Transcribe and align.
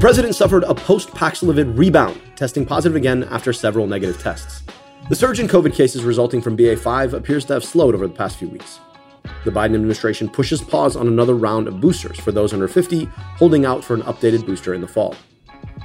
president 0.00 0.34
suffered 0.34 0.64
a 0.64 0.74
post 0.74 1.10
Paxlovid 1.10 1.76
rebound, 1.76 2.18
testing 2.34 2.64
positive 2.64 2.96
again 2.96 3.24
after 3.24 3.52
several 3.52 3.86
negative 3.86 4.18
tests. 4.18 4.62
The 5.10 5.14
surge 5.14 5.40
in 5.40 5.46
COVID 5.46 5.74
cases 5.74 6.04
resulting 6.04 6.40
from 6.40 6.56
BA5 6.56 7.12
appears 7.12 7.44
to 7.44 7.52
have 7.52 7.64
slowed 7.64 7.94
over 7.94 8.08
the 8.08 8.14
past 8.14 8.38
few 8.38 8.48
weeks. 8.48 8.80
The 9.44 9.50
Biden 9.50 9.74
administration 9.74 10.30
pushes 10.30 10.62
pause 10.62 10.96
on 10.96 11.06
another 11.06 11.34
round 11.34 11.68
of 11.68 11.82
boosters 11.82 12.18
for 12.18 12.32
those 12.32 12.54
under 12.54 12.66
50, 12.66 13.04
holding 13.36 13.66
out 13.66 13.84
for 13.84 13.92
an 13.92 14.00
updated 14.02 14.46
booster 14.46 14.72
in 14.72 14.80
the 14.80 14.88
fall. 14.88 15.14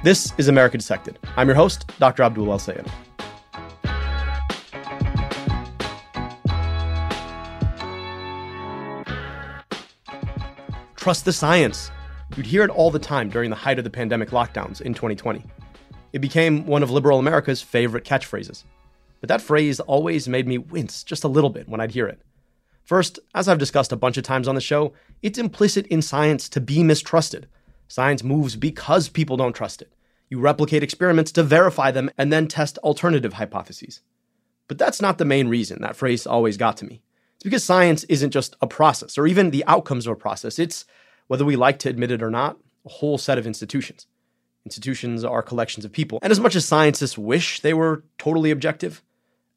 This 0.02 0.32
is 0.38 0.48
America 0.48 0.78
Dissected. 0.78 1.18
I'm 1.36 1.46
your 1.46 1.56
host, 1.56 1.90
Dr. 1.98 2.22
Abdul 2.22 2.50
El 2.50 2.58
Sayed. 2.58 2.86
Trust 10.96 11.26
the 11.26 11.32
science. 11.34 11.90
You'd 12.34 12.46
hear 12.46 12.64
it 12.64 12.70
all 12.70 12.90
the 12.90 12.98
time 12.98 13.30
during 13.30 13.50
the 13.50 13.56
height 13.56 13.78
of 13.78 13.84
the 13.84 13.90
pandemic 13.90 14.30
lockdowns 14.30 14.80
in 14.80 14.94
2020. 14.94 15.44
It 16.12 16.18
became 16.18 16.66
one 16.66 16.82
of 16.82 16.90
liberal 16.90 17.18
America's 17.18 17.62
favorite 17.62 18.04
catchphrases. 18.04 18.64
But 19.20 19.28
that 19.28 19.42
phrase 19.42 19.80
always 19.80 20.28
made 20.28 20.46
me 20.46 20.58
wince 20.58 21.04
just 21.04 21.24
a 21.24 21.28
little 21.28 21.50
bit 21.50 21.68
when 21.68 21.80
I'd 21.80 21.92
hear 21.92 22.06
it. 22.06 22.20
First, 22.84 23.18
as 23.34 23.48
I've 23.48 23.58
discussed 23.58 23.92
a 23.92 23.96
bunch 23.96 24.16
of 24.16 24.24
times 24.24 24.48
on 24.48 24.54
the 24.54 24.60
show, 24.60 24.92
it's 25.22 25.38
implicit 25.38 25.86
in 25.86 26.02
science 26.02 26.48
to 26.50 26.60
be 26.60 26.82
mistrusted. 26.82 27.48
Science 27.88 28.22
moves 28.22 28.56
because 28.56 29.08
people 29.08 29.36
don't 29.36 29.54
trust 29.54 29.82
it. 29.82 29.92
You 30.28 30.40
replicate 30.40 30.82
experiments 30.82 31.32
to 31.32 31.42
verify 31.42 31.90
them 31.90 32.10
and 32.18 32.32
then 32.32 32.48
test 32.48 32.78
alternative 32.78 33.34
hypotheses. 33.34 34.02
But 34.68 34.78
that's 34.78 35.00
not 35.00 35.18
the 35.18 35.24
main 35.24 35.48
reason 35.48 35.80
that 35.82 35.96
phrase 35.96 36.26
always 36.26 36.56
got 36.56 36.76
to 36.78 36.86
me. 36.86 37.02
It's 37.36 37.44
because 37.44 37.64
science 37.64 38.04
isn't 38.04 38.30
just 38.30 38.56
a 38.60 38.66
process 38.66 39.16
or 39.16 39.26
even 39.26 39.50
the 39.50 39.64
outcomes 39.66 40.06
of 40.06 40.12
a 40.12 40.16
process. 40.16 40.58
It's, 40.58 40.84
whether 41.28 41.44
we 41.44 41.56
like 41.56 41.78
to 41.80 41.88
admit 41.88 42.10
it 42.10 42.22
or 42.22 42.30
not, 42.30 42.58
a 42.84 42.88
whole 42.88 43.18
set 43.18 43.38
of 43.38 43.46
institutions. 43.46 44.06
Institutions 44.64 45.24
are 45.24 45.42
collections 45.42 45.84
of 45.84 45.92
people. 45.92 46.18
And 46.22 46.30
as 46.30 46.40
much 46.40 46.56
as 46.56 46.64
scientists 46.64 47.16
wish 47.16 47.60
they 47.60 47.74
were 47.74 48.04
totally 48.18 48.50
objective, 48.50 49.02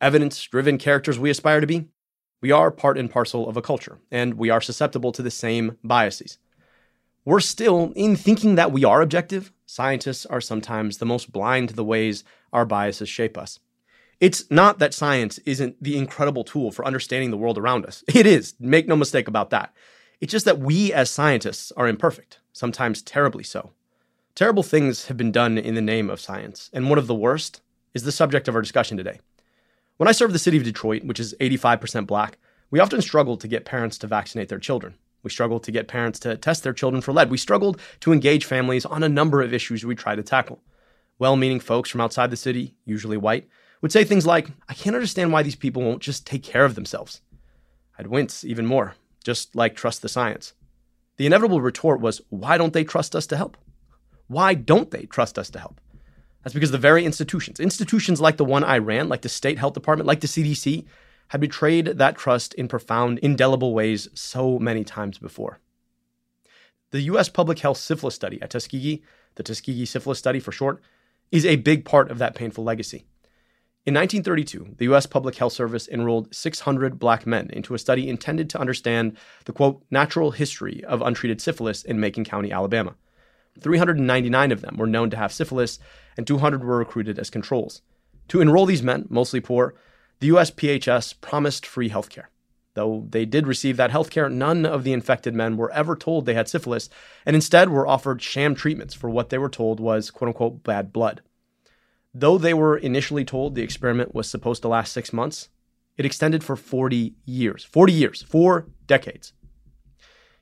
evidence 0.02 0.42
driven 0.44 0.78
characters 0.78 1.18
we 1.18 1.30
aspire 1.30 1.62
to 1.62 1.68
be, 1.68 1.88
we 2.42 2.52
are 2.52 2.72
part 2.72 2.98
and 2.98 3.12
parcel 3.12 3.50
of 3.50 3.58
a 3.58 3.62
culture, 3.62 4.00
and 4.12 4.36
we 4.36 4.50
are 4.50 4.62
susceptible 4.62 5.12
to 5.12 5.22
the 5.22 5.32
same 5.32 5.78
biases. 5.84 6.38
We're 7.26 7.42
still, 7.42 7.92
in 7.96 8.16
thinking 8.16 8.56
that 8.56 8.72
we 8.72 8.86
are 8.86 9.02
objective, 9.02 9.52
scientists 9.66 10.26
are 10.26 10.42
sometimes 10.42 10.98
the 10.98 11.06
most 11.06 11.32
blind 11.32 11.70
to 11.70 11.76
the 11.76 11.84
ways 11.84 12.24
our 12.54 12.66
biases 12.66 13.10
shape 13.10 13.38
us. 13.38 13.60
It's 14.20 14.50
not 14.50 14.80
that 14.80 14.94
science 14.94 15.38
isn't 15.40 15.82
the 15.82 15.98
incredible 15.98 16.44
tool 16.44 16.72
for 16.72 16.86
understanding 16.86 17.32
the 17.32 17.38
world 17.38 17.58
around 17.58 17.86
us. 17.86 18.04
It 18.14 18.26
is, 18.26 18.54
make 18.60 18.88
no 18.88 18.96
mistake 18.96 19.28
about 19.28 19.50
that. 19.52 19.74
It's 20.22 20.32
just 20.32 20.46
that 20.46 20.60
we 20.60 20.92
as 20.92 21.10
scientists 21.10 21.72
are 21.78 21.88
imperfect, 21.88 22.40
sometimes 22.52 23.02
terribly 23.02 23.44
so. 23.44 23.72
Terrible 24.36 24.64
things 24.64 25.08
have 25.08 25.16
been 25.16 25.32
done 25.32 25.58
in 25.58 25.76
the 25.76 25.82
name 25.82 26.10
of 26.10 26.20
science, 26.20 26.70
and 26.74 26.90
one 26.90 27.00
of 27.00 27.08
the 27.08 27.16
worst 27.16 27.62
is 27.94 28.04
the 28.04 28.12
subject 28.12 28.48
of 28.48 28.56
our 28.56 28.62
discussion 28.62 28.98
today. 28.98 29.20
When 29.96 30.10
I 30.10 30.14
served 30.14 30.34
the 30.34 30.40
city 30.40 30.58
of 30.58 30.64
Detroit, 30.64 31.04
which 31.04 31.20
is 31.20 31.36
85% 31.40 32.06
black, 32.06 32.38
we 32.70 32.80
often 32.80 33.02
struggled 33.02 33.42
to 33.42 33.48
get 33.48 33.66
parents 33.66 33.98
to 34.00 34.08
vaccinate 34.08 34.50
their 34.50 34.60
children. 34.60 34.96
We 35.24 35.30
struggled 35.30 35.64
to 35.64 35.72
get 35.72 35.88
parents 35.88 36.20
to 36.20 36.38
test 36.38 36.64
their 36.64 36.74
children 36.74 37.02
for 37.02 37.14
lead. 37.14 37.30
We 37.30 37.38
struggled 37.38 37.80
to 38.02 38.14
engage 38.14 38.46
families 38.46 38.86
on 38.86 39.04
a 39.04 39.10
number 39.10 39.42
of 39.42 39.54
issues 39.54 39.86
we 39.86 39.96
tried 39.96 40.16
to 40.16 40.24
tackle. 40.24 40.62
Well 41.18 41.36
meaning 41.36 41.60
folks 41.60 41.90
from 41.90 42.02
outside 42.02 42.30
the 42.30 42.38
city, 42.38 42.76
usually 42.86 43.18
white, 43.18 43.50
would 43.82 43.92
say 43.92 44.04
things 44.04 44.26
like, 44.26 44.50
I 44.68 44.74
can't 44.74 44.96
understand 44.96 45.32
why 45.32 45.44
these 45.44 45.56
people 45.56 45.82
won't 45.82 46.02
just 46.02 46.26
take 46.26 46.44
care 46.44 46.66
of 46.66 46.76
themselves. 46.76 47.22
I'd 47.98 48.08
wince 48.08 48.46
even 48.46 48.66
more, 48.66 48.96
just 49.24 49.56
like 49.56 49.76
trust 49.76 50.02
the 50.02 50.10
science. 50.10 50.54
The 51.18 51.26
inevitable 51.26 51.62
retort 51.62 52.00
was, 52.00 52.22
why 52.30 52.58
don't 52.58 52.74
they 52.74 52.84
trust 52.84 53.16
us 53.16 53.28
to 53.28 53.38
help? 53.38 53.58
Why 54.28 54.54
don't 54.54 54.92
they 54.92 55.06
trust 55.06 55.38
us 55.38 55.50
to 55.52 55.60
help? 55.60 55.82
That's 56.44 56.54
because 56.54 56.72
the 56.72 56.78
very 56.78 57.04
institutions, 57.04 57.60
institutions 57.60 58.22
like 58.22 58.38
the 58.38 58.46
one 58.46 58.64
I 58.64 58.78
ran, 58.78 59.10
like 59.10 59.22
the 59.22 59.30
state 59.30 59.58
health 59.58 59.74
department, 59.74 60.08
like 60.08 60.22
the 60.22 60.28
CDC, 60.28 60.86
had 61.30 61.42
betrayed 61.42 61.86
that 61.86 62.18
trust 62.18 62.54
in 62.54 62.68
profound, 62.68 63.20
indelible 63.20 63.74
ways 63.74 64.08
so 64.14 64.58
many 64.58 64.84
times 64.84 65.18
before. 65.18 65.60
The 66.92 67.02
U.S. 67.02 67.30
Public 67.30 67.60
Health 67.60 67.78
Syphilis 67.78 68.16
Study 68.16 68.42
at 68.42 68.50
Tuskegee, 68.50 69.04
the 69.36 69.44
Tuskegee 69.44 69.86
Syphilis 69.86 70.18
Study 70.18 70.40
for 70.40 70.52
short, 70.52 70.82
is 71.32 71.46
a 71.46 71.58
big 71.58 71.86
part 71.86 72.10
of 72.10 72.18
that 72.18 72.34
painful 72.34 72.64
legacy. 72.64 73.06
In 73.86 73.94
1932, 73.94 74.76
the 74.78 74.86
U.S. 74.86 75.06
Public 75.06 75.36
Health 75.36 75.54
Service 75.54 75.88
enrolled 75.88 76.36
600 76.36 77.00
black 77.00 77.26
men 77.26 77.50
into 77.52 77.74
a 77.74 77.80
study 77.80 78.10
intended 78.10 78.50
to 78.50 78.60
understand 78.60 79.18
the 79.46 79.54
quote, 79.54 79.82
natural 79.90 80.32
history 80.32 80.84
of 80.84 81.02
untreated 81.02 81.40
syphilis 81.40 81.84
in 81.84 82.00
Macon 82.00 82.26
County, 82.26 82.52
Alabama. 82.52 82.96
399 83.62 84.52
of 84.52 84.62
them 84.62 84.78
were 84.78 84.86
known 84.86 85.10
to 85.10 85.18
have 85.18 85.32
syphilis, 85.32 85.80
and 86.18 86.28
200 86.28 86.64
were 86.64 86.78
recruited 86.78 87.18
as 87.18 87.30
controls. 87.30 87.82
To 88.28 88.42
enroll 88.42 88.66
these 88.66 88.84
men, 88.84 89.06
mostly 89.10 89.40
poor, 89.40 89.76
the 90.20 90.30
USPHS 90.30 91.22
promised 91.22 91.66
free 91.66 91.90
health 91.90 92.10
care. 92.10 92.30
Though 92.74 93.08
they 93.10 93.26
did 93.26 93.48
receive 93.48 93.78
that 93.78 93.92
health 93.92 94.10
care, 94.10 94.30
none 94.30 94.66
of 94.66 94.84
the 94.84 94.94
infected 94.94 95.34
men 95.34 95.56
were 95.56 95.72
ever 95.72 95.96
told 95.96 96.26
they 96.26 96.34
had 96.34 96.50
syphilis, 96.50 96.90
and 97.26 97.36
instead 97.36 97.70
were 97.70 97.88
offered 97.88 98.22
sham 98.22 98.56
treatments 98.56 98.94
for 98.94 99.10
what 99.10 99.30
they 99.30 99.38
were 99.38 99.50
told 99.50 99.80
was 99.80 100.12
quote 100.12 100.28
unquote 100.28 100.64
bad 100.64 100.92
blood. 100.92 101.22
Though 102.14 102.38
they 102.38 102.54
were 102.54 102.78
initially 102.78 103.24
told 103.24 103.54
the 103.54 103.62
experiment 103.62 104.16
was 104.16 104.30
supposed 104.30 104.62
to 104.64 104.68
last 104.68 104.94
six 104.94 105.14
months, 105.14 105.50
it 105.96 106.06
extended 106.06 106.44
for 106.44 106.56
40 106.56 107.14
years. 107.26 107.64
40 107.64 107.94
years, 107.94 108.22
four 108.24 108.68
decades. 108.88 109.34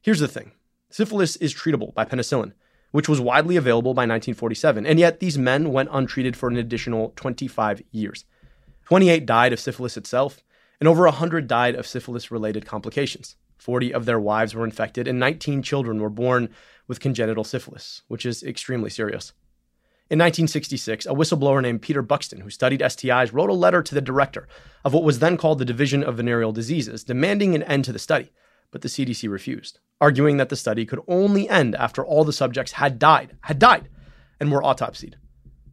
Here's 0.02 0.20
the 0.20 0.28
thing 0.28 0.52
syphilis 0.90 1.36
is 1.38 1.54
treatable 1.54 1.94
by 1.94 2.06
penicillin, 2.06 2.54
which 2.92 3.10
was 3.10 3.20
widely 3.20 3.58
available 3.58 3.94
by 3.94 4.04
1947, 4.04 4.86
and 4.86 4.98
yet 5.00 5.20
these 5.20 5.38
men 5.38 5.74
went 5.74 5.90
untreated 5.92 6.38
for 6.38 6.48
an 6.48 6.56
additional 6.56 7.12
25 7.18 7.82
years. 7.92 8.24
28 8.86 9.26
died 9.26 9.52
of 9.52 9.60
syphilis 9.60 9.98
itself, 9.98 10.42
and 10.80 10.88
over 10.88 11.04
100 11.04 11.48
died 11.48 11.76
of 11.76 11.86
syphilis 11.86 12.32
related 12.32 12.66
complications. 12.66 13.36
40 13.58 13.94
of 13.94 14.06
their 14.06 14.20
wives 14.20 14.56
were 14.56 14.64
infected, 14.64 15.08
and 15.08 15.20
19 15.20 15.62
children 15.64 16.00
were 16.00 16.10
born 16.10 16.50
with 16.88 17.02
congenital 17.02 17.44
syphilis, 17.44 18.04
which 18.08 18.26
is 18.26 18.44
extremely 18.44 18.90
serious. 18.90 19.34
In 20.10 20.20
1966, 20.20 21.06
a 21.06 21.10
whistleblower 21.10 21.62
named 21.62 21.82
Peter 21.82 22.02
Buxton, 22.02 22.40
who 22.40 22.50
studied 22.50 22.80
STIs, 22.80 23.34
wrote 23.34 23.50
a 23.50 23.54
letter 23.54 23.84
to 23.84 23.94
the 23.94 24.00
director 24.00 24.48
of 24.86 24.94
what 24.94 25.04
was 25.04 25.20
then 25.20 25.36
called 25.36 25.60
the 25.60 25.66
Division 25.66 26.02
of 26.02 26.16
Venereal 26.16 26.54
Diseases, 26.54 27.04
demanding 27.04 27.54
an 27.54 27.64
end 27.64 27.84
to 27.84 27.92
the 27.92 28.00
study, 28.00 28.32
but 28.72 28.82
the 28.82 28.88
CDC 28.88 29.30
refused, 29.30 29.80
arguing 30.00 30.38
that 30.38 30.48
the 30.48 30.56
study 30.56 30.86
could 30.86 31.02
only 31.10 31.50
end 31.50 31.76
after 31.76 32.06
all 32.06 32.24
the 32.24 32.32
subjects 32.32 32.72
had 32.72 32.98
died, 33.00 33.36
had 33.42 33.60
died, 33.60 33.90
and 34.40 34.50
were 34.50 34.64
autopsied. 34.64 35.16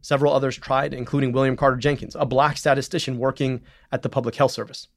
Several 0.01 0.33
others 0.33 0.57
tried, 0.57 0.93
including 0.93 1.31
William 1.31 1.55
Carter 1.55 1.77
Jenkins, 1.77 2.17
a 2.19 2.25
black 2.25 2.57
statistician 2.57 3.17
working 3.17 3.61
at 3.89 4.01
the 4.01 4.09
Public 4.09 4.35
Health 4.35 4.51
Service. 4.51 4.89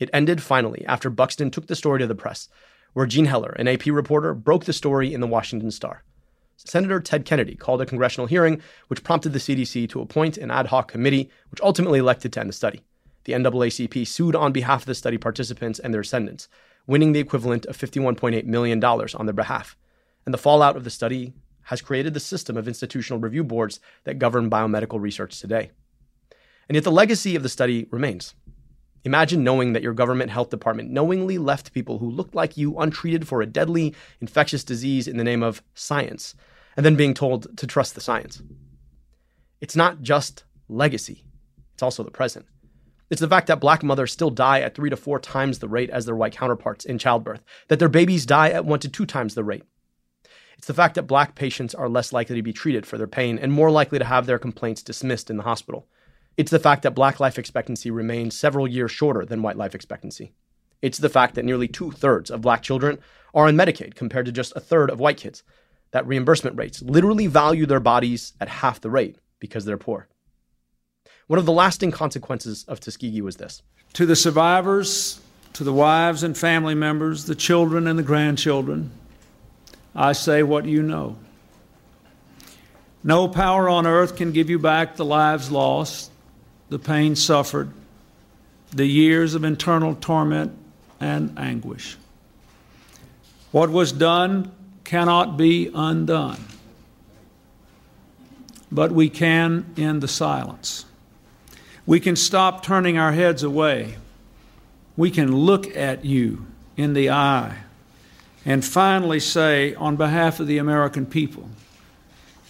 It 0.00 0.10
ended 0.12 0.42
finally 0.42 0.84
after 0.84 1.08
Buxton 1.08 1.50
took 1.50 1.66
the 1.66 1.76
story 1.76 2.00
to 2.00 2.06
the 2.06 2.14
press, 2.14 2.50
where 2.92 3.06
Jean 3.06 3.24
Heller, 3.24 3.56
an 3.58 3.68
AP 3.68 3.86
reporter, 3.86 4.34
broke 4.34 4.66
the 4.66 4.74
story 4.74 5.14
in 5.14 5.22
the 5.22 5.26
Washington 5.26 5.70
Star. 5.70 6.04
Senator 6.64 7.00
Ted 7.00 7.24
Kennedy 7.24 7.54
called 7.54 7.82
a 7.82 7.86
congressional 7.86 8.26
hearing, 8.26 8.62
which 8.88 9.02
prompted 9.02 9.32
the 9.32 9.38
CDC 9.38 9.88
to 9.90 10.00
appoint 10.00 10.38
an 10.38 10.50
ad 10.50 10.66
hoc 10.66 10.90
committee, 10.90 11.30
which 11.50 11.60
ultimately 11.60 11.98
elected 11.98 12.32
to 12.32 12.40
end 12.40 12.48
the 12.48 12.54
study. 12.54 12.82
The 13.24 13.32
NAACP 13.32 14.06
sued 14.06 14.34
on 14.34 14.52
behalf 14.52 14.82
of 14.82 14.86
the 14.86 14.94
study 14.94 15.18
participants 15.18 15.78
and 15.78 15.92
their 15.92 16.02
descendants, 16.02 16.48
winning 16.86 17.12
the 17.12 17.20
equivalent 17.20 17.66
of 17.66 17.76
$51.8 17.76 18.44
million 18.44 18.82
on 18.82 19.26
their 19.26 19.32
behalf. 19.32 19.76
And 20.24 20.32
the 20.32 20.38
fallout 20.38 20.76
of 20.76 20.84
the 20.84 20.90
study 20.90 21.32
has 21.64 21.80
created 21.80 22.14
the 22.14 22.20
system 22.20 22.56
of 22.56 22.66
institutional 22.66 23.20
review 23.20 23.44
boards 23.44 23.80
that 24.04 24.18
govern 24.18 24.50
biomedical 24.50 25.00
research 25.00 25.40
today. 25.40 25.70
And 26.68 26.74
yet 26.74 26.84
the 26.84 26.92
legacy 26.92 27.36
of 27.36 27.42
the 27.42 27.48
study 27.48 27.86
remains. 27.90 28.34
Imagine 29.04 29.42
knowing 29.42 29.72
that 29.72 29.82
your 29.82 29.94
government 29.94 30.30
health 30.30 30.50
department 30.50 30.90
knowingly 30.90 31.38
left 31.38 31.72
people 31.72 31.98
who 31.98 32.10
looked 32.10 32.34
like 32.34 32.56
you 32.56 32.78
untreated 32.78 33.26
for 33.26 33.42
a 33.42 33.46
deadly 33.46 33.94
infectious 34.20 34.62
disease 34.62 35.08
in 35.08 35.16
the 35.16 35.24
name 35.24 35.42
of 35.42 35.62
science, 35.74 36.36
and 36.76 36.84
then 36.84 36.96
being 36.96 37.14
told 37.14 37.56
to 37.58 37.66
trust 37.66 37.94
the 37.94 38.00
science. 38.00 38.42
It's 39.60 39.76
not 39.76 40.02
just 40.02 40.44
legacy, 40.68 41.24
it's 41.74 41.82
also 41.82 42.02
the 42.02 42.10
present. 42.10 42.46
It's 43.10 43.20
the 43.20 43.28
fact 43.28 43.46
that 43.48 43.60
black 43.60 43.82
mothers 43.82 44.10
still 44.10 44.30
die 44.30 44.60
at 44.60 44.74
three 44.74 44.88
to 44.90 44.96
four 44.96 45.18
times 45.18 45.58
the 45.58 45.68
rate 45.68 45.90
as 45.90 46.06
their 46.06 46.16
white 46.16 46.36
counterparts 46.36 46.84
in 46.84 46.98
childbirth, 46.98 47.42
that 47.68 47.78
their 47.78 47.90
babies 47.90 48.24
die 48.24 48.50
at 48.50 48.64
one 48.64 48.80
to 48.80 48.88
two 48.88 49.04
times 49.04 49.34
the 49.34 49.44
rate, 49.44 49.64
it's 50.62 50.68
the 50.68 50.74
fact 50.74 50.94
that 50.94 51.08
black 51.08 51.34
patients 51.34 51.74
are 51.74 51.88
less 51.88 52.12
likely 52.12 52.36
to 52.36 52.42
be 52.42 52.52
treated 52.52 52.86
for 52.86 52.96
their 52.96 53.08
pain 53.08 53.36
and 53.36 53.52
more 53.52 53.68
likely 53.68 53.98
to 53.98 54.04
have 54.04 54.26
their 54.26 54.38
complaints 54.38 54.80
dismissed 54.80 55.28
in 55.28 55.36
the 55.36 55.42
hospital. 55.42 55.88
It's 56.36 56.52
the 56.52 56.60
fact 56.60 56.82
that 56.82 56.94
black 56.94 57.18
life 57.18 57.36
expectancy 57.36 57.90
remains 57.90 58.38
several 58.38 58.68
years 58.68 58.92
shorter 58.92 59.24
than 59.24 59.42
white 59.42 59.56
life 59.56 59.74
expectancy. 59.74 60.34
It's 60.80 60.98
the 60.98 61.08
fact 61.08 61.34
that 61.34 61.44
nearly 61.44 61.66
two 61.66 61.90
thirds 61.90 62.30
of 62.30 62.42
black 62.42 62.62
children 62.62 63.00
are 63.34 63.48
on 63.48 63.56
Medicaid 63.56 63.96
compared 63.96 64.26
to 64.26 64.30
just 64.30 64.52
a 64.54 64.60
third 64.60 64.88
of 64.88 65.00
white 65.00 65.16
kids. 65.16 65.42
That 65.92 66.06
reimbursement 66.06 66.56
rates 66.56 66.82
literally 66.82 67.26
value 67.26 67.66
their 67.66 67.80
bodies 67.80 68.32
at 68.40 68.48
half 68.48 68.80
the 68.80 68.90
rate 68.90 69.16
because 69.38 69.64
they're 69.64 69.78
poor. 69.78 70.08
One 71.26 71.38
of 71.38 71.46
the 71.46 71.52
lasting 71.52 71.92
consequences 71.92 72.64
of 72.68 72.80
Tuskegee 72.80 73.20
was 73.20 73.36
this. 73.36 73.62
To 73.94 74.06
the 74.06 74.16
survivors, 74.16 75.20
to 75.54 75.64
the 75.64 75.72
wives 75.72 76.22
and 76.22 76.36
family 76.36 76.74
members, 76.74 77.26
the 77.26 77.34
children 77.34 77.86
and 77.86 77.98
the 77.98 78.02
grandchildren, 78.02 78.90
I 79.94 80.12
say 80.12 80.42
what 80.42 80.64
you 80.64 80.82
know. 80.82 81.16
No 83.04 83.28
power 83.28 83.68
on 83.68 83.86
earth 83.86 84.16
can 84.16 84.32
give 84.32 84.48
you 84.48 84.58
back 84.58 84.96
the 84.96 85.04
lives 85.04 85.50
lost, 85.50 86.10
the 86.68 86.78
pain 86.78 87.16
suffered, 87.16 87.70
the 88.70 88.86
years 88.86 89.34
of 89.34 89.44
internal 89.44 89.94
torment 89.94 90.56
and 91.00 91.38
anguish. 91.38 91.96
What 93.50 93.70
was 93.70 93.92
done 93.92 94.52
cannot 94.84 95.36
be 95.36 95.70
undone, 95.74 96.44
but 98.70 98.92
we 98.92 99.08
can 99.08 99.66
end 99.76 100.00
the 100.02 100.08
silence. 100.08 100.84
We 101.86 102.00
can 102.00 102.16
stop 102.16 102.62
turning 102.62 102.98
our 102.98 103.12
heads 103.12 103.42
away. 103.42 103.96
We 104.96 105.10
can 105.10 105.34
look 105.34 105.76
at 105.76 106.04
you 106.04 106.46
in 106.76 106.92
the 106.92 107.10
eye 107.10 107.56
and 108.44 108.64
finally 108.64 109.20
say, 109.20 109.74
on 109.74 109.96
behalf 109.96 110.40
of 110.40 110.46
the 110.46 110.58
American 110.58 111.06
people, 111.06 111.48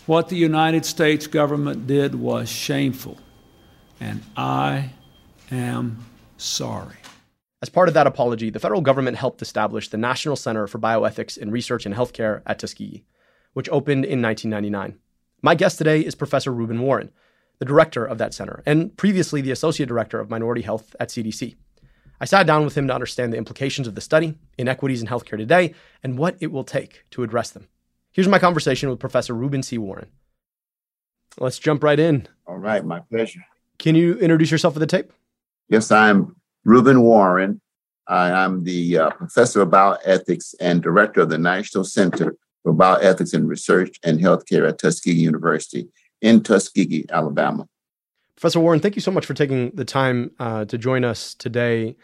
what 0.07 0.29
the 0.29 0.37
United 0.37 0.85
States 0.85 1.27
government 1.27 1.87
did 1.87 2.15
was 2.15 2.49
shameful, 2.49 3.19
and 4.01 4.23
I 4.37 4.91
am 5.51 6.05
sorry. 6.37 7.02
As 7.63 7.69
part 7.69 7.87
of 7.87 7.95
that 7.95 8.09
apology, 8.09 8.51
the 8.51 8.59
federal 8.59 8.81
government 8.81 9.17
helped 9.17 9.41
establish 9.41 9.89
the 9.89 9.97
National 9.97 10.35
Center 10.35 10.67
for 10.67 10.81
Bioethics 10.81 11.39
in 11.39 11.53
Research 11.53 11.87
in 11.87 11.95
Healthcare 11.95 12.43
at 12.45 12.59
Tuskegee, 12.59 13.05
which 13.53 13.69
opened 13.69 14.05
in 14.05 14.21
1999. 14.21 14.99
My 15.43 15.55
guest 15.55 15.79
today 15.79 16.01
is 16.01 16.17
Professor 16.17 16.53
Reuben 16.53 16.81
Warren, 16.81 17.13
the 17.61 17.65
director 17.65 18.05
of 18.05 18.19
that 18.19 18.35
center, 18.35 18.65
and 18.67 18.97
previously 18.97 19.41
the 19.41 19.53
associate 19.53 19.89
director 19.89 20.19
of 20.19 20.29
minority 20.29 20.63
health 20.63 20.97
at 20.99 21.11
CDC. 21.11 21.55
I 22.21 22.25
sat 22.25 22.49
down 22.49 22.65
with 22.65 22.77
him 22.77 22.89
to 22.89 22.95
understand 22.95 23.33
the 23.33 23.39
implications 23.39 23.87
of 23.87 23.95
the 23.95 24.01
study, 24.01 24.37
inequities 24.59 25.01
in 25.01 25.07
healthcare 25.07 25.39
today, 25.39 25.73
and 26.03 26.19
what 26.19 26.37
it 26.41 26.51
will 26.51 26.65
take 26.65 27.05
to 27.13 27.23
address 27.23 27.51
them. 27.51 27.69
Here's 28.11 28.29
my 28.29 28.41
conversation 28.41 28.91
with 28.91 28.99
Professor 28.99 29.35
Reuben 29.35 29.63
C. 29.63 29.79
Warren. 29.79 30.09
Let's 31.39 31.61
jump 31.61 31.85
right 31.85 31.99
in. 31.99 32.27
All 32.45 32.59
right, 32.59 32.85
my 32.85 33.01
pleasure. 33.01 33.45
Can 33.79 33.95
you 33.95 34.19
introduce 34.19 34.51
yourself 34.51 34.75
for 34.75 34.81
the 34.81 34.87
tape? 34.87 35.13
Yes, 35.69 35.93
I'm 35.93 36.35
Reuben 36.65 37.03
Warren. 37.03 37.61
I 38.09 38.31
am 38.31 38.65
the 38.65 38.99
uh, 38.99 39.11
professor 39.11 39.63
of 39.63 39.69
bioethics 39.69 40.55
and 40.61 40.83
director 40.83 41.23
of 41.23 41.29
the 41.29 41.39
National 41.39 41.85
Center 41.85 42.37
for 42.63 42.75
Bioethics 42.75 43.35
and 43.35 43.49
Research 43.49 43.99
and 44.03 44.21
Healthcare 44.21 44.69
at 44.69 44.79
Tuskegee 44.79 45.21
University 45.21 45.89
in 46.21 46.43
Tuskegee, 46.43 47.07
Alabama. 47.11 47.67
Professor 48.37 48.61
Warren, 48.61 48.81
thank 48.81 48.97
you 48.97 49.03
so 49.03 49.11
much 49.11 49.27
for 49.27 49.35
taking 49.35 49.71
the 49.71 49.85
time 49.85 50.33
uh, 50.39 50.65
to 50.65 50.79
join 50.79 51.05
us 51.05 51.35
today. 51.35 51.97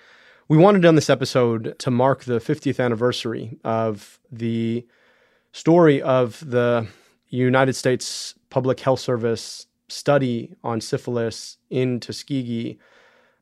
We 0.49 0.57
wanted 0.57 0.85
on 0.85 0.95
this 0.95 1.11
episode 1.11 1.77
to 1.79 1.91
mark 1.91 2.25
the 2.25 2.39
50th 2.39 2.83
anniversary 2.83 3.59
of 3.65 4.21
the 4.31 4.87
story 5.53 6.01
of 6.01 6.43
the 6.49 6.87
United 7.29 7.75
States 7.75 8.35
Public 8.51 8.81
Health 8.81 9.01
Service 9.01 9.67
study 9.89 10.55
on 10.63 10.81
syphilis 10.81 11.59
in 11.71 12.01
Tuskegee 12.01 12.79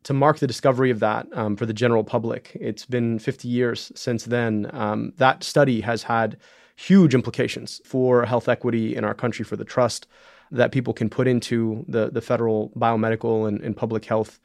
to 0.06 0.14
mark 0.14 0.38
the 0.38 0.46
discovery 0.46 0.92
of 0.92 1.00
that 1.00 1.26
um, 1.32 1.56
for 1.56 1.66
the 1.66 1.72
general 1.72 2.04
public. 2.04 2.52
It's 2.54 2.86
been 2.86 3.18
50 3.18 3.48
years 3.48 3.90
since 3.96 4.26
then. 4.26 4.70
Um, 4.72 5.12
that 5.16 5.42
study 5.42 5.80
has 5.80 6.04
had 6.04 6.36
huge 6.76 7.12
implications 7.12 7.80
for 7.84 8.24
health 8.24 8.48
equity 8.48 8.94
in 8.94 9.02
our 9.02 9.14
country, 9.14 9.44
for 9.44 9.56
the 9.56 9.64
trust 9.64 10.06
that 10.52 10.70
people 10.70 10.94
can 10.94 11.10
put 11.10 11.26
into 11.26 11.84
the, 11.88 12.08
the 12.08 12.20
federal 12.20 12.70
biomedical 12.76 13.48
and, 13.48 13.60
and 13.62 13.76
public 13.76 14.04
health 14.04 14.38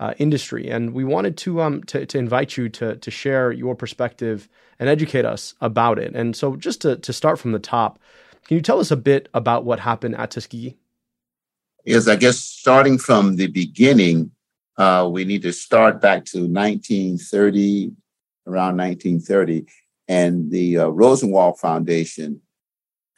uh, 0.00 0.14
industry. 0.16 0.70
And 0.70 0.94
we 0.94 1.04
wanted 1.04 1.36
to, 1.38 1.60
um, 1.60 1.82
to, 1.84 2.06
to 2.06 2.16
invite 2.16 2.56
you 2.56 2.70
to, 2.70 2.96
to 2.96 3.10
share 3.10 3.52
your 3.52 3.74
perspective 3.74 4.48
and 4.78 4.88
educate 4.88 5.26
us 5.26 5.52
about 5.60 5.98
it. 5.98 6.14
And 6.14 6.34
so, 6.34 6.56
just 6.56 6.80
to, 6.80 6.96
to 6.96 7.12
start 7.12 7.38
from 7.38 7.52
the 7.52 7.58
top, 7.58 7.98
can 8.46 8.56
you 8.56 8.62
tell 8.62 8.80
us 8.80 8.90
a 8.90 8.96
bit 8.96 9.28
about 9.34 9.66
what 9.66 9.78
happened 9.78 10.16
at 10.16 10.30
Tuskegee? 10.30 10.78
Yes, 11.84 12.08
I 12.08 12.16
guess 12.16 12.38
starting 12.38 12.96
from 12.96 13.36
the 13.36 13.48
beginning, 13.48 14.30
uh, 14.78 15.08
we 15.10 15.24
need 15.24 15.42
to 15.42 15.52
start 15.52 16.00
back 16.00 16.24
to 16.26 16.40
1930, 16.40 17.92
around 18.46 18.76
1930, 18.76 19.66
and 20.08 20.50
the 20.50 20.78
uh, 20.78 20.86
Rosenwald 20.88 21.58
Foundation, 21.58 22.40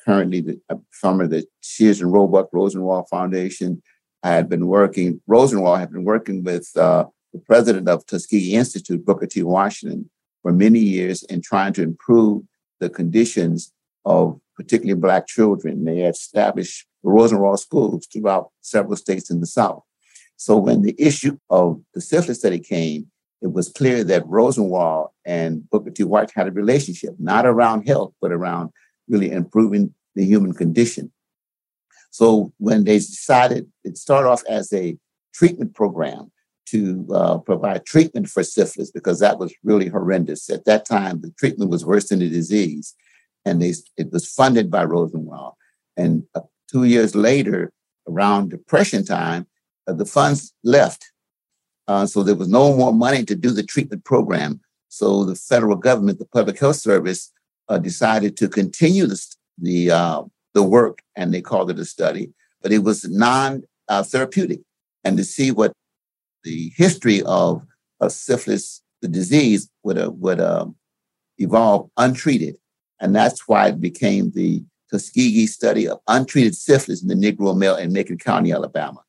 currently 0.04 0.40
the 0.40 0.60
uh, 0.68 0.76
of 1.02 1.30
the 1.30 1.46
Sears 1.60 2.00
and 2.00 2.12
Roebuck 2.12 2.48
Rosenwald 2.52 3.08
Foundation, 3.08 3.82
had 4.22 4.48
been 4.48 4.66
working. 4.66 5.20
Rosenwald 5.26 5.78
had 5.78 5.92
been 5.92 6.04
working 6.04 6.42
with 6.42 6.70
uh, 6.76 7.04
the 7.32 7.40
president 7.40 7.88
of 7.88 8.04
Tuskegee 8.06 8.54
Institute, 8.54 9.04
Booker 9.04 9.26
T. 9.26 9.42
Washington, 9.42 10.10
for 10.42 10.52
many 10.52 10.78
years 10.78 11.22
in 11.24 11.40
trying 11.40 11.72
to 11.74 11.82
improve 11.82 12.42
the 12.80 12.90
conditions 12.90 13.72
of 14.04 14.40
particularly 14.56 15.00
Black 15.00 15.26
children. 15.26 15.84
They 15.84 16.00
had 16.00 16.14
established 16.14 16.86
the 17.02 17.10
Rosenwald 17.10 17.60
schools 17.60 18.06
throughout 18.12 18.50
several 18.60 18.96
states 18.96 19.30
in 19.30 19.40
the 19.40 19.46
South. 19.46 19.82
So 20.44 20.58
when 20.58 20.82
the 20.82 20.94
issue 20.98 21.38
of 21.48 21.80
the 21.94 22.02
syphilis 22.02 22.40
study 22.40 22.58
came, 22.58 23.10
it 23.40 23.50
was 23.54 23.70
clear 23.70 24.04
that 24.04 24.26
Rosenwald 24.26 25.08
and 25.24 25.66
Booker 25.70 25.90
T. 25.90 26.04
White 26.04 26.32
had 26.36 26.48
a 26.48 26.50
relationship, 26.50 27.14
not 27.18 27.46
around 27.46 27.88
health, 27.88 28.12
but 28.20 28.30
around 28.30 28.68
really 29.08 29.30
improving 29.30 29.94
the 30.14 30.22
human 30.22 30.52
condition. 30.52 31.10
So 32.10 32.52
when 32.58 32.84
they 32.84 32.98
decided, 32.98 33.72
it 33.84 33.96
started 33.96 34.28
off 34.28 34.42
as 34.46 34.70
a 34.74 34.98
treatment 35.32 35.74
program 35.74 36.30
to 36.66 37.06
uh, 37.10 37.38
provide 37.38 37.86
treatment 37.86 38.28
for 38.28 38.42
syphilis 38.42 38.90
because 38.90 39.20
that 39.20 39.38
was 39.38 39.54
really 39.62 39.88
horrendous. 39.88 40.50
At 40.50 40.66
that 40.66 40.84
time, 40.84 41.22
the 41.22 41.32
treatment 41.38 41.70
was 41.70 41.86
worse 41.86 42.10
than 42.10 42.18
the 42.18 42.28
disease, 42.28 42.94
and 43.46 43.62
they, 43.62 43.72
it 43.96 44.12
was 44.12 44.30
funded 44.30 44.70
by 44.70 44.84
Rosenwald. 44.84 45.54
And 45.96 46.24
uh, 46.34 46.42
two 46.70 46.84
years 46.84 47.14
later, 47.14 47.72
around 48.06 48.50
Depression 48.50 49.06
time, 49.06 49.46
the 49.86 50.06
funds 50.06 50.52
left. 50.62 51.10
Uh, 51.86 52.06
so 52.06 52.22
there 52.22 52.34
was 52.34 52.48
no 52.48 52.74
more 52.74 52.92
money 52.92 53.24
to 53.24 53.34
do 53.34 53.50
the 53.50 53.62
treatment 53.62 54.04
program. 54.04 54.60
So 54.88 55.24
the 55.24 55.34
federal 55.34 55.76
government, 55.76 56.18
the 56.18 56.26
Public 56.26 56.58
Health 56.58 56.76
Service, 56.76 57.30
uh, 57.68 57.78
decided 57.78 58.36
to 58.38 58.48
continue 58.48 59.06
the 59.06 59.20
the, 59.58 59.90
uh, 59.90 60.22
the 60.54 60.62
work, 60.62 61.00
and 61.14 61.32
they 61.32 61.40
called 61.40 61.70
it 61.70 61.78
a 61.78 61.84
study, 61.84 62.32
but 62.60 62.72
it 62.72 62.78
was 62.78 63.08
non-therapeutic, 63.08 64.60
and 65.04 65.16
to 65.16 65.24
see 65.24 65.52
what 65.52 65.72
the 66.42 66.72
history 66.76 67.22
of, 67.22 67.62
of 68.00 68.10
syphilis, 68.10 68.82
the 69.00 69.08
disease, 69.08 69.70
would 69.84 69.96
uh, 69.98 70.10
would 70.12 70.40
um, 70.40 70.74
evolve 71.38 71.88
untreated, 71.96 72.56
and 73.00 73.14
that's 73.14 73.46
why 73.46 73.68
it 73.68 73.80
became 73.80 74.32
the 74.32 74.64
Tuskegee 74.90 75.46
study 75.46 75.88
of 75.88 76.00
untreated 76.08 76.54
syphilis 76.56 77.02
in 77.02 77.08
the 77.08 77.14
Negro 77.14 77.56
male 77.56 77.76
in 77.76 77.92
Macon 77.92 78.18
County, 78.18 78.52
Alabama. 78.52 79.03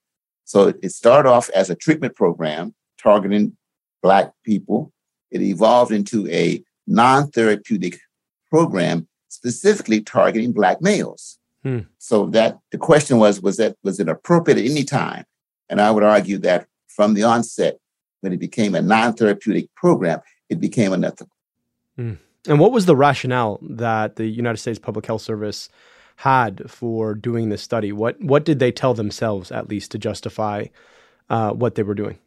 So 0.45 0.73
it 0.81 0.91
started 0.91 1.27
off 1.29 1.49
as 1.49 1.69
a 1.69 1.75
treatment 1.75 2.15
program 2.15 2.73
targeting 3.01 3.57
Black 4.01 4.31
people. 4.43 4.93
It 5.31 5.41
evolved 5.41 5.91
into 5.91 6.27
a 6.29 6.63
non 6.87 7.29
therapeutic 7.31 7.99
program 8.49 9.07
specifically 9.27 10.01
targeting 10.01 10.53
Black 10.53 10.81
males. 10.81 11.37
Hmm. 11.63 11.79
So 11.97 12.27
that 12.27 12.59
the 12.71 12.77
question 12.77 13.17
was 13.17 13.41
was 13.41 13.57
that 13.57 13.75
was 13.83 13.99
it 13.99 14.07
appropriate 14.07 14.59
at 14.59 14.69
any 14.69 14.83
time? 14.83 15.25
And 15.67 15.81
I 15.81 15.89
would 15.91 16.03
argue 16.03 16.37
that 16.39 16.67
from 16.87 17.15
the 17.15 17.23
onset, 17.23 17.79
when 18.21 18.31
it 18.31 18.39
became 18.39 18.75
a 18.75 18.81
non 18.81 19.13
therapeutic 19.13 19.73
program, 19.75 20.21
it 20.49 20.59
became 20.59 20.93
unethical. 20.93 21.35
Hmm. 21.95 22.13
And 22.47 22.59
what 22.59 22.71
was 22.71 22.85
the 22.85 22.95
rationale 22.95 23.59
that 23.63 24.17
the 24.17 24.27
United 24.27 24.57
States 24.57 24.77
Public 24.77 25.07
Health 25.07 25.23
Service 25.23 25.69
had 26.17 26.69
for 26.69 27.13
doing 27.13 27.49
this 27.49 27.61
study? 27.61 27.91
What 27.91 28.21
what 28.21 28.45
did 28.45 28.59
they 28.59 28.71
tell 28.71 28.93
themselves 28.93 29.51
at 29.51 29.69
least 29.69 29.91
to 29.91 29.97
justify 29.97 30.65
uh, 31.29 31.51
what 31.51 31.75
they 31.75 31.83
were 31.83 31.95
doing? 31.95 32.17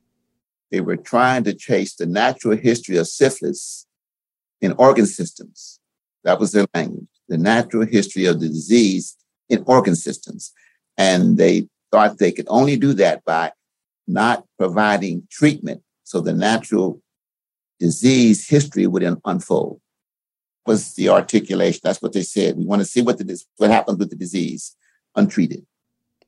They 0.71 0.81
were 0.81 0.97
trying 0.97 1.45
to 1.45 1.55
chase 1.55 1.95
the 1.95 2.07
natural 2.07 2.57
history 2.57 2.97
of 2.99 3.09
syphilis 3.09 3.87
in 4.61 4.73
organ 4.73 5.07
systems. 5.07 5.81
That 6.25 6.39
was 6.39 6.53
their 6.53 6.67
language. 6.75 7.09
The 7.29 7.39
natural 7.39 7.87
history 7.87 8.27
of 8.27 8.41
the 8.41 8.49
disease 8.49 9.17
in 9.49 9.63
organ 9.67 9.97
systems, 9.97 10.53
and 10.99 11.39
they 11.39 11.69
thought 11.91 12.19
they 12.19 12.33
could 12.33 12.47
only 12.49 12.77
do 12.77 12.93
that 12.95 13.25
by 13.25 13.53
not 14.07 14.45
providing 14.59 15.27
treatment, 15.31 15.83
so 16.05 16.21
the 16.21 16.33
natural 16.33 17.01
disease 17.79 18.49
history 18.49 18.87
would 18.87 19.05
unfold 19.25 19.81
was 20.69 20.95
the 20.95 21.09
articulation. 21.09 21.81
That's 21.83 22.01
what 22.01 22.13
they 22.13 22.23
said. 22.23 22.57
We 22.57 22.65
want 22.65 22.81
to 22.81 22.87
see 22.87 23.03
what 23.03 23.19
the 23.19 23.45
what 23.57 23.71
happens 23.71 23.99
with 23.99 24.11
the 24.11 24.17
disease 24.17 24.77
untreated. 25.17 25.67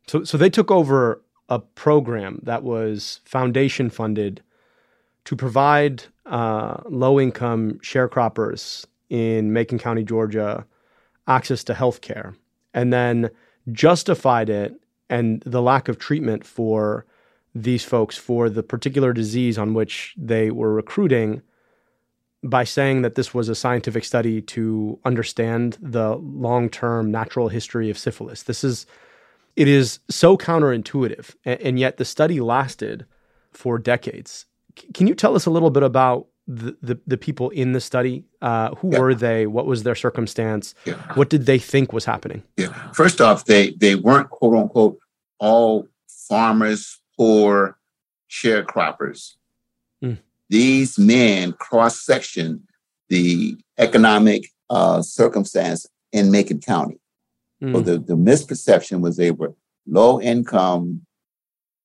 So, 0.09 0.25
so 0.25 0.37
they 0.37 0.51
took 0.51 0.73
over 0.73 1.23
a 1.49 1.61
program 1.61 2.41
that 2.43 2.65
was 2.65 3.21
foundation 3.25 3.91
funded 3.91 4.43
to 5.27 5.37
provide 5.37 6.05
uh, 6.27 6.79
low 6.89 7.21
income 7.21 7.79
sharecroppers 7.85 8.87
in 9.11 9.53
Macon 9.53 9.79
County, 9.79 10.03
Georgia, 10.03 10.65
access 11.29 11.63
to 11.65 11.75
health 11.75 12.01
care, 12.01 12.35
and 12.75 12.93
then 12.93 13.31
justified 13.73 14.49
it 14.49 14.75
and 15.09 15.43
the 15.45 15.61
lack 15.61 15.89
of 15.89 15.99
treatment 15.99 16.47
for 16.47 17.05
these 17.55 17.85
folks 17.85 18.17
for 18.17 18.49
the 18.49 18.63
particular 18.63 19.13
disease 19.13 19.59
on 19.59 19.75
which 19.75 20.15
they 20.17 20.51
were 20.51 20.73
recruiting 20.73 21.43
by 22.43 22.65
saying 22.65 23.03
that 23.03 23.15
this 23.17 23.35
was 23.35 23.49
a 23.49 23.55
scientific 23.55 24.05
study 24.05 24.41
to 24.41 24.99
understand 25.05 25.77
the 25.81 26.17
long 26.17 26.69
term 26.71 27.11
natural 27.11 27.49
history 27.49 27.91
of 27.91 27.99
syphilis. 27.99 28.45
This 28.45 28.65
is 28.65 28.87
It 29.57 29.69
is 29.69 29.99
so 30.09 30.37
counterintuitive, 30.39 31.35
and, 31.45 31.61
and 31.61 31.79
yet 31.79 31.97
the 31.99 32.05
study 32.05 32.41
lasted 32.41 33.05
for 33.53 33.79
decades. 33.79 34.47
C- 34.79 34.87
can 34.95 35.07
you 35.07 35.15
tell 35.15 35.35
us 35.37 35.45
a 35.47 35.51
little 35.51 35.71
bit 35.71 35.83
about 35.83 36.29
the, 36.47 36.77
the, 36.83 36.99
the 37.07 37.17
people 37.19 37.51
in 37.51 37.73
the 37.73 37.81
study? 37.81 38.25
Uh, 38.41 38.75
who 38.77 38.93
Yeah. 38.93 38.99
were 39.01 39.15
they? 39.15 39.47
What 39.47 39.67
was 39.67 39.83
their 39.83 39.95
circumstance? 39.97 40.75
Yeah. 40.87 40.95
What 41.15 41.29
did 41.31 41.45
they 41.47 41.59
think 41.59 41.93
was 41.93 42.05
happening? 42.07 42.43
Yeah. 42.57 42.73
First 42.93 43.21
off, 43.21 43.45
they 43.45 43.73
they 43.73 43.97
weren't 43.97 44.31
quote 44.31 44.55
unquote 44.57 44.99
all 45.39 45.87
farmers, 46.29 47.01
poor 47.19 47.77
sharecroppers. 48.31 49.35
Mm. 50.51 50.57
These 50.57 50.99
men 50.99 51.53
cross 51.53 52.01
section 52.01 52.63
the 53.09 53.57
economic 53.79 54.45
uh, 54.71 55.03
circumstance 55.03 55.87
in 56.13 56.31
Macon 56.31 56.61
County. 56.61 56.99
Mm. 57.63 57.75
So 57.75 57.81
the, 57.81 57.99
the 57.99 58.17
misperception 58.17 59.01
was 59.01 59.17
they 59.17 59.33
were 59.33 59.55
low 59.87 60.21
income, 60.21 61.03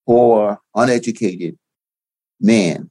poor, 0.06 0.60
uneducated 0.76 1.58
men, 2.40 2.90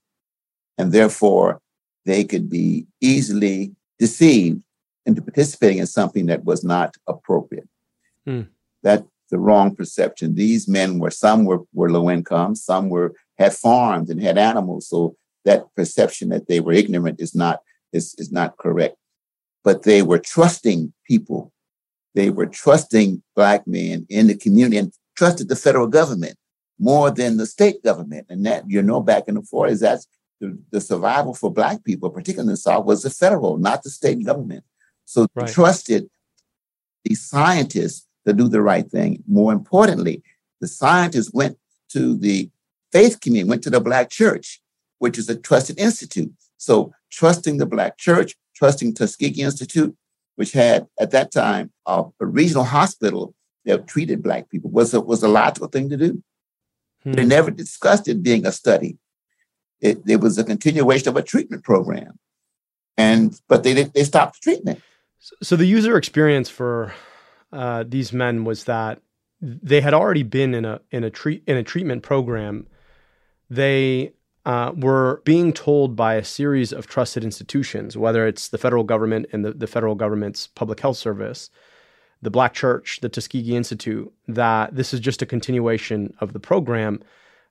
and 0.79 0.93
therefore 0.93 1.61
they 2.05 2.25
could 2.25 2.51
be 2.51 2.87
easily 3.01 3.75
deceived 3.99 4.63
into 5.07 5.23
participating 5.23 5.79
in 5.79 5.87
something 5.87 6.27
that 6.27 6.45
was 6.45 6.65
not 6.65 6.97
appropriate. 7.07 7.69
Hmm. 8.27 8.43
That's 8.83 9.05
the 9.31 9.39
wrong 9.39 9.75
perception. 9.75 10.35
These 10.35 10.69
men 10.69 10.99
were 10.99 11.11
some 11.11 11.45
were, 11.45 11.61
were 11.73 11.91
low 11.91 12.11
income, 12.11 12.55
some 12.55 12.89
were 12.89 13.15
had 13.39 13.55
farms 13.55 14.11
and 14.11 14.21
had 14.21 14.39
animals. 14.39 14.89
So 14.89 15.17
that 15.45 15.67
perception 15.77 16.29
that 16.31 16.49
they 16.49 16.61
were 16.61 16.73
ignorant 16.73 17.21
is 17.21 17.35
not 17.35 17.61
is, 17.93 18.15
is 18.19 18.33
not 18.33 18.57
correct. 18.59 18.97
But 19.63 19.83
they 19.83 20.03
were 20.03 20.19
trusting 20.19 20.93
people. 21.07 21.53
They 22.15 22.31
were 22.31 22.47
trusting 22.47 23.23
black 23.35 23.67
men 23.67 24.07
in 24.09 24.27
the 24.27 24.37
community 24.37 24.79
and 24.79 24.93
trusted 25.17 25.49
the 25.49 25.57
federal 25.57 25.87
government 25.87 26.37
more 26.79 27.11
than 27.11 27.37
the 27.37 27.47
state 27.47 27.83
government. 27.83 28.27
And 28.29 28.45
that, 28.47 28.65
you 28.69 28.83
know, 28.83 29.01
back 29.01 29.25
in 29.29 29.37
the 29.37 29.43
40s, 29.43 29.81
that's 29.81 30.07
the, 30.41 30.59
the 30.71 30.81
survival 30.81 31.35
for 31.35 31.53
black 31.53 31.85
people, 31.85 32.11
particularly 32.11 32.49
in 32.49 32.53
the 32.53 32.57
South, 32.57 32.85
was 32.85 33.03
the 33.03 33.11
federal, 33.11 33.59
not 33.59 33.83
the 33.83 33.91
state 33.91 34.25
government. 34.25 34.65
So 35.05 35.23
they 35.23 35.43
Right. 35.43 35.51
trusted 35.53 36.09
the 37.05 37.15
scientists 37.15 38.07
to 38.27 38.33
do 38.33 38.49
the 38.49 38.63
right 38.63 38.89
thing. 38.91 39.23
More 39.27 39.53
importantly, 39.53 40.23
the 40.61 40.67
scientists 40.67 41.33
went 41.33 41.59
to 41.91 42.17
the 42.17 42.51
faith 42.93 43.21
community, 43.21 43.49
went 43.49 43.63
to 43.65 43.71
the 43.71 43.81
black 43.81 44.11
church, 44.11 44.61
which 45.05 45.19
is 45.19 45.29
a 45.29 45.37
trusted 45.49 45.77
institute. 45.89 46.33
So 46.57 46.75
trusting 47.19 47.59
the 47.59 47.67
black 47.75 47.93
church, 48.07 48.31
trusting 48.61 48.95
Tuskegee 48.95 49.43
Institute, 49.51 49.93
which 50.39 50.53
had 50.53 50.87
at 51.05 51.11
that 51.17 51.29
time 51.31 51.67
uh, 51.93 52.05
a 52.25 52.27
regional 52.41 52.65
hospital 52.79 53.35
that 53.67 53.87
treated 53.93 54.19
black 54.23 54.45
people, 54.53 54.71
was 54.79 54.95
a, 54.95 55.01
was 55.11 55.23
a 55.23 55.29
logical 55.29 55.69
thing 55.75 55.87
to 55.91 55.99
do. 56.07 56.13
They 57.17 57.23
Hmm. 57.25 57.29
never 57.37 57.51
discussed 57.51 58.09
it 58.09 58.23
being 58.29 58.47
a 58.47 58.53
study. 58.63 58.93
It, 59.89 59.97
it 60.15 60.21
was 60.25 60.39
a 60.39 60.45
continuation 60.53 61.09
of 61.11 61.17
a 61.17 61.23
treatment 61.33 61.63
program, 61.71 62.13
and 63.07 63.23
but 63.51 63.59
they 63.63 63.73
they 63.97 64.05
stopped 64.13 64.35
the 64.37 64.43
treatment. 64.49 64.79
So- 65.27 65.37
So 65.49 65.55
the 65.63 65.67
user 65.79 65.95
experience 66.03 66.49
for 66.59 66.77
uh, 67.61 67.81
these 67.95 68.11
men 68.23 68.45
was 68.49 68.65
that 68.65 68.95
they 69.73 69.81
had 69.87 69.95
already 70.01 70.25
been 70.39 70.53
in 70.59 70.65
a 70.65 70.77
in 70.97 71.03
a 71.05 71.11
treat 71.21 71.41
in 71.51 71.57
a 71.59 71.63
treatment 71.73 72.03
program. 72.11 72.55
They 73.61 74.13
uh, 74.45 74.73
were 74.77 75.23
being 75.25 75.53
told 75.53 75.97
by 75.97 76.15
a 76.15 76.25
series 76.25 76.73
of 76.73 76.87
trusted 76.87 77.25
institutions, 77.25 77.97
whether 77.97 78.27
it's 78.27 78.49
the 78.49 78.59
federal 78.59 78.85
government 78.85 79.27
and 79.33 79.45
the, 79.45 79.53
the 79.53 79.67
federal 79.67 79.95
government's 79.95 80.47
public 80.49 80.81
health 80.81 80.97
service, 80.97 81.51
the 82.21 82.31
Black 82.31 82.55
Church, 82.55 83.01
the 83.01 83.09
Tuskegee 83.09 83.57
Institute, 83.57 84.13
that 84.29 84.75
this 84.75 84.93
is 84.93 85.01
just 85.01 85.23
a 85.23 85.27
continuation 85.27 86.15
of 86.21 86.33
the 86.33 86.41
program. 86.41 87.01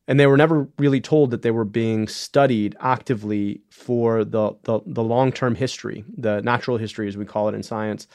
And 0.08 0.20
they 0.20 0.28
were 0.28 0.38
never 0.38 0.68
really 0.78 1.00
told 1.00 1.32
that 1.32 1.44
they 1.44 1.52
were 1.52 1.66
being 1.66 2.08
studied 2.08 2.76
actively 2.80 3.62
for 3.70 4.26
the, 4.26 4.52
the, 4.64 4.82
the 4.86 5.04
long 5.04 5.32
term 5.32 5.56
history, 5.56 6.04
the 6.18 6.42
natural 6.42 6.78
history, 6.78 7.08
as 7.08 7.16
we 7.16 7.26
call 7.26 7.48
it 7.48 7.56
in 7.56 7.64
science, 7.64 8.08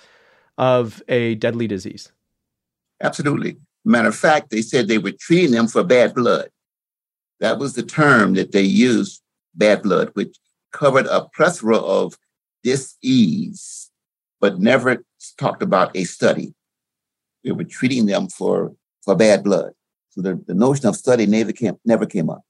of 0.59 1.03
a 1.09 1.37
deadly 1.37 1.67
disease. 1.67 2.13
Absolutely. 3.03 3.57
Matter 3.85 4.09
of 4.09 4.17
fact, 4.17 4.51
they 4.51 4.61
said 4.61 4.87
they 4.87 4.99
were 4.99 5.13
treating 5.13 5.53
them 5.53 5.69
for 5.69 5.83
bad 5.83 6.15
blood. 6.15 6.51
That 7.41 7.59
was 7.59 7.75
the 7.75 7.83
term 7.83 8.35
that 8.35 8.53
they 8.53 8.63
used, 8.63 9.23
bad 9.55 9.83
blood, 9.83 10.11
which 10.15 10.37
covered 10.73 11.07
a 11.07 11.29
plethora 11.35 11.77
of 11.77 12.19
dis-ease, 12.63 13.91
but 14.41 14.59
never 14.59 15.05
talked 15.39 15.63
about 15.63 15.97
a 15.97 16.05
study. 16.05 16.55
They 17.45 17.53
were 17.53 17.65
treating 17.65 18.07
them 18.07 18.29
for, 18.29 18.75
for 19.03 19.15
bad 19.15 19.45
blood. 19.45 19.73
So 20.11 20.23
the, 20.23 20.43
the 20.47 20.55
notion 20.55 20.87
of 20.87 20.97
study 20.97 21.27
never 21.27 21.53
came, 21.53 21.79
never 21.85 22.07
came 22.07 22.29
up. 22.29 22.43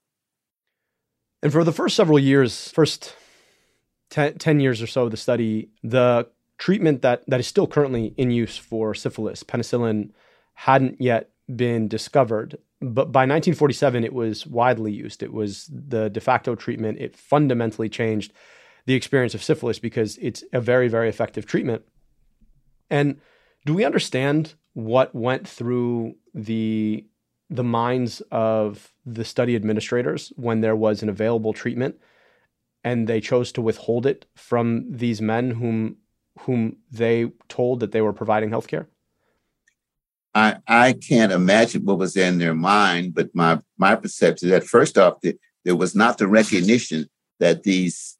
And 1.41 1.51
for 1.51 1.63
the 1.63 1.71
first 1.71 1.95
several 1.95 2.19
years, 2.19 2.69
first 2.71 3.15
10, 4.09 4.39
10 4.39 4.59
years 4.59 4.81
or 4.81 4.87
so 4.87 5.03
of 5.03 5.11
the 5.11 5.17
study, 5.17 5.69
the 5.83 6.27
treatment 6.57 7.01
that, 7.01 7.23
that 7.27 7.39
is 7.39 7.47
still 7.47 7.67
currently 7.67 8.13
in 8.17 8.31
use 8.31 8.57
for 8.57 8.93
syphilis, 8.93 9.43
penicillin, 9.43 10.11
hadn't 10.53 10.99
yet 10.99 11.29
been 11.55 11.87
discovered. 11.87 12.57
But 12.81 13.11
by 13.11 13.21
1947, 13.21 14.03
it 14.03 14.13
was 14.13 14.47
widely 14.47 14.93
used. 14.93 15.21
It 15.21 15.33
was 15.33 15.69
the 15.69 16.09
de 16.09 16.21
facto 16.21 16.55
treatment. 16.55 16.99
It 16.99 17.15
fundamentally 17.15 17.89
changed 17.89 18.31
the 18.85 18.93
experience 18.93 19.35
of 19.35 19.43
syphilis 19.43 19.79
because 19.79 20.17
it's 20.21 20.43
a 20.53 20.61
very, 20.61 20.87
very 20.87 21.09
effective 21.09 21.45
treatment. 21.45 21.83
And 22.89 23.19
do 23.65 23.73
we 23.73 23.83
understand 23.83 24.53
what 24.73 25.13
went 25.13 25.47
through 25.47 26.15
the 26.33 27.05
the 27.51 27.63
minds 27.63 28.21
of 28.31 28.93
the 29.05 29.25
study 29.25 29.55
administrators 29.55 30.31
when 30.35 30.61
there 30.61 30.75
was 30.75 31.01
an 31.01 31.09
available 31.09 31.51
treatment 31.51 31.95
and 32.83 33.07
they 33.07 33.19
chose 33.19 33.51
to 33.51 33.61
withhold 33.61 34.05
it 34.05 34.27
from 34.35 34.85
these 34.87 35.19
men 35.19 35.51
whom 35.51 35.97
whom 36.41 36.77
they 36.91 37.31
told 37.49 37.79
that 37.79 37.91
they 37.91 38.01
were 38.01 38.13
providing 38.13 38.49
healthcare? 38.49 38.85
I, 40.33 40.57
I 40.67 40.93
can't 40.93 41.31
imagine 41.31 41.85
what 41.85 41.97
was 41.97 42.15
in 42.15 42.37
their 42.37 42.53
mind, 42.53 43.15
but 43.15 43.29
my, 43.33 43.59
my 43.77 43.95
perception 43.95 44.47
is 44.47 44.51
that 44.51 44.63
first 44.63 44.97
off, 44.97 45.21
that 45.21 45.39
there 45.65 45.75
was 45.75 45.95
not 45.95 46.17
the 46.17 46.27
recognition 46.27 47.09
that 47.39 47.63
these 47.63 48.17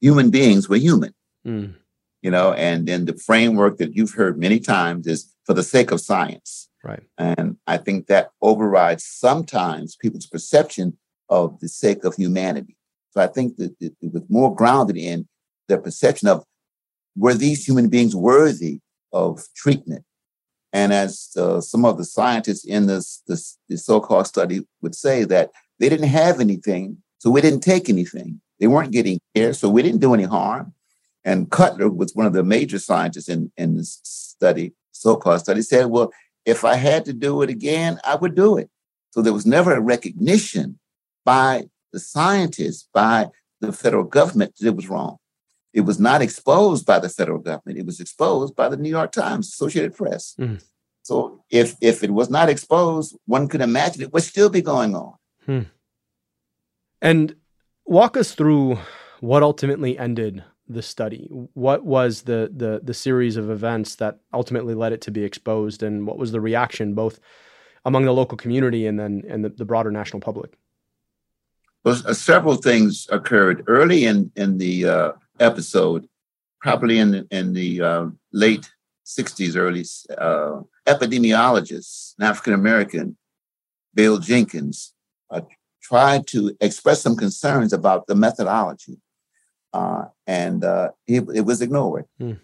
human 0.00 0.30
beings 0.30 0.68
were 0.68 0.76
human. 0.76 1.14
Mm. 1.46 1.74
you 2.20 2.30
know, 2.30 2.52
and 2.52 2.86
then 2.86 3.04
the 3.04 3.16
framework 3.16 3.78
that 3.78 3.94
you've 3.94 4.12
heard 4.12 4.38
many 4.38 4.58
times 4.60 5.06
is 5.06 5.32
for 5.44 5.54
the 5.54 5.62
sake 5.62 5.90
of 5.90 6.00
science. 6.00 6.68
Right. 6.84 7.02
And 7.16 7.56
I 7.66 7.78
think 7.78 8.06
that 8.06 8.30
overrides 8.42 9.04
sometimes 9.04 9.96
people's 9.96 10.26
perception 10.26 10.98
of 11.28 11.58
the 11.60 11.68
sake 11.68 12.04
of 12.04 12.16
humanity. 12.16 12.76
So 13.10 13.22
I 13.22 13.28
think 13.28 13.56
that 13.56 13.74
it, 13.80 13.94
it 14.00 14.12
was 14.12 14.22
more 14.28 14.54
grounded 14.54 14.96
in 14.96 15.26
their 15.68 15.80
perception 15.80 16.28
of 16.28 16.44
were 17.16 17.34
these 17.34 17.66
human 17.66 17.88
beings 17.88 18.14
worthy 18.14 18.80
of 19.12 19.42
treatment? 19.54 20.04
And 20.72 20.92
as 20.92 21.30
uh, 21.36 21.60
some 21.60 21.84
of 21.84 21.96
the 21.96 22.04
scientists 22.04 22.64
in 22.64 22.86
this, 22.86 23.22
this, 23.26 23.58
this 23.68 23.86
so-called 23.86 24.26
study 24.26 24.66
would 24.82 24.94
say 24.94 25.24
that 25.24 25.50
they 25.78 25.88
didn't 25.88 26.08
have 26.08 26.40
anything, 26.40 26.98
so 27.18 27.30
we 27.30 27.40
didn't 27.40 27.60
take 27.60 27.88
anything. 27.88 28.40
They 28.60 28.66
weren't 28.66 28.92
getting 28.92 29.18
care, 29.34 29.54
so 29.54 29.68
we 29.68 29.82
didn't 29.82 30.00
do 30.00 30.14
any 30.14 30.24
harm. 30.24 30.74
And 31.24 31.50
Cutler 31.50 31.88
was 31.88 32.14
one 32.14 32.26
of 32.26 32.32
the 32.32 32.42
major 32.42 32.78
scientists 32.78 33.28
in, 33.28 33.50
in 33.56 33.76
this 33.76 34.00
study, 34.02 34.72
so-called 34.92 35.40
study, 35.40 35.62
said, 35.62 35.86
well, 35.86 36.12
if 36.44 36.64
I 36.64 36.74
had 36.74 37.04
to 37.06 37.12
do 37.12 37.42
it 37.42 37.50
again, 37.50 37.98
I 38.04 38.16
would 38.16 38.34
do 38.34 38.56
it. 38.56 38.70
So 39.10 39.22
there 39.22 39.32
was 39.32 39.46
never 39.46 39.72
a 39.72 39.80
recognition 39.80 40.78
by 41.24 41.68
the 41.92 41.98
scientists, 41.98 42.88
by 42.92 43.28
the 43.60 43.72
federal 43.72 44.04
government 44.04 44.54
that 44.58 44.68
it 44.68 44.76
was 44.76 44.88
wrong. 44.88 45.16
It 45.72 45.82
was 45.82 46.00
not 46.00 46.22
exposed 46.22 46.86
by 46.86 46.98
the 46.98 47.08
federal 47.08 47.38
government. 47.38 47.78
It 47.78 47.86
was 47.86 48.00
exposed 48.00 48.56
by 48.56 48.68
the 48.68 48.76
New 48.76 48.88
York 48.88 49.12
Times, 49.12 49.48
Associated 49.48 49.94
Press. 49.94 50.34
Mhm. 50.38 50.62
So 51.02 51.42
if 51.50 51.76
if 51.80 52.02
it 52.02 52.10
was 52.10 52.30
not 52.30 52.48
exposed, 52.48 53.16
one 53.26 53.48
could 53.48 53.60
imagine 53.60 54.02
it 54.02 54.12
would 54.12 54.22
still 54.22 54.50
be 54.50 54.62
going 54.62 54.94
on. 54.94 55.14
And 57.00 57.36
walk 57.86 58.16
us 58.16 58.34
through 58.34 58.78
what 59.20 59.42
ultimately 59.42 59.96
ended 59.98 60.44
the 60.68 60.82
study. 60.82 61.28
What 61.54 61.84
was 61.84 62.22
the 62.22 62.50
the 62.54 62.80
the 62.82 62.94
series 62.94 63.36
of 63.36 63.50
events 63.50 63.96
that 63.96 64.18
ultimately 64.34 64.74
led 64.74 64.92
it 64.92 65.00
to 65.02 65.10
be 65.10 65.24
exposed, 65.24 65.82
and 65.82 66.06
what 66.06 66.18
was 66.18 66.32
the 66.32 66.40
reaction 66.40 66.94
both 66.94 67.20
among 67.84 68.04
the 68.04 68.12
local 68.12 68.36
community 68.36 68.86
and 68.86 68.98
then 68.98 69.22
and 69.28 69.44
the, 69.44 69.48
the 69.48 69.64
broader 69.64 69.90
national 69.90 70.20
public? 70.20 70.58
Well, 71.84 72.02
uh, 72.04 72.12
several 72.12 72.56
things 72.56 73.06
occurred 73.10 73.64
early 73.66 74.04
in 74.04 74.30
in 74.36 74.58
the 74.58 74.84
uh, 74.84 75.12
episode, 75.40 76.08
probably 76.60 76.98
in 76.98 77.10
the, 77.12 77.26
in 77.30 77.52
the 77.52 77.82
uh, 77.82 78.06
late 78.32 78.70
'60s, 79.06 79.56
early 79.56 79.84
uh, 80.18 80.60
epidemiologist, 80.86 82.14
an 82.18 82.26
African 82.26 82.54
American, 82.54 83.16
Bill 83.94 84.18
Jenkins, 84.18 84.94
uh, 85.30 85.40
tried 85.82 86.26
to 86.28 86.56
express 86.60 87.02
some 87.02 87.16
concerns 87.16 87.72
about 87.72 88.06
the 88.06 88.14
methodology, 88.14 89.00
uh, 89.72 90.04
and 90.26 90.64
uh, 90.64 90.90
it, 91.06 91.24
it 91.34 91.42
was 91.42 91.62
ignored. 91.62 92.06
Hmm. 92.18 92.34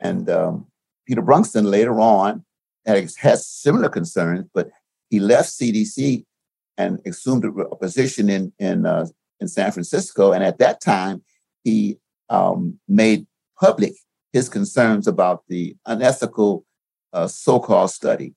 And 0.00 0.30
um, 0.30 0.66
Peter 1.06 1.22
Brunson 1.22 1.64
later 1.64 2.00
on 2.00 2.44
had, 2.86 3.10
had 3.18 3.38
similar 3.38 3.88
concerns, 3.88 4.46
but 4.54 4.70
he 5.10 5.20
left 5.20 5.50
CDC 5.50 6.24
and 6.78 7.00
assumed 7.06 7.44
a 7.44 7.76
position 7.76 8.30
in 8.30 8.52
in 8.58 8.86
uh, 8.86 9.06
in 9.40 9.48
San 9.48 9.72
Francisco. 9.72 10.32
And 10.32 10.42
at 10.44 10.58
that 10.58 10.80
time, 10.80 11.22
he 11.64 11.98
um, 12.30 12.78
made 12.88 13.26
public 13.60 13.92
his 14.32 14.48
concerns 14.48 15.06
about 15.06 15.42
the 15.48 15.76
unethical 15.86 16.64
uh, 17.12 17.26
so-called 17.26 17.90
study, 17.90 18.34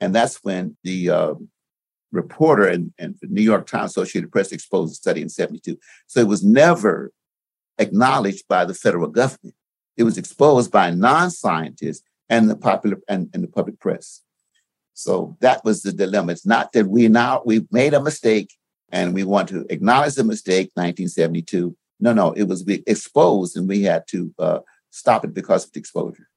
and 0.00 0.14
that's 0.14 0.42
when 0.42 0.76
the 0.82 1.10
uh, 1.10 1.34
reporter 2.12 2.66
and, 2.66 2.92
and 2.98 3.16
the 3.22 3.28
New 3.28 3.42
York 3.42 3.66
Times 3.66 3.92
Associated 3.92 4.32
Press 4.32 4.52
exposed 4.52 4.92
the 4.92 4.96
study 4.96 5.22
in 5.22 5.28
'72. 5.28 5.78
So 6.06 6.20
it 6.20 6.28
was 6.28 6.44
never 6.44 7.12
acknowledged 7.78 8.46
by 8.48 8.64
the 8.64 8.74
federal 8.74 9.08
government. 9.08 9.54
It 9.96 10.02
was 10.02 10.18
exposed 10.18 10.70
by 10.70 10.90
non-scientists 10.90 12.02
and 12.28 12.50
the 12.50 12.56
popular 12.56 12.98
and, 13.08 13.30
and 13.32 13.42
the 13.42 13.48
public 13.48 13.78
press. 13.78 14.22
So 14.94 15.36
that 15.40 15.64
was 15.64 15.82
the 15.82 15.92
dilemma. 15.92 16.32
It's 16.32 16.46
not 16.46 16.72
that 16.72 16.86
we 16.86 17.08
now 17.08 17.42
we've 17.44 17.70
made 17.70 17.94
a 17.94 18.02
mistake 18.02 18.50
and 18.90 19.14
we 19.14 19.24
want 19.24 19.48
to 19.50 19.66
acknowledge 19.68 20.14
the 20.14 20.24
mistake, 20.24 20.70
1972. 20.74 21.76
No, 21.98 22.12
no, 22.12 22.32
it 22.32 22.44
was 22.44 22.64
exposed 22.68 23.56
and 23.56 23.68
we 23.68 23.82
had 23.82 24.06
to 24.08 24.34
uh, 24.38 24.58
stop 24.90 25.24
it 25.24 25.34
because 25.34 25.64
of 25.64 25.72
the 25.72 25.80
exposure. 25.80 26.28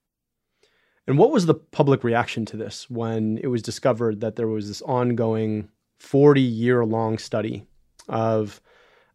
And 1.07 1.17
what 1.17 1.31
was 1.31 1.47
the 1.47 1.55
public 1.55 2.03
reaction 2.03 2.45
to 2.45 2.57
this 2.57 2.89
when 2.89 3.39
it 3.39 3.47
was 3.47 3.61
discovered 3.61 4.21
that 4.21 4.35
there 4.35 4.47
was 4.47 4.67
this 4.67 4.81
ongoing 4.83 5.69
40 5.99 6.39
year 6.39 6.85
long 6.85 7.17
study 7.17 7.65
of, 8.07 8.61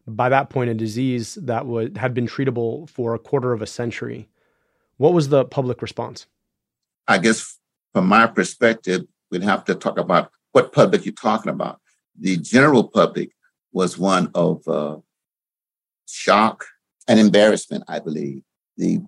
by 0.05 0.29
that 0.29 0.49
point, 0.49 0.69
a 0.69 0.73
disease 0.73 1.35
that 1.35 1.65
would, 1.65 1.97
had 1.97 2.13
been 2.13 2.27
treatable 2.27 2.89
for 2.89 3.13
a 3.13 3.19
quarter 3.19 3.53
of 3.53 3.61
a 3.61 3.67
century? 3.67 4.27
What 4.97 5.13
was 5.13 5.29
the 5.29 5.45
public 5.45 5.81
response? 5.81 6.27
I 7.07 7.17
guess 7.17 7.59
from 7.93 8.07
my 8.07 8.27
perspective, 8.27 9.03
we'd 9.31 9.43
have 9.43 9.63
to 9.65 9.75
talk 9.75 9.97
about 9.97 10.31
what 10.51 10.73
public 10.73 11.05
you're 11.05 11.13
talking 11.13 11.51
about. 11.51 11.79
The 12.19 12.37
general 12.37 12.89
public 12.89 13.31
was 13.71 13.97
one 13.97 14.31
of 14.35 14.67
uh, 14.67 14.97
shock 16.07 16.65
and 17.07 17.19
embarrassment, 17.19 17.83
I 17.87 17.99
believe. 17.99 18.41
The 18.77 19.01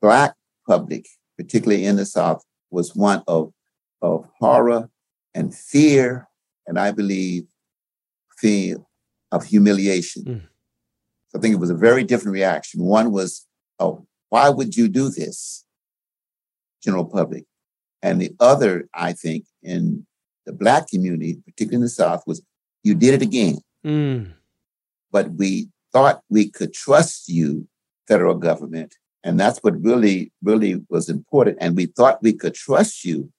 Black 0.00 0.34
public, 0.66 1.06
particularly 1.36 1.84
in 1.84 1.96
the 1.96 2.06
South, 2.06 2.42
was 2.70 2.94
one 2.94 3.22
of, 3.28 3.52
of 4.00 4.26
horror 4.38 4.90
and 5.34 5.54
fear, 5.54 6.28
and 6.66 6.78
I 6.78 6.90
believe 6.90 7.44
fear 8.38 8.78
of 9.30 9.44
humiliation. 9.44 10.24
Mm. 10.24 10.42
So 11.28 11.38
I 11.38 11.40
think 11.40 11.54
it 11.54 11.60
was 11.60 11.70
a 11.70 11.74
very 11.74 12.04
different 12.04 12.34
reaction. 12.34 12.82
One 12.82 13.12
was, 13.12 13.46
oh, 13.78 14.06
why 14.28 14.48
would 14.48 14.76
you 14.76 14.88
do 14.88 15.08
this, 15.08 15.64
general 16.82 17.04
public? 17.04 17.44
And 18.02 18.20
the 18.20 18.34
other, 18.40 18.88
I 18.92 19.12
think, 19.12 19.46
in 19.62 20.06
the 20.44 20.52
Black 20.52 20.88
community, 20.88 21.38
particularly 21.46 21.76
in 21.76 21.82
the 21.82 21.88
South, 21.88 22.24
was 22.26 22.42
you 22.82 22.94
did 22.94 23.14
it 23.14 23.22
again. 23.22 23.58
Mm. 23.86 24.32
But 25.10 25.30
we 25.32 25.68
thought 25.92 26.22
we 26.28 26.50
could 26.50 26.72
trust 26.72 27.28
you, 27.28 27.68
federal 28.08 28.34
government, 28.34 28.96
and 29.24 29.38
that's 29.38 29.58
what 29.60 29.80
really, 29.82 30.32
really 30.42 30.82
was 30.88 31.08
important. 31.08 31.58
And 31.60 31.76
we 31.76 31.86
thought 31.86 32.22
we 32.22 32.32
could 32.32 32.54
trust 32.54 33.04
you, 33.04 33.30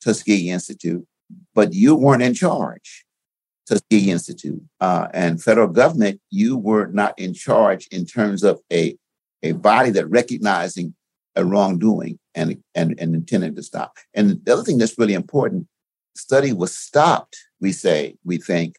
Tuskegee 0.00 0.50
Institute, 0.50 1.06
but 1.54 1.74
you 1.74 1.94
weren't 1.94 2.22
in 2.22 2.34
charge, 2.34 3.04
Tuskegee 3.68 4.10
Institute. 4.10 4.62
Uh, 4.80 5.08
and 5.12 5.42
federal 5.42 5.68
government, 5.68 6.20
you 6.30 6.56
were 6.56 6.86
not 6.86 7.18
in 7.18 7.34
charge 7.34 7.86
in 7.90 8.06
terms 8.06 8.42
of 8.42 8.60
a, 8.72 8.96
a 9.42 9.52
body 9.52 9.90
that 9.90 10.08
recognizing 10.08 10.94
a 11.34 11.44
wrongdoing 11.44 12.18
and, 12.34 12.62
and, 12.74 12.98
and 12.98 13.14
intended 13.14 13.56
to 13.56 13.62
stop. 13.62 13.96
And 14.14 14.42
the 14.44 14.52
other 14.52 14.62
thing 14.62 14.78
that's 14.78 14.98
really 14.98 15.14
important, 15.14 15.66
study 16.14 16.52
was 16.52 16.74
stopped, 16.76 17.36
we 17.60 17.72
say, 17.72 18.16
we 18.24 18.38
think, 18.38 18.76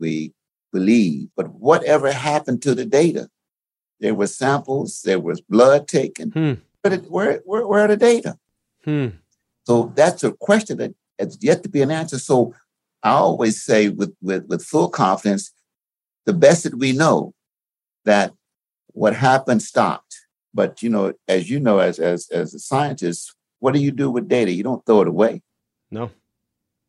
we 0.00 0.32
believe, 0.78 1.28
but 1.36 1.48
whatever 1.68 2.12
happened 2.12 2.60
to 2.62 2.74
the 2.74 2.84
data? 2.84 3.28
There 4.00 4.14
were 4.14 4.28
samples, 4.28 5.02
there 5.02 5.20
was 5.20 5.40
blood 5.40 5.88
taken, 5.88 6.30
hmm. 6.30 6.54
but 6.82 6.92
it, 6.92 7.10
where, 7.10 7.42
where, 7.44 7.66
where 7.66 7.84
are 7.84 7.88
the 7.88 7.96
data? 7.96 8.38
Hmm. 8.84 9.08
So 9.66 9.92
that's 9.96 10.22
a 10.24 10.32
question 10.32 10.78
that 10.78 10.94
has 11.18 11.36
yet 11.40 11.62
to 11.64 11.68
be 11.68 11.82
an 11.82 11.90
answer. 11.90 12.18
So 12.18 12.54
I 13.02 13.10
always 13.10 13.62
say 13.62 13.88
with, 13.88 14.14
with, 14.22 14.46
with 14.46 14.64
full 14.64 14.88
confidence, 14.88 15.52
the 16.26 16.32
best 16.32 16.62
that 16.64 16.78
we 16.78 16.92
know 16.92 17.34
that 18.04 18.32
what 18.88 19.14
happened 19.14 19.62
stopped. 19.62 20.14
But 20.54 20.82
you 20.82 20.90
know, 20.90 21.12
as 21.26 21.50
you 21.50 21.60
know, 21.60 21.78
as 21.78 21.98
as 21.98 22.28
as 22.30 22.54
a 22.54 22.58
scientist, 22.58 23.34
what 23.60 23.74
do 23.74 23.80
you 23.80 23.92
do 23.92 24.10
with 24.10 24.28
data? 24.28 24.50
You 24.50 24.62
don't 24.62 24.84
throw 24.84 25.02
it 25.02 25.08
away. 25.08 25.42
No. 25.90 26.10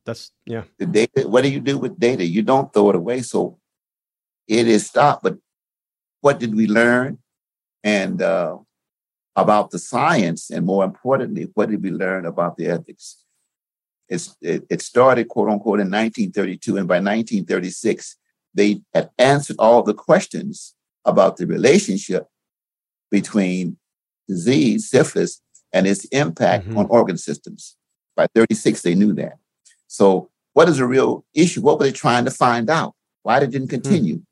That's 0.06 0.32
yeah. 0.46 0.64
The 0.78 0.86
data, 0.86 1.28
what 1.28 1.44
do 1.44 1.50
you 1.50 1.60
do 1.60 1.78
with 1.78 2.00
data? 2.00 2.26
You 2.26 2.42
don't 2.42 2.74
throw 2.74 2.90
it 2.90 2.96
away. 2.96 3.22
So 3.22 3.59
it 4.50 4.68
is 4.68 4.88
stopped, 4.88 5.24
but 5.24 5.38
what 6.22 6.40
did 6.40 6.56
we 6.56 6.68
learn? 6.68 7.20
And 7.84 8.22
uh, 8.22 8.58
about 9.36 9.70
the 9.70 9.80
science, 9.80 10.50
and 10.50 10.66
more 10.66 10.84
importantly, 10.84 11.48
what 11.54 11.70
did 11.70 11.82
we 11.84 11.92
learn 11.92 12.26
about 12.26 12.58
the 12.58 12.68
ethics? 12.68 13.24
It's, 14.10 14.36
it, 14.42 14.66
it 14.70 14.82
started, 14.82 15.28
quote 15.28 15.50
unquote, 15.50 15.80
in 15.80 15.86
1932, 15.86 16.78
and 16.78 16.88
by 16.88 16.96
1936, 16.96 18.18
they 18.56 18.82
had 18.94 19.12
answered 19.20 19.56
all 19.60 19.84
the 19.84 19.94
questions 19.94 20.74
about 21.06 21.38
the 21.38 21.46
relationship 21.46 22.26
between 23.12 23.78
disease, 24.28 24.90
syphilis, 24.90 25.42
and 25.72 25.86
its 25.86 26.06
impact 26.06 26.66
mm-hmm. 26.66 26.80
on 26.80 26.88
organ 26.88 27.18
systems. 27.18 27.78
By 28.16 28.28
36, 28.34 28.82
they 28.82 28.96
knew 28.96 29.14
that. 29.14 29.38
So, 29.88 30.32
what 30.54 30.68
is 30.68 30.78
the 30.78 30.88
real 30.88 31.24
issue? 31.36 31.62
What 31.62 31.78
were 31.78 31.86
they 31.86 31.92
trying 31.92 32.26
to 32.26 32.32
find 32.32 32.70
out? 32.70 32.96
Why 33.22 33.40
did 33.40 33.50
it 33.50 33.52
didn't 33.52 33.68
hmm. 33.68 33.76
continue? 33.76 34.16
Mm-hmm 34.16 34.24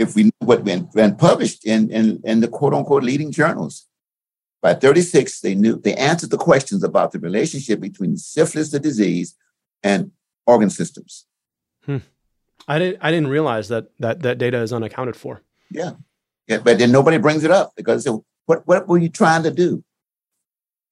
if 0.00 0.14
we 0.16 0.24
knew 0.24 0.32
what 0.38 0.64
been, 0.64 0.88
been 0.94 1.14
published 1.14 1.66
in, 1.66 1.90
in, 1.90 2.20
in 2.24 2.40
the 2.40 2.48
quote 2.48 2.72
unquote 2.72 3.04
leading 3.04 3.30
journals. 3.30 3.86
By 4.62 4.74
36, 4.74 5.40
they 5.40 5.54
knew 5.54 5.76
they 5.76 5.94
answered 5.94 6.30
the 6.30 6.38
questions 6.38 6.82
about 6.82 7.12
the 7.12 7.18
relationship 7.18 7.80
between 7.80 8.16
syphilis, 8.16 8.70
the 8.70 8.80
disease, 8.80 9.34
and 9.82 10.10
organ 10.46 10.70
systems. 10.70 11.26
Hmm. 11.84 11.98
I 12.68 12.78
didn't 12.78 12.98
I 13.00 13.10
didn't 13.10 13.28
realize 13.28 13.68
that 13.68 13.86
that 14.00 14.20
that 14.22 14.38
data 14.38 14.58
is 14.58 14.72
unaccounted 14.72 15.16
for. 15.16 15.42
Yeah. 15.70 15.92
Yeah, 16.46 16.58
but 16.58 16.78
then 16.78 16.92
nobody 16.92 17.16
brings 17.16 17.44
it 17.44 17.50
up 17.50 17.72
because 17.76 18.06
what 18.46 18.66
what 18.66 18.88
were 18.88 18.98
you 18.98 19.08
trying 19.08 19.44
to 19.44 19.50
do? 19.50 19.84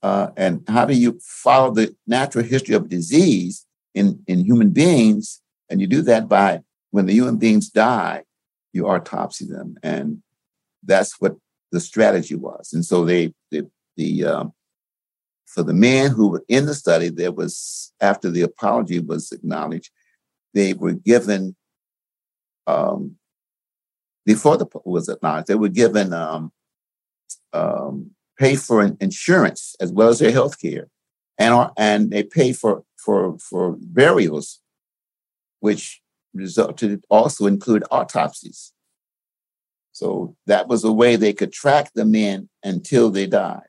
Uh, 0.02 0.30
and 0.36 0.62
how 0.68 0.84
do 0.84 0.94
you 0.94 1.18
follow 1.20 1.72
the 1.72 1.94
natural 2.06 2.44
history 2.44 2.74
of 2.74 2.88
disease 2.88 3.66
in, 3.94 4.22
in 4.28 4.44
human 4.44 4.70
beings? 4.70 5.42
And 5.68 5.80
you 5.80 5.86
do 5.86 6.02
that 6.02 6.28
by 6.28 6.62
when 6.90 7.06
the 7.06 7.12
human 7.12 7.36
beings 7.36 7.68
die, 7.68 8.22
you 8.78 8.88
autopsy 8.88 9.46
them, 9.46 9.76
and 9.82 10.22
that's 10.84 11.20
what 11.20 11.36
the 11.72 11.80
strategy 11.80 12.34
was. 12.34 12.72
And 12.72 12.84
so 12.84 13.04
they, 13.04 13.34
they 13.50 13.62
the 13.96 14.24
um, 14.24 14.52
for 15.46 15.62
the 15.62 15.74
men 15.74 16.10
who 16.10 16.28
were 16.28 16.44
in 16.48 16.66
the 16.66 16.74
study, 16.74 17.08
there 17.08 17.32
was 17.32 17.92
after 18.00 18.30
the 18.30 18.42
apology 18.42 19.00
was 19.00 19.32
acknowledged, 19.32 19.90
they 20.54 20.72
were 20.72 20.92
given 20.92 21.56
um, 22.66 23.16
before 24.24 24.56
the 24.56 24.66
was 24.84 25.08
acknowledged, 25.08 25.48
they 25.48 25.54
were 25.54 25.68
given 25.68 26.12
um, 26.12 26.52
um, 27.52 28.10
pay 28.38 28.54
for 28.56 28.82
insurance 29.00 29.74
as 29.80 29.90
well 29.90 30.08
as 30.08 30.18
their 30.18 30.32
health 30.32 30.60
care, 30.60 30.88
and 31.38 31.70
and 31.76 32.10
they 32.10 32.22
pay 32.22 32.52
for 32.52 32.84
for 32.96 33.38
for 33.38 33.76
burials, 33.80 34.60
which 35.60 36.02
resulted 36.34 37.02
also 37.08 37.46
include 37.46 37.84
autopsies. 37.90 38.72
So 39.92 40.36
that 40.46 40.68
was 40.68 40.84
a 40.84 40.92
way 40.92 41.16
they 41.16 41.32
could 41.32 41.52
track 41.52 41.90
the 41.94 42.04
men 42.04 42.48
until 42.62 43.10
they 43.10 43.26
died. 43.26 43.62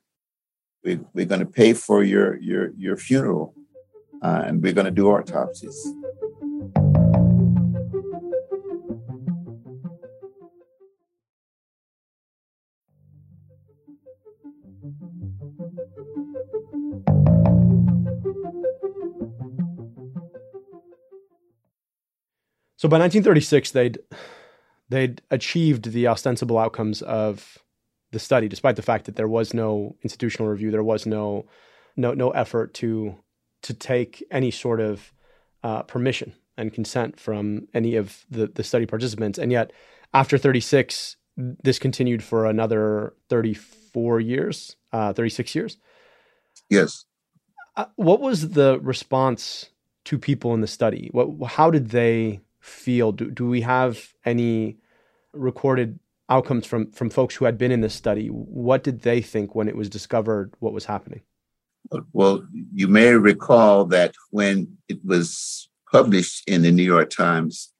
We, 0.84 1.00
we're 1.12 1.26
going 1.26 1.40
to 1.40 1.46
pay 1.46 1.72
for 1.72 2.02
your 2.04 2.38
your 2.40 2.72
your 2.76 2.96
funeral, 2.96 3.54
uh, 4.22 4.44
and 4.46 4.62
we're 4.62 4.72
going 4.72 4.86
to 4.86 4.90
do 4.90 5.08
autopsies. 5.08 5.92
So 22.80 22.88
by 22.88 22.98
1936, 22.98 23.72
they'd 23.72 23.98
they'd 24.88 25.20
achieved 25.30 25.92
the 25.92 26.08
ostensible 26.08 26.56
outcomes 26.56 27.02
of 27.02 27.58
the 28.10 28.18
study, 28.18 28.48
despite 28.48 28.76
the 28.76 28.82
fact 28.82 29.04
that 29.04 29.16
there 29.16 29.28
was 29.28 29.52
no 29.52 29.96
institutional 30.02 30.48
review, 30.48 30.70
there 30.70 30.82
was 30.82 31.04
no 31.04 31.44
no 31.98 32.14
no 32.14 32.30
effort 32.30 32.72
to 32.74 33.16
to 33.64 33.74
take 33.74 34.24
any 34.30 34.50
sort 34.50 34.80
of 34.80 35.12
uh, 35.62 35.82
permission 35.82 36.32
and 36.56 36.72
consent 36.72 37.20
from 37.20 37.68
any 37.74 37.96
of 37.96 38.24
the 38.30 38.46
the 38.46 38.64
study 38.64 38.86
participants, 38.86 39.38
and 39.38 39.52
yet 39.52 39.74
after 40.14 40.38
36, 40.38 41.16
this 41.36 41.78
continued 41.78 42.22
for 42.22 42.46
another 42.46 43.12
34 43.28 44.20
years, 44.20 44.76
uh, 44.94 45.12
36 45.12 45.54
years. 45.54 45.76
Yes. 46.70 47.04
Uh, 47.76 47.84
what 47.96 48.22
was 48.22 48.52
the 48.52 48.80
response 48.80 49.68
to 50.06 50.18
people 50.18 50.54
in 50.54 50.62
the 50.62 50.66
study? 50.66 51.10
What, 51.12 51.46
how 51.46 51.70
did 51.70 51.90
they 51.90 52.40
feel? 52.60 53.12
Do, 53.12 53.30
do 53.30 53.48
we 53.48 53.62
have 53.62 54.14
any 54.24 54.78
recorded 55.32 55.98
outcomes 56.28 56.66
from, 56.66 56.90
from 56.92 57.10
folks 57.10 57.34
who 57.34 57.44
had 57.44 57.58
been 57.58 57.72
in 57.72 57.80
this 57.80 57.94
study? 57.94 58.28
What 58.28 58.84
did 58.84 59.02
they 59.02 59.20
think 59.20 59.54
when 59.54 59.68
it 59.68 59.76
was 59.76 59.88
discovered 59.88 60.54
what 60.60 60.72
was 60.72 60.84
happening? 60.84 61.22
Well, 62.12 62.46
you 62.72 62.88
may 62.88 63.14
recall 63.14 63.86
that 63.86 64.14
when 64.30 64.76
it 64.88 65.04
was 65.04 65.68
published 65.90 66.48
in 66.48 66.62
the 66.62 66.70
New 66.70 66.84
York 66.84 67.10
Times, 67.10 67.72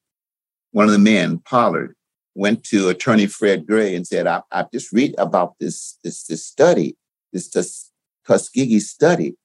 one 0.72 0.86
of 0.86 0.92
the 0.92 0.98
men, 0.98 1.38
Pollard, 1.38 1.94
went 2.34 2.64
to 2.64 2.88
attorney 2.88 3.26
Fred 3.26 3.66
Gray 3.66 3.94
and 3.94 4.06
said, 4.06 4.26
I, 4.26 4.42
I 4.50 4.64
just 4.72 4.92
read 4.92 5.14
about 5.18 5.56
this, 5.60 5.98
this, 6.02 6.24
this 6.24 6.46
study, 6.46 6.96
this 7.32 7.48
Tus- 7.48 7.90
Tuskegee 8.26 8.80
study. 8.80 9.36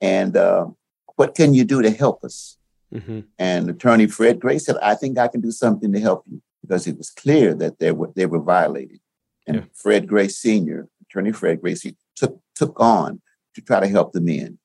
And 0.00 0.36
uh, 0.36 0.66
what 1.16 1.34
can 1.34 1.54
you 1.54 1.64
do 1.64 1.82
to 1.82 1.90
help 1.90 2.24
us? 2.24 2.57
Mm-hmm. 2.94 3.20
And 3.38 3.70
attorney 3.70 4.06
Fred 4.06 4.40
Gray 4.40 4.58
said, 4.58 4.76
I 4.82 4.94
think 4.94 5.18
I 5.18 5.28
can 5.28 5.40
do 5.40 5.50
something 5.50 5.92
to 5.92 6.00
help 6.00 6.24
you 6.26 6.40
because 6.62 6.86
it 6.86 6.96
was 6.96 7.10
clear 7.10 7.54
that 7.54 7.78
they 7.78 7.92
were, 7.92 8.10
they 8.16 8.26
were 8.26 8.40
violated. 8.40 9.00
And 9.46 9.56
yeah. 9.56 9.62
Fred 9.74 10.06
Gray 10.06 10.28
Sr., 10.28 10.88
attorney 11.02 11.32
Fred 11.32 11.60
Gray 11.60 11.74
Sr., 11.74 11.94
took, 12.16 12.40
took 12.54 12.78
on 12.80 13.20
to 13.54 13.60
try 13.60 13.80
to 13.80 13.88
help 13.88 14.12
the 14.12 14.20
men. 14.20 14.58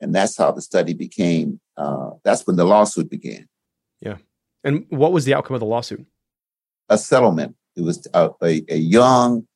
And 0.00 0.14
that's 0.14 0.36
how 0.36 0.52
the 0.52 0.62
study 0.62 0.94
became, 0.94 1.60
uh, 1.76 2.10
that's 2.24 2.46
when 2.46 2.56
the 2.56 2.64
lawsuit 2.64 3.10
began. 3.10 3.48
Yeah. 4.00 4.16
And 4.64 4.84
what 4.90 5.12
was 5.12 5.24
the 5.24 5.34
outcome 5.34 5.54
of 5.54 5.60
the 5.60 5.66
lawsuit? 5.66 6.04
A 6.88 6.98
settlement. 6.98 7.56
It 7.76 7.82
was 7.82 8.06
a, 8.14 8.30
a, 8.42 8.62
a 8.68 8.76
young 8.76 9.46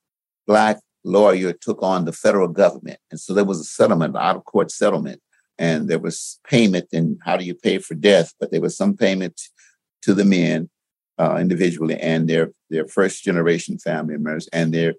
Black 0.47 0.79
lawyer 1.05 1.53
took 1.53 1.83
on 1.83 2.05
the 2.05 2.13
federal 2.13 2.49
government. 2.49 2.99
And 3.11 3.21
so 3.21 3.35
there 3.35 3.45
was 3.45 3.61
a 3.61 3.65
settlement, 3.65 4.17
out 4.17 4.37
of 4.37 4.45
court 4.45 4.71
settlement. 4.71 5.21
And 5.61 5.89
there 5.89 5.99
was 6.01 6.41
payment, 6.49 6.89
and 6.93 7.19
how 7.25 7.37
do 7.37 7.45
you 7.45 7.55
pay 7.55 7.79
for 7.79 7.95
death? 7.95 8.33
But 8.41 8.51
there 8.51 8.63
was 8.63 8.77
some 8.77 8.97
payment 8.97 9.41
to 10.03 10.15
the 10.15 10.25
men 10.25 10.71
uh, 11.19 11.37
individually 11.39 11.97
and 12.01 12.29
their, 12.29 12.51
their 12.71 12.89
first 12.89 13.23
generation 13.23 13.79
family 13.79 14.15
members, 14.15 14.49
and 14.53 14.73
their 14.73 14.95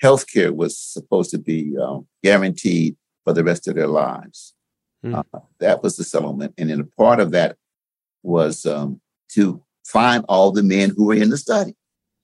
health 0.00 0.26
care 0.30 0.52
was 0.52 0.76
supposed 0.76 1.30
to 1.30 1.38
be 1.38 1.76
um, 1.78 2.08
guaranteed 2.24 2.96
for 3.24 3.32
the 3.32 3.44
rest 3.44 3.68
of 3.68 3.76
their 3.76 3.86
lives. 3.86 4.54
Mm. 5.04 5.14
Uh, 5.14 5.38
that 5.60 5.82
was 5.82 5.96
the 5.96 6.04
settlement. 6.04 6.54
And 6.58 6.70
then 6.70 6.80
a 6.80 7.02
part 7.02 7.20
of 7.20 7.30
that 7.30 7.56
was 8.22 8.66
um, 8.66 9.00
to 9.34 9.62
find 9.86 10.24
all 10.28 10.50
the 10.50 10.62
men 10.62 10.92
who 10.96 11.06
were 11.06 11.14
in 11.14 11.30
the 11.30 11.38
study. 11.38 11.76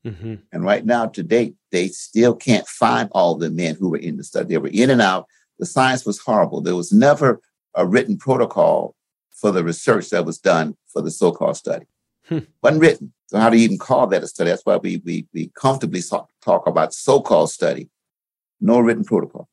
Mm-hmm. 0.04 0.34
And 0.52 0.64
right 0.64 0.84
now, 0.84 1.06
to 1.06 1.22
date, 1.22 1.54
they 1.72 1.88
still 1.88 2.34
can't 2.34 2.66
find 2.66 3.08
all 3.12 3.36
the 3.36 3.50
men 3.50 3.76
who 3.78 3.90
were 3.90 3.96
in 3.98 4.16
the 4.16 4.24
study. 4.24 4.48
They 4.48 4.58
were 4.58 4.68
in 4.68 4.90
and 4.90 5.02
out. 5.02 5.26
The 5.58 5.66
science 5.66 6.04
was 6.06 6.18
horrible. 6.18 6.60
There 6.60 6.76
was 6.76 6.92
never 6.92 7.40
a 7.76 7.86
written 7.86 8.16
protocol 8.16 8.94
for 9.32 9.52
the 9.52 9.62
research 9.62 10.10
that 10.10 10.24
was 10.24 10.38
done 10.38 10.76
for 10.92 11.02
the 11.02 11.10
so-called 11.10 11.56
study. 11.56 11.86
Hmm. 12.26 12.38
Wasn't 12.62 12.80
written. 12.80 13.12
So 13.28 13.38
how 13.38 13.50
do 13.50 13.58
you 13.58 13.64
even 13.64 13.78
call 13.78 14.06
that 14.08 14.22
a 14.22 14.26
study? 14.26 14.50
That's 14.50 14.64
why 14.64 14.76
we 14.76 15.02
we, 15.04 15.26
we 15.32 15.50
comfortably 15.54 16.00
talk 16.42 16.66
about 16.66 16.94
so-called 16.94 17.50
study. 17.50 17.88
No 18.60 18.80
written 18.80 19.04
protocol. 19.04 19.48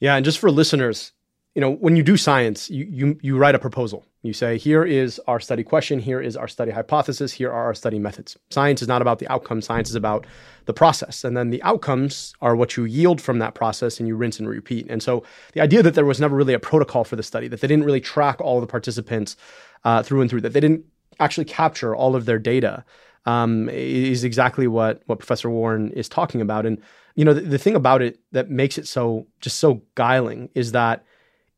Yeah, 0.00 0.16
and 0.16 0.24
just 0.24 0.38
for 0.38 0.50
listeners, 0.50 1.12
you 1.54 1.60
know, 1.60 1.70
when 1.70 1.94
you 1.94 2.02
do 2.02 2.16
science, 2.16 2.68
you, 2.68 2.84
you, 2.90 3.18
you 3.22 3.36
write 3.36 3.54
a 3.54 3.60
proposal. 3.60 4.04
You 4.22 4.32
say, 4.32 4.58
here 4.58 4.84
is 4.84 5.20
our 5.28 5.38
study 5.38 5.62
question, 5.62 6.00
here 6.00 6.20
is 6.20 6.36
our 6.36 6.48
study 6.48 6.72
hypothesis, 6.72 7.32
here 7.32 7.50
are 7.50 7.64
our 7.64 7.74
study 7.74 7.98
methods. 7.98 8.36
Science 8.50 8.82
is 8.82 8.88
not 8.88 9.02
about 9.02 9.18
the 9.18 9.30
outcome, 9.30 9.60
science 9.60 9.88
is 9.88 9.94
about 9.94 10.26
the 10.64 10.72
process. 10.72 11.22
And 11.22 11.36
then 11.36 11.50
the 11.50 11.62
outcomes 11.62 12.34
are 12.40 12.56
what 12.56 12.76
you 12.76 12.84
yield 12.84 13.20
from 13.20 13.38
that 13.38 13.54
process 13.54 14.00
and 14.00 14.08
you 14.08 14.16
rinse 14.16 14.40
and 14.40 14.48
repeat. 14.48 14.86
And 14.88 15.02
so 15.02 15.22
the 15.52 15.60
idea 15.60 15.82
that 15.82 15.94
there 15.94 16.06
was 16.06 16.20
never 16.20 16.34
really 16.34 16.54
a 16.54 16.58
protocol 16.58 17.04
for 17.04 17.16
the 17.16 17.22
study, 17.22 17.46
that 17.48 17.60
they 17.60 17.68
didn't 17.68 17.84
really 17.84 18.00
track 18.00 18.40
all 18.40 18.60
the 18.60 18.66
participants 18.66 19.36
uh, 19.84 20.02
through 20.02 20.22
and 20.22 20.30
through, 20.30 20.40
that 20.40 20.54
they 20.54 20.60
didn't 20.60 20.84
actually 21.20 21.44
capture 21.44 21.94
all 21.94 22.16
of 22.16 22.24
their 22.24 22.38
data 22.38 22.84
um, 23.26 23.68
is 23.68 24.24
exactly 24.24 24.66
what, 24.66 25.02
what 25.06 25.18
Professor 25.18 25.50
Warren 25.50 25.92
is 25.92 26.08
talking 26.08 26.40
about. 26.40 26.66
And, 26.66 26.82
you 27.14 27.24
know, 27.24 27.34
the, 27.34 27.42
the 27.42 27.58
thing 27.58 27.76
about 27.76 28.02
it 28.02 28.18
that 28.32 28.50
makes 28.50 28.76
it 28.78 28.88
so, 28.88 29.26
just 29.40 29.58
so 29.58 29.82
guiling 29.94 30.48
is 30.54 30.72
that 30.72 31.04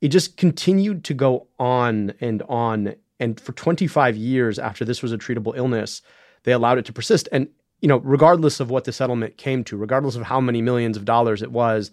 it 0.00 0.08
just 0.08 0.36
continued 0.36 1.04
to 1.04 1.14
go 1.14 1.48
on 1.58 2.12
and 2.20 2.42
on. 2.42 2.94
And 3.18 3.40
for 3.40 3.52
25 3.52 4.16
years 4.16 4.58
after 4.58 4.84
this 4.84 5.02
was 5.02 5.12
a 5.12 5.18
treatable 5.18 5.56
illness, 5.56 6.02
they 6.44 6.52
allowed 6.52 6.78
it 6.78 6.84
to 6.86 6.92
persist. 6.92 7.28
And, 7.32 7.48
you 7.80 7.88
know, 7.88 7.98
regardless 7.98 8.60
of 8.60 8.70
what 8.70 8.84
the 8.84 8.92
settlement 8.92 9.36
came 9.36 9.64
to, 9.64 9.76
regardless 9.76 10.16
of 10.16 10.22
how 10.22 10.40
many 10.40 10.60
millions 10.60 10.96
of 10.96 11.04
dollars 11.04 11.42
it 11.42 11.50
was, 11.50 11.90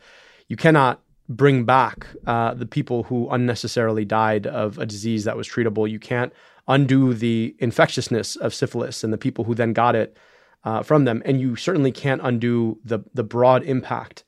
you 0.47 0.57
cannot 0.57 1.01
bring 1.29 1.63
back 1.63 2.07
uh, 2.27 2.53
the 2.53 2.65
people 2.65 3.03
who 3.03 3.29
unnecessarily 3.29 4.03
died 4.03 4.45
of 4.45 4.77
a 4.77 4.85
disease 4.85 5.23
that 5.23 5.37
was 5.37 5.47
treatable. 5.47 5.89
You 5.89 5.99
can't 5.99 6.33
undo 6.67 7.13
the 7.13 7.55
infectiousness 7.59 8.35
of 8.35 8.53
syphilis 8.53 9.03
and 9.03 9.13
the 9.13 9.17
people 9.17 9.45
who 9.45 9.55
then 9.55 9.73
got 9.73 9.95
it 9.95 10.17
uh, 10.65 10.83
from 10.83 11.05
them. 11.05 11.21
And 11.25 11.39
you 11.39 11.55
certainly 11.55 11.91
can't 11.91 12.21
undo 12.23 12.79
the, 12.83 12.99
the 13.13 13.23
broad 13.23 13.63
impact 13.63 14.23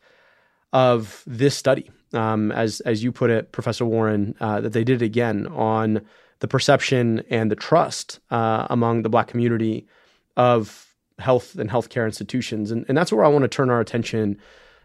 of 0.71 1.23
this 1.27 1.55
study 1.55 1.89
um, 2.15 2.51
as 2.51 2.79
as 2.81 3.03
you 3.03 3.11
put 3.11 3.29
it, 3.29 3.51
Professor 3.51 3.85
Warren, 3.85 4.35
uh, 4.39 4.61
that 4.61 4.73
they 4.73 4.83
did 4.83 5.01
it 5.01 5.05
again 5.05 5.47
on 5.47 6.01
the 6.39 6.47
perception 6.47 7.23
and 7.29 7.49
the 7.49 7.55
trust 7.55 8.19
uh, 8.31 8.67
among 8.69 9.01
the 9.01 9.09
Black 9.09 9.27
community 9.27 9.87
of 10.37 10.95
health 11.19 11.55
and 11.55 11.69
healthcare 11.69 12.05
institutions, 12.05 12.71
and 12.71 12.85
and 12.87 12.97
that's 12.97 13.11
where 13.11 13.25
I 13.25 13.29
want 13.29 13.43
to 13.43 13.47
turn 13.47 13.69
our 13.69 13.79
attention 13.79 14.37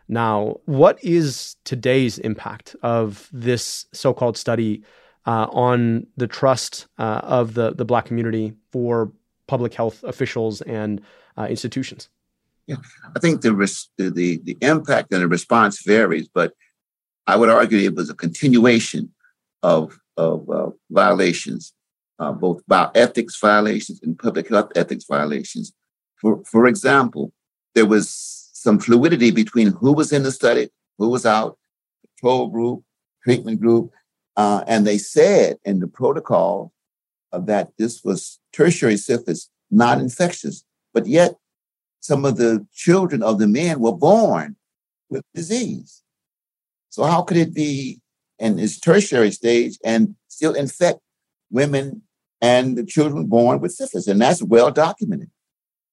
now. 0.09 0.61
What 0.67 1.03
is 1.03 1.57
today's 1.65 2.19
impact 2.19 2.77
of 2.83 3.29
this 3.33 3.87
so-called 3.93 4.37
study 4.37 4.83
uh, 5.27 5.47
on 5.51 6.07
the 6.17 6.27
trust 6.27 6.87
uh, 6.99 7.21
of 7.23 7.55
the 7.55 7.73
the 7.75 7.85
Black 7.85 8.07
community 8.07 8.55
for 8.73 9.13
public 9.47 9.75
health 9.75 10.03
officials 10.05 10.61
and 10.63 11.01
uh, 11.37 11.47
institutions? 11.51 12.09
Yeah, 12.67 12.77
I 13.17 13.19
think 13.19 13.41
the, 13.41 13.53
res- 13.53 13.91
the 13.97 14.11
the 14.11 14.57
impact 14.61 15.13
and 15.13 15.23
the 15.23 15.29
response 15.29 15.83
varies, 15.83 16.29
but 16.33 16.53
I 17.27 17.37
would 17.37 17.49
argue 17.49 17.79
it 17.79 17.95
was 17.95 18.11
a 18.11 18.15
continuation 18.15 19.13
of, 19.63 19.99
of 20.17 20.49
uh, 20.51 20.71
violations, 20.91 21.73
uh, 22.19 22.33
both 22.33 22.63
bioethics 22.71 23.39
violations 23.41 24.01
and 24.03 24.19
public 24.19 24.49
health 24.49 24.73
ethics 24.77 25.05
violations. 25.09 25.73
For, 26.21 26.43
for 26.45 26.67
example, 26.67 27.33
there 27.75 27.87
was 27.87 28.11
some 28.53 28.79
fluidity 28.79 29.31
between 29.31 29.69
who 29.69 29.93
was 29.93 30.13
in 30.13 30.23
the 30.23 30.33
study, 30.33 30.69
who 30.99 31.09
was 31.09 31.25
out, 31.25 31.59
control 32.19 32.49
group, 32.49 32.83
treatment 33.25 33.61
group, 33.61 33.91
uh, 34.37 34.65
and 34.67 34.87
they 34.87 34.99
said 34.99 35.59
in 35.65 35.81
the 35.81 35.89
protocol 35.89 36.73
that 37.33 37.71
this 37.79 38.03
was 38.05 38.39
tertiary 38.53 38.97
syphilis, 38.97 39.49
not 39.71 39.99
infectious, 39.99 40.65
but 40.93 41.07
yet 41.07 41.35
some 42.01 42.25
of 42.25 42.37
the 42.37 42.67
children 42.73 43.23
of 43.23 43.39
the 43.39 43.47
men 43.47 43.81
were 43.81 43.97
born 43.97 44.57
with 45.09 45.23
disease. 45.35 46.03
So 46.91 47.05
how 47.05 47.23
could 47.23 47.37
it 47.37 47.55
be 47.55 48.01
in 48.39 48.59
its 48.59 48.79
tertiary 48.79 49.31
stage 49.31 49.79
and 49.85 50.17
still 50.29 50.55
infect 50.55 51.01
women 51.51 52.03
and 52.41 52.77
the 52.77 52.85
children 52.85 53.27
born 53.27 53.61
with 53.61 53.73
syphilis? 53.73 54.07
And 54.07 54.21
that's 54.21 54.43
well 54.43 54.71
documented. 54.71 55.31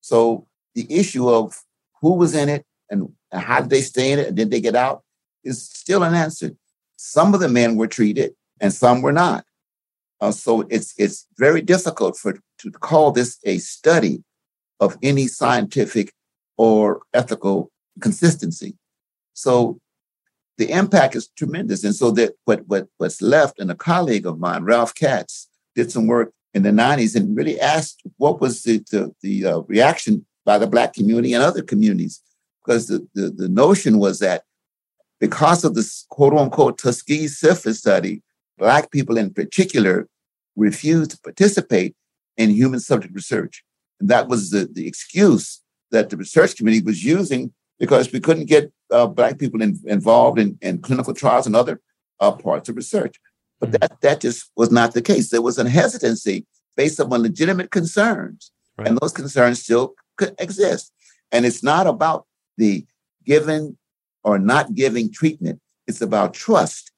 So 0.01 0.47
the 0.75 0.91
issue 0.93 1.29
of 1.29 1.63
who 2.01 2.15
was 2.15 2.36
in 2.36 2.49
it 2.49 2.65
and 2.89 3.10
how 3.31 3.62
did 3.62 3.69
they 3.69 3.81
stay 3.81 4.12
in 4.12 4.19
it 4.19 4.27
and 4.27 4.38
did 4.38 4.51
they 4.51 4.62
get 4.62 4.75
out 4.75 5.03
is 5.43 5.62
still 5.62 6.03
unanswered. 6.03 6.57
Some 6.97 7.33
of 7.33 7.39
the 7.39 7.49
men 7.49 7.75
were 7.75 7.88
treated 7.88 8.33
and 8.60 8.73
some 8.73 9.01
were 9.01 9.13
not. 9.13 9.45
Uh, 10.19 10.31
so 10.31 10.62
it's 10.69 10.93
it's 10.97 11.27
very 11.38 11.62
difficult 11.62 12.17
for 12.17 12.39
to 12.60 12.71
call 12.71 13.12
this 13.12 13.38
a 13.43 13.60
study 13.60 14.23
of 14.79 14.97
any 15.03 15.27
scientific 15.27 16.12
or 16.57 17.01
ethical 17.13 17.71
consistency. 18.01 18.75
So 19.33 19.79
the 20.57 20.71
impact 20.71 21.15
is 21.15 21.27
tremendous. 21.29 21.83
And 21.83 21.95
so 21.95 22.11
that 22.11 22.33
what, 22.45 22.67
what 22.67 22.87
what's 22.97 23.21
left, 23.21 23.59
and 23.59 23.71
a 23.71 23.75
colleague 23.75 24.25
of 24.25 24.39
mine, 24.39 24.63
Ralph 24.63 24.95
Katz, 24.95 25.47
did 25.75 25.91
some 25.91 26.07
work 26.07 26.33
in 26.53 26.63
the 26.63 26.71
90s 26.71 27.15
and 27.15 27.37
really 27.37 27.59
asked 27.59 28.01
what 28.17 28.41
was 28.41 28.63
the, 28.63 28.79
the, 28.91 29.13
the 29.21 29.45
uh, 29.45 29.59
reaction 29.61 30.25
by 30.45 30.57
the 30.57 30.67
Black 30.67 30.93
community 30.93 31.33
and 31.33 31.43
other 31.43 31.61
communities. 31.61 32.21
Because 32.65 32.87
the, 32.87 33.07
the, 33.13 33.29
the 33.29 33.49
notion 33.49 33.99
was 33.99 34.19
that 34.19 34.43
because 35.19 35.63
of 35.63 35.75
this 35.75 36.05
quote 36.09 36.33
unquote 36.33 36.77
Tuskegee 36.77 37.27
syphilis 37.27 37.79
study, 37.79 38.21
Black 38.57 38.91
people 38.91 39.17
in 39.17 39.33
particular 39.33 40.07
refused 40.55 41.11
to 41.11 41.19
participate 41.19 41.95
in 42.37 42.49
human 42.49 42.79
subject 42.79 43.13
research. 43.13 43.63
And 43.99 44.09
that 44.09 44.27
was 44.27 44.49
the, 44.49 44.67
the 44.71 44.87
excuse 44.87 45.61
that 45.91 46.09
the 46.09 46.17
research 46.17 46.55
committee 46.55 46.81
was 46.81 47.03
using 47.03 47.53
because 47.79 48.11
we 48.11 48.19
couldn't 48.19 48.45
get 48.45 48.71
uh, 48.91 49.07
Black 49.07 49.37
people 49.37 49.61
in, 49.61 49.79
involved 49.85 50.39
in, 50.39 50.57
in, 50.61 50.79
clinical 50.79 51.13
trials 51.13 51.45
and 51.45 51.55
other 51.55 51.81
uh, 52.19 52.31
parts 52.31 52.69
of 52.69 52.75
research. 52.75 53.17
But 53.59 53.69
mm-hmm. 53.69 53.77
that, 53.81 54.01
that 54.01 54.21
just 54.21 54.51
was 54.55 54.71
not 54.71 54.93
the 54.93 55.01
case. 55.01 55.29
There 55.29 55.41
was 55.41 55.57
a 55.57 55.69
hesitancy 55.69 56.45
based 56.75 56.99
upon 56.99 57.23
legitimate 57.23 57.71
concerns, 57.71 58.51
right. 58.77 58.87
and 58.87 58.97
those 59.01 59.11
concerns 59.11 59.61
still 59.61 59.95
could 60.15 60.35
exist. 60.39 60.91
And 61.31 61.45
it's 61.45 61.63
not 61.63 61.87
about 61.87 62.25
the 62.57 62.85
giving 63.25 63.77
or 64.23 64.39
not 64.39 64.73
giving 64.75 65.11
treatment, 65.11 65.59
it's 65.87 66.01
about 66.01 66.33
trust. 66.33 66.91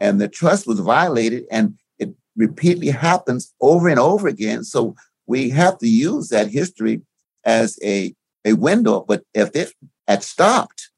And 0.00 0.20
the 0.20 0.28
trust 0.28 0.66
was 0.66 0.80
violated, 0.80 1.44
and 1.50 1.78
it 1.98 2.12
repeatedly 2.36 2.88
happens 2.88 3.54
over 3.60 3.88
and 3.88 4.00
over 4.00 4.26
again. 4.26 4.64
So 4.64 4.96
we 5.26 5.50
have 5.50 5.78
to 5.78 5.88
use 5.88 6.28
that 6.28 6.48
history 6.48 7.02
as 7.44 7.78
a, 7.84 8.14
a 8.44 8.54
window. 8.54 9.04
But 9.06 9.22
if 9.32 9.54
it 9.54 9.72
had 10.06 10.22
stopped, 10.22 10.90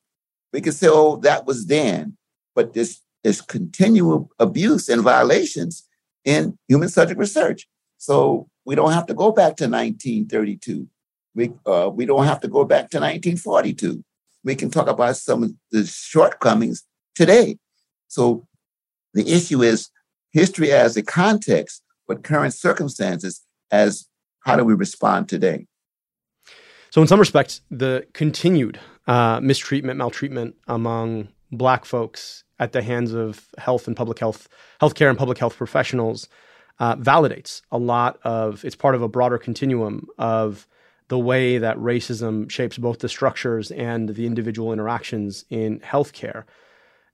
we 0.52 0.60
could 0.60 0.74
say, 0.74 0.88
oh, 0.90 1.16
that 1.16 1.46
was 1.46 1.66
then. 1.66 2.16
But 2.54 2.74
this 2.74 3.00
is 3.22 3.40
continual 3.40 4.30
abuse 4.38 4.88
and 4.88 5.02
violations 5.02 5.86
in 6.24 6.58
human 6.68 6.88
subject 6.88 7.18
research. 7.18 7.66
So 7.98 8.48
we 8.64 8.74
don't 8.74 8.92
have 8.92 9.06
to 9.06 9.14
go 9.14 9.32
back 9.32 9.56
to 9.56 9.64
1932. 9.64 10.86
We, 11.34 11.52
uh, 11.66 11.90
we 11.92 12.06
don't 12.06 12.26
have 12.26 12.40
to 12.40 12.48
go 12.48 12.64
back 12.64 12.90
to 12.90 12.98
1942. 12.98 14.04
We 14.44 14.54
can 14.54 14.70
talk 14.70 14.88
about 14.88 15.16
some 15.16 15.42
of 15.42 15.52
the 15.70 15.86
shortcomings 15.86 16.84
today. 17.14 17.58
So 18.08 18.46
the 19.14 19.28
issue 19.28 19.62
is 19.62 19.90
history 20.32 20.72
as 20.72 20.96
a 20.96 21.02
context, 21.02 21.82
but 22.06 22.22
current 22.22 22.54
circumstances 22.54 23.40
as 23.70 24.06
how 24.40 24.56
do 24.56 24.64
we 24.64 24.74
respond 24.74 25.28
today? 25.28 25.66
So, 26.90 27.00
in 27.00 27.08
some 27.08 27.18
respects, 27.18 27.60
the 27.70 28.06
continued 28.12 28.78
uh, 29.06 29.40
mistreatment, 29.42 29.98
maltreatment 29.98 30.54
among 30.66 31.28
Black 31.52 31.84
folks 31.84 32.44
at 32.58 32.72
the 32.72 32.82
hands 32.82 33.12
of 33.12 33.46
health 33.58 33.86
and 33.86 33.96
public 33.96 34.18
health, 34.18 34.48
healthcare 34.80 35.08
and 35.08 35.18
public 35.18 35.38
health 35.38 35.56
professionals 35.56 36.28
uh, 36.78 36.96
validates 36.96 37.62
a 37.70 37.78
lot 37.78 38.18
of. 38.24 38.64
It's 38.64 38.76
part 38.76 38.94
of 38.94 39.02
a 39.02 39.08
broader 39.08 39.38
continuum 39.38 40.06
of 40.18 40.66
the 41.08 41.18
way 41.18 41.58
that 41.58 41.76
racism 41.76 42.50
shapes 42.50 42.78
both 42.78 43.00
the 43.00 43.08
structures 43.08 43.70
and 43.70 44.10
the 44.10 44.26
individual 44.26 44.72
interactions 44.72 45.44
in 45.50 45.80
healthcare. 45.80 46.44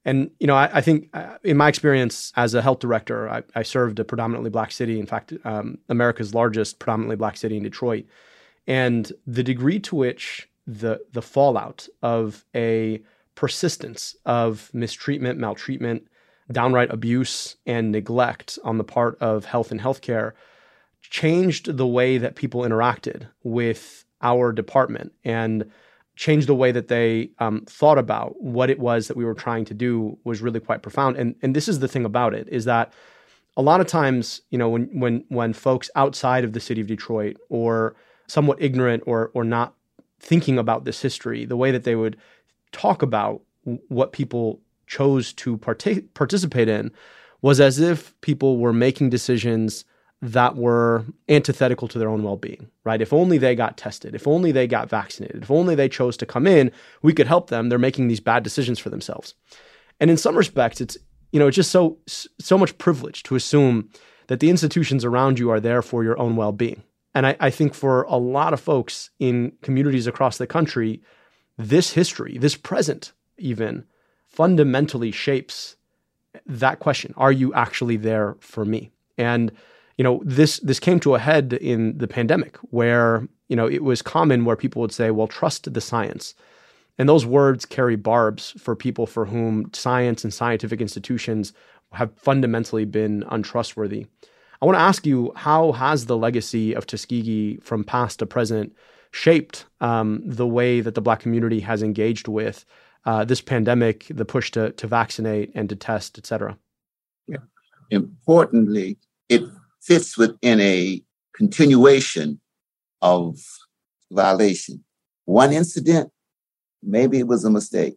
And 0.05 0.31
you 0.39 0.47
know, 0.47 0.55
I, 0.55 0.79
I 0.79 0.81
think 0.81 1.09
uh, 1.13 1.37
in 1.43 1.57
my 1.57 1.69
experience 1.69 2.33
as 2.37 2.55
a 2.55 2.63
health 2.63 2.79
director, 2.79 3.29
I, 3.29 3.43
I 3.55 3.63
served 3.63 3.99
a 3.99 4.05
predominantly 4.05 4.51
black 4.51 4.73
city. 4.73 4.99
In 4.99 5.07
fact, 5.07 5.33
um, 5.45 5.79
America's 5.89 6.35
largest 6.35 6.79
predominantly 6.79 7.17
black 7.17 7.37
city 7.37 7.57
in 7.57 7.63
Detroit, 7.63 8.07
and 8.67 9.13
the 9.27 9.43
degree 9.43 9.79
to 9.81 9.97
which 9.97 10.49
the 10.67 11.01
the 11.13 11.23
fallout 11.23 11.89
of 12.03 12.45
a 12.55 13.03
persistence 13.35 14.15
of 14.27 14.71
mistreatment, 14.75 15.39
maltreatment, 15.39 16.07
downright 16.53 16.93
abuse, 16.93 17.57
and 17.67 17.91
neglect 17.91 18.59
on 18.65 18.79
the 18.79 18.85
part 18.85 19.17
of 19.21 19.45
health 19.45 19.71
and 19.71 19.81
healthcare 19.81 20.33
changed 21.03 21.77
the 21.77 21.87
way 21.87 22.19
that 22.19 22.37
people 22.37 22.63
interacted 22.63 23.27
with 23.43 24.05
our 24.23 24.53
department 24.53 25.13
and 25.25 25.65
changed 26.17 26.47
the 26.47 26.55
way 26.55 26.71
that 26.71 26.89
they 26.89 27.31
um, 27.39 27.65
thought 27.67 27.97
about 27.97 28.41
what 28.43 28.69
it 28.69 28.79
was 28.79 29.09
that 29.09 29.17
we 29.17 29.25
were 29.25 29.35
trying 29.35 29.65
to 29.65 29.75
do 29.75 30.19
was 30.25 30.43
really 30.43 30.61
quite 30.61 30.83
profound. 30.83 31.17
And 31.17 31.35
and 31.43 31.57
this 31.57 31.69
is 31.69 31.79
the 31.79 31.89
thing 31.89 32.05
about 32.05 32.35
it 32.35 32.47
is 32.49 32.67
that 32.67 32.93
a 33.57 33.63
lot 33.63 33.81
of 33.81 33.87
times, 33.87 34.43
you 34.51 34.59
know, 34.59 34.69
when 34.69 34.85
when 34.93 35.25
when 35.29 35.53
folks 35.53 35.91
outside 35.97 36.45
of 36.45 36.53
the 36.53 36.61
city 36.61 36.81
of 36.81 36.87
Detroit 36.87 37.37
or 37.49 37.97
somewhat 38.27 38.61
ignorant 38.61 39.03
or 39.07 39.31
or 39.35 39.45
not 39.45 39.75
thinking 40.21 40.59
about 40.59 40.85
this 40.85 41.03
history, 41.03 41.45
the 41.45 41.57
way 41.57 41.71
that 41.71 41.85
they 41.85 41.97
would 41.97 42.17
talk 42.73 43.03
about 43.03 43.43
what 43.89 44.13
people 44.13 44.61
chose 44.87 45.33
to 45.33 45.57
part- 45.59 46.15
participate 46.15 46.69
in 46.69 46.91
was 47.43 47.61
as 47.61 47.79
if 47.79 48.19
people 48.21 48.59
were 48.59 48.73
making 48.73 49.11
decisions 49.11 49.85
that 50.23 50.57
were 50.57 51.05
antithetical 51.31 51.89
to 51.89 51.99
their 51.99 52.11
own 52.11 52.23
well-being 52.23 52.69
right? 52.85 53.01
If 53.01 53.13
only 53.13 53.39
they 53.39 53.55
got 53.55 53.79
tested 53.79 54.15
if 54.15 54.27
only 54.27 54.53
they 54.53 54.67
got 54.67 54.91
vaccinated 54.91 55.43
if 55.43 55.51
only 55.51 55.75
they 55.75 55.89
chose 55.89 56.17
to 56.19 56.27
come 56.27 56.47
in 56.47 56.71
we 57.03 57.15
could 57.15 57.27
help 57.27 57.49
them. 57.49 57.69
They're 57.69 57.79
making 57.79 58.09
these 58.09 58.21
bad 58.21 58.43
decisions 58.43 58.79
for 58.79 58.91
themselves. 58.91 59.35
And 59.99 60.11
in 60.11 60.17
some 60.17 60.37
respects 60.37 60.81
it's 60.81 60.99
you 61.33 61.39
know 61.39 61.47
it's 61.47 61.57
just 61.57 61.71
so 61.71 61.99
so 62.07 62.59
much 62.59 62.77
privilege 62.77 63.23
to 63.25 63.37
assume 63.37 63.89
that 64.27 64.41
the 64.41 64.51
institutions 64.51 65.05
around 65.05 65.39
you 65.39 65.51
are 65.51 65.61
there 65.61 65.83
for 65.83 66.05
your 66.05 66.19
own 66.19 66.37
well-being 66.37 66.83
and 67.15 67.27
I, 67.27 67.37
I 67.41 67.51
think 67.51 67.75
for 67.75 68.03
a 68.03 68.17
lot 68.17 68.53
of 68.53 68.61
folks 68.61 69.11
in 69.19 69.53
communities 69.63 70.07
across 70.07 70.39
the 70.39 70.47
country 70.47 71.01
this 71.59 71.93
history 71.93 72.39
this 72.39 72.57
present 72.57 73.13
even 73.39 73.85
fundamentally 74.27 75.11
shapes 75.11 75.77
that 76.47 76.79
question. 76.79 77.15
Are 77.17 77.33
you 77.33 77.53
actually 77.55 77.97
there 77.97 78.37
for 78.41 78.65
me? 78.65 78.91
And 79.19 79.53
you 79.99 80.05
know 80.05 80.23
this 80.25 80.61
this 80.61 80.81
came 80.81 81.01
to 81.01 81.15
a 81.15 81.19
head 81.19 81.53
in 81.55 81.99
the 81.99 82.09
pandemic 82.09 82.57
where 82.71 83.29
you 83.49 83.57
know 83.57 83.69
it 83.69 83.83
was 83.83 84.01
common 84.01 84.45
where 84.45 84.57
people 84.57 84.81
would 84.81 84.93
say 84.93 85.11
well 85.11 85.27
trust 85.27 85.73
the 85.73 85.81
science. 85.81 86.35
And 86.99 87.09
those 87.09 87.27
words 87.27 87.65
carry 87.65 87.97
barbs 87.97 88.55
for 88.59 88.77
people 88.77 89.07
for 89.07 89.25
whom 89.25 89.71
science 89.73 90.23
and 90.23 90.33
scientific 90.33 90.81
institutions 90.81 91.53
have 91.93 92.13
fundamentally 92.17 92.85
been 92.85 93.25
untrustworthy 93.29 94.07
i 94.61 94.67
want 94.67 94.77
to 94.77 94.83
ask 94.83 95.07
you 95.07 95.33
how 95.37 95.73
has 95.73 96.07
the 96.07 96.17
legacy 96.17 96.75
of 96.75 96.87
tuskegee 96.87 97.59
from 97.63 97.85
past 97.85 98.19
to 98.19 98.27
present 98.27 98.75
shaped 99.13 99.67
um, 99.81 100.23
the 100.25 100.47
way 100.47 100.81
that 100.81 100.95
the 100.95 101.01
black 101.01 101.21
community 101.21 101.61
has 101.61 101.83
engaged 101.83 102.29
with 102.29 102.65
uh, 103.07 103.25
this 103.25 103.41
pandemic 103.41 104.07
the 104.11 104.25
push 104.25 104.51
to, 104.51 104.71
to 104.73 104.87
vaccinate 104.87 105.51
and 105.55 105.69
to 105.69 105.77
test 105.77 106.19
et 106.19 106.27
cetera 106.27 106.57
yeah. 107.27 107.39
importantly 107.91 108.99
it 109.29 109.43
fits 109.81 110.17
within 110.19 110.61
a 110.61 111.03
continuation 111.35 112.41
of 113.01 113.39
violation. 114.11 114.85
One 115.25 115.53
incident, 115.53 116.11
maybe 116.83 117.19
it 117.19 117.27
was 117.27 117.45
a 117.45 117.51
mistake. 117.51 117.97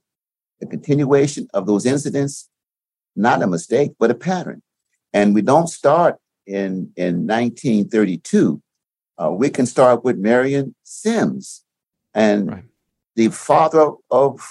The 0.60 0.68
continuation 0.68 1.48
of 1.54 1.66
those 1.66 1.86
incidents, 1.86 2.50
not 3.16 3.42
a 3.42 3.48
mistake, 3.48 3.92
but 4.00 4.12
a 4.12 4.16
pattern. 4.16 4.62
And 5.12 5.36
we 5.36 5.42
don't 5.42 5.68
start 5.68 6.18
in, 6.46 6.92
in 6.96 7.28
1932. 7.28 8.62
Uh, 9.18 9.32
we 9.32 9.50
can 9.50 9.66
start 9.66 10.04
with 10.04 10.18
Marion 10.18 10.76
Sims 10.84 11.64
and 12.14 12.52
right. 12.52 12.64
the 13.16 13.30
father 13.30 13.92
of 14.10 14.42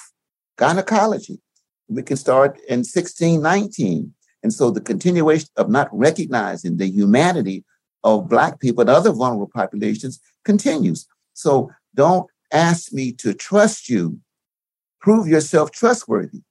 gynecology. 0.57 1.41
We 1.89 2.03
can 2.03 2.17
start 2.17 2.59
in 2.69 2.81
1619 2.81 4.15
and 4.43 4.53
so 4.53 4.71
the 4.71 4.81
continuation 4.81 5.49
of 5.57 5.69
not 5.69 5.89
recognizing 5.93 6.77
the 6.77 6.89
humanity 6.89 7.65
of 8.05 8.29
Black 8.29 8.61
people 8.61 8.81
and 8.83 8.91
other 8.91 9.13
vulnerable 9.13 9.51
populations 9.53 10.21
continues. 10.45 11.07
So 11.35 11.71
don't 11.95 12.29
ask 12.53 12.93
me 12.93 13.13
to 13.13 13.33
trust 13.33 13.89
you. 13.89 14.19
Prove 15.01 15.29
yourself 15.29 15.71
trustworthy. 15.71 16.43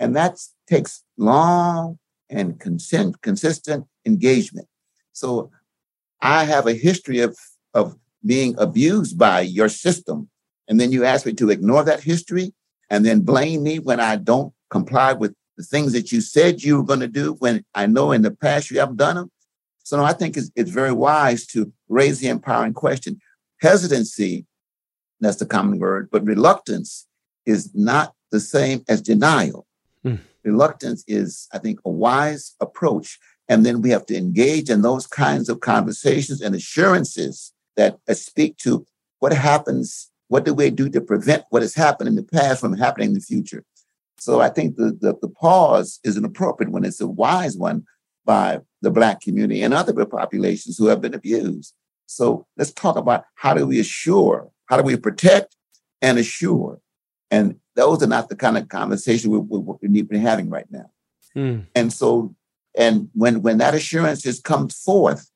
And 0.00 0.16
that 0.16 0.38
takes 0.66 1.04
long 1.16 1.98
and 2.28 2.58
consent, 2.58 3.20
consistent 3.22 3.86
engagement. 4.04 4.68
So 5.16 5.50
I 6.20 6.44
have 6.44 6.66
a 6.66 6.74
history 6.74 7.20
of, 7.20 7.38
of 7.72 7.96
being 8.24 8.54
abused 8.58 9.18
by 9.18 9.40
your 9.40 9.70
system. 9.70 10.28
And 10.68 10.78
then 10.78 10.92
you 10.92 11.04
ask 11.04 11.24
me 11.24 11.32
to 11.34 11.48
ignore 11.48 11.84
that 11.84 12.02
history 12.02 12.52
and 12.90 13.04
then 13.04 13.20
blame 13.20 13.62
me 13.62 13.78
when 13.78 13.98
I 13.98 14.16
don't 14.16 14.52
comply 14.68 15.14
with 15.14 15.34
the 15.56 15.64
things 15.64 15.94
that 15.94 16.12
you 16.12 16.20
said 16.20 16.62
you 16.62 16.76
were 16.76 16.82
going 16.82 17.00
to 17.00 17.08
do 17.08 17.32
when 17.38 17.64
I 17.74 17.86
know 17.86 18.12
in 18.12 18.20
the 18.20 18.30
past 18.30 18.70
you 18.70 18.78
haven't 18.78 18.98
done 18.98 19.16
them. 19.16 19.30
So 19.84 19.96
no, 19.96 20.04
I 20.04 20.12
think 20.12 20.36
it's, 20.36 20.50
it's 20.54 20.70
very 20.70 20.92
wise 20.92 21.46
to 21.48 21.72
raise 21.88 22.18
the 22.18 22.28
empowering 22.28 22.74
question. 22.74 23.18
Hesitancy, 23.62 24.44
that's 25.20 25.38
the 25.38 25.46
common 25.46 25.78
word, 25.78 26.10
but 26.12 26.26
reluctance 26.26 27.06
is 27.46 27.70
not 27.74 28.12
the 28.30 28.40
same 28.40 28.84
as 28.86 29.00
denial. 29.00 29.66
Mm. 30.04 30.20
Reluctance 30.44 31.04
is, 31.08 31.48
I 31.54 31.58
think, 31.58 31.80
a 31.86 31.90
wise 31.90 32.54
approach. 32.60 33.18
And 33.48 33.64
then 33.64 33.80
we 33.80 33.90
have 33.90 34.06
to 34.06 34.16
engage 34.16 34.70
in 34.70 34.82
those 34.82 35.06
kinds 35.06 35.48
of 35.48 35.60
conversations 35.60 36.40
and 36.40 36.54
assurances 36.54 37.52
that 37.76 37.98
speak 38.16 38.56
to 38.58 38.86
what 39.20 39.32
happens, 39.32 40.10
what 40.28 40.44
do 40.44 40.52
we 40.54 40.70
do 40.70 40.88
to 40.88 41.00
prevent 41.00 41.44
what 41.50 41.62
has 41.62 41.74
happened 41.74 42.08
in 42.08 42.16
the 42.16 42.22
past 42.22 42.60
from 42.60 42.76
happening 42.76 43.08
in 43.08 43.14
the 43.14 43.20
future. 43.20 43.64
So 44.18 44.40
I 44.40 44.48
think 44.48 44.76
the, 44.76 44.96
the, 44.98 45.14
the 45.20 45.28
pause 45.28 46.00
is 46.02 46.16
an 46.16 46.24
appropriate 46.24 46.72
one. 46.72 46.84
It's 46.84 47.00
a 47.00 47.06
wise 47.06 47.56
one 47.56 47.84
by 48.24 48.60
the 48.82 48.90
Black 48.90 49.20
community 49.20 49.62
and 49.62 49.72
other 49.72 50.04
populations 50.06 50.78
who 50.78 50.86
have 50.86 51.00
been 51.00 51.14
abused. 51.14 51.74
So 52.06 52.46
let's 52.56 52.72
talk 52.72 52.96
about 52.96 53.24
how 53.34 53.54
do 53.54 53.66
we 53.66 53.78
assure, 53.78 54.48
how 54.66 54.76
do 54.76 54.82
we 54.82 54.96
protect 54.96 55.56
and 56.02 56.18
assure? 56.18 56.80
And 57.30 57.56
those 57.74 58.02
are 58.02 58.08
not 58.08 58.28
the 58.28 58.36
kind 58.36 58.56
of 58.56 58.68
conversation 58.68 59.30
we, 59.30 59.38
we, 59.38 59.58
we 59.58 59.88
need 59.88 60.02
to 60.02 60.14
be 60.14 60.18
having 60.18 60.48
right 60.48 60.66
now. 60.70 60.90
Mm. 61.36 61.66
And 61.74 61.92
so, 61.92 62.34
and 62.76 63.08
when 63.14 63.42
when 63.42 63.58
that 63.58 63.74
assurance 63.74 64.24
has 64.24 64.40
comes 64.40 64.74
forth, 64.74 65.30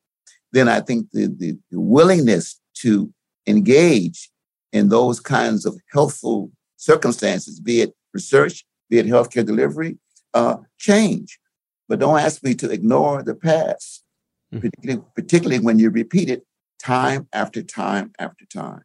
then 0.52 0.68
I 0.68 0.80
think 0.80 1.10
the, 1.12 1.26
the, 1.26 1.58
the 1.70 1.80
willingness 1.80 2.60
to 2.82 3.12
engage 3.46 4.30
in 4.72 4.88
those 4.88 5.20
kinds 5.20 5.66
of 5.66 5.80
healthful 5.92 6.50
circumstances, 6.76 7.60
be 7.60 7.80
it 7.80 7.94
research, 8.12 8.64
be 8.88 8.98
it 8.98 9.06
healthcare 9.06 9.44
delivery, 9.44 9.98
uh, 10.34 10.56
change. 10.78 11.38
But 11.88 11.98
don't 11.98 12.20
ask 12.20 12.42
me 12.42 12.54
to 12.56 12.70
ignore 12.70 13.22
the 13.22 13.34
past, 13.34 14.04
mm-hmm. 14.52 14.60
particularly, 14.60 15.02
particularly 15.14 15.64
when 15.64 15.78
you 15.78 15.90
repeat 15.90 16.30
it 16.30 16.44
time 16.80 17.28
after 17.32 17.62
time 17.62 18.12
after 18.18 18.44
time. 18.46 18.82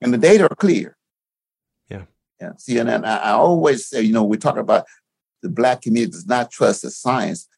And 0.00 0.14
the 0.14 0.18
data 0.18 0.44
are 0.44 0.56
clear. 0.56 0.96
Yeah. 1.88 2.04
Yeah. 2.40 2.52
See, 2.56 2.78
and, 2.78 2.88
and 2.88 3.04
I, 3.04 3.16
I 3.16 3.30
always 3.32 3.88
say, 3.88 4.00
you 4.02 4.12
know, 4.12 4.24
we 4.24 4.38
talk 4.38 4.56
about 4.56 4.86
the 5.42 5.48
Black 5.48 5.82
community 5.82 6.12
does 6.12 6.26
not 6.26 6.50
trust 6.50 6.82
the 6.82 6.90
science. 6.90 7.48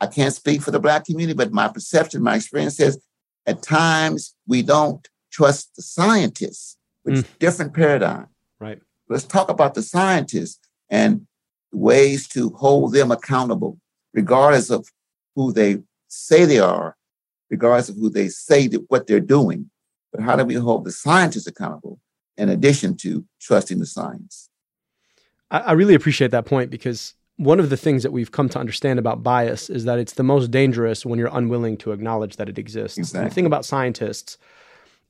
I 0.00 0.06
can't 0.06 0.34
speak 0.34 0.62
for 0.62 0.70
the 0.70 0.80
Black 0.80 1.04
community, 1.04 1.36
but 1.36 1.52
my 1.52 1.68
perception, 1.68 2.22
my 2.22 2.36
experience 2.36 2.76
says 2.76 2.98
at 3.46 3.62
times 3.62 4.34
we 4.46 4.62
don't 4.62 5.06
trust 5.30 5.76
the 5.76 5.82
scientists, 5.82 6.76
which 7.02 7.16
mm. 7.16 7.26
different 7.38 7.74
paradigm. 7.74 8.28
Right. 8.58 8.80
Let's 9.08 9.24
talk 9.24 9.50
about 9.50 9.74
the 9.74 9.82
scientists 9.82 10.58
and 10.88 11.26
ways 11.72 12.28
to 12.28 12.50
hold 12.50 12.92
them 12.92 13.10
accountable, 13.10 13.78
regardless 14.12 14.70
of 14.70 14.88
who 15.36 15.52
they 15.52 15.78
say 16.08 16.44
they 16.44 16.58
are, 16.58 16.96
regardless 17.50 17.88
of 17.88 17.96
who 17.96 18.10
they 18.10 18.28
say 18.28 18.66
that 18.68 18.84
what 18.88 19.06
they're 19.06 19.20
doing. 19.20 19.70
But 20.12 20.22
how 20.22 20.36
do 20.36 20.44
we 20.44 20.54
hold 20.54 20.84
the 20.84 20.92
scientists 20.92 21.46
accountable 21.46 22.00
in 22.36 22.48
addition 22.48 22.96
to 22.98 23.24
trusting 23.40 23.78
the 23.78 23.86
science? 23.86 24.48
I, 25.50 25.58
I 25.58 25.72
really 25.72 25.94
appreciate 25.94 26.30
that 26.32 26.46
point 26.46 26.70
because 26.70 27.14
one 27.40 27.58
of 27.58 27.70
the 27.70 27.76
things 27.76 28.02
that 28.02 28.12
we've 28.12 28.32
come 28.32 28.50
to 28.50 28.58
understand 28.58 28.98
about 28.98 29.22
bias 29.22 29.70
is 29.70 29.86
that 29.86 29.98
it's 29.98 30.12
the 30.12 30.22
most 30.22 30.50
dangerous 30.50 31.06
when 31.06 31.18
you're 31.18 31.30
unwilling 31.32 31.74
to 31.78 31.90
acknowledge 31.90 32.36
that 32.36 32.50
it 32.50 32.58
exists. 32.58 32.98
Exactly. 32.98 33.26
the 33.30 33.34
thing 33.34 33.46
about 33.46 33.64
scientists 33.64 34.36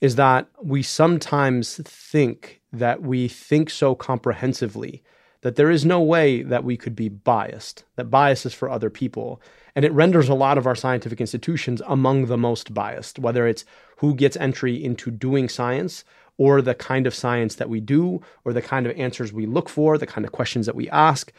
is 0.01 0.15
that 0.15 0.47
we 0.63 0.81
sometimes 0.81 1.81
think 1.85 2.61
that 2.73 3.03
we 3.03 3.27
think 3.27 3.69
so 3.69 3.97
comprehensively 3.97 5.03
that 5.41 5.57
there 5.57 5.73
is 5.73 5.85
no 5.85 6.01
way 6.01 6.43
that 6.43 6.63
we 6.63 6.77
could 6.77 6.95
be 6.95 7.09
biased, 7.09 7.83
that 7.97 8.13
bias 8.13 8.47
is 8.47 8.55
for 8.55 8.71
other 8.71 8.91
people. 8.91 9.43
And 9.75 9.85
it 9.85 9.93
renders 9.93 10.29
a 10.29 10.35
lot 10.35 10.57
of 10.57 10.69
our 10.69 10.77
scientific 10.77 11.21
institutions 11.21 11.83
among 11.89 12.27
the 12.27 12.39
most 12.39 12.73
biased, 12.73 13.19
whether 13.19 13.49
it's 13.49 13.65
who 13.97 14.15
gets 14.15 14.37
entry 14.37 14.77
into 14.77 15.11
doing 15.11 15.49
science 15.49 16.05
or 16.39 16.63
the 16.63 16.77
kind 16.77 17.09
of 17.09 17.15
science 17.15 17.57
that 17.57 17.69
we 17.69 17.81
do 17.81 18.21
or 18.45 18.53
the 18.53 18.63
kind 18.63 18.87
of 18.87 18.97
answers 18.97 19.33
we 19.33 19.47
look 19.47 19.69
for, 19.69 19.99
the 19.99 20.07
kind 20.07 20.25
of 20.25 20.31
questions 20.31 20.67
that 20.67 20.77
we 20.77 20.89
ask 20.91 21.33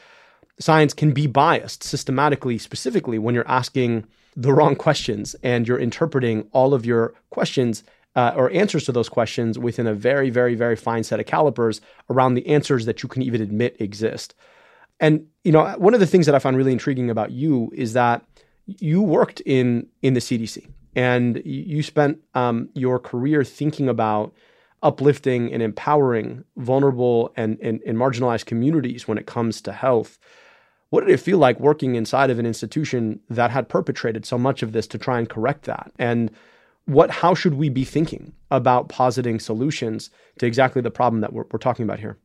science 0.60 0.94
can 0.94 1.12
be 1.12 1.28
biased 1.28 1.84
systematically, 1.84 2.58
specifically 2.58 3.20
when 3.20 3.36
you're 3.36 3.48
asking 3.48 4.06
the 4.36 4.54
wrong 4.54 4.76
questions 4.76 5.36
and 5.44 5.68
you're 5.68 5.80
interpreting 5.80 6.48
all 6.52 6.74
of 6.74 6.86
your 6.86 7.14
questions 7.32 7.84
uh, 8.16 8.34
or 8.36 8.52
answers 8.52 8.86
to 8.86 8.92
those 8.92 9.10
questions 9.10 9.58
within 9.58 9.88
a 9.88 9.94
very, 9.94 10.30
very, 10.30 10.56
very 10.56 10.76
fine 10.76 11.04
set 11.04 11.20
of 11.20 11.26
calipers 11.26 11.82
around 12.10 12.36
the 12.36 12.48
answers 12.48 12.86
that 12.86 13.04
you 13.04 13.10
can 13.10 13.22
even 13.22 13.42
admit 13.42 13.76
exist. 13.80 14.36
And 15.00 15.28
you 15.44 15.52
know, 15.52 15.66
one 15.78 15.94
of 15.94 16.00
the 16.00 16.08
things 16.08 16.26
that 16.26 16.36
I 16.36 16.40
found 16.40 16.58
really 16.58 16.72
intriguing 16.72 17.10
about 17.10 17.32
you 17.32 17.72
is 17.74 17.94
that 17.94 18.24
you 18.66 19.02
worked 19.02 19.42
in 19.46 19.88
in 20.02 20.14
the 20.14 20.20
CDC 20.20 20.68
and 20.96 21.42
you 21.46 21.84
spent 21.84 22.20
um, 22.36 22.70
your 22.76 23.00
career 23.00 23.44
thinking 23.44 23.90
about 23.90 24.34
uplifting 24.84 25.52
and 25.54 25.62
empowering 25.62 26.44
vulnerable 26.58 27.32
and, 27.36 27.58
and, 27.62 27.82
and 27.86 27.98
marginalized 27.98 28.46
communities 28.46 29.08
when 29.08 29.18
it 29.18 29.26
comes 29.26 29.62
to 29.62 29.72
health. 29.72 30.18
What 30.92 31.06
did 31.06 31.14
it 31.14 31.22
feel 31.22 31.38
like 31.38 31.60
working 31.60 31.96
inside 31.96 32.30
of 32.30 32.38
an 32.38 32.46
institution 32.46 33.22
that 33.30 33.50
had 33.50 33.70
perpetrated 33.70 34.26
so 34.26 34.38
much 34.38 34.62
of 34.62 34.74
this 34.74 34.88
to 34.88 34.98
try 34.98 35.20
and 35.20 35.28
correct 35.28 35.64
that? 35.64 35.92
And 35.98 36.30
what 36.86 37.10
how 37.10 37.34
should 37.34 37.54
we 37.54 37.70
be 37.70 37.86
thinking 37.86 38.34
about 38.52 38.90
positing 38.90 39.40
solutions 39.40 40.10
to 40.40 40.46
exactly 40.46 40.82
the 40.82 40.92
problem 40.92 41.22
that 41.22 41.32
we're, 41.32 41.46
we're 41.50 41.60
talking 41.60 41.84
about 41.84 42.00
here? 42.00 42.18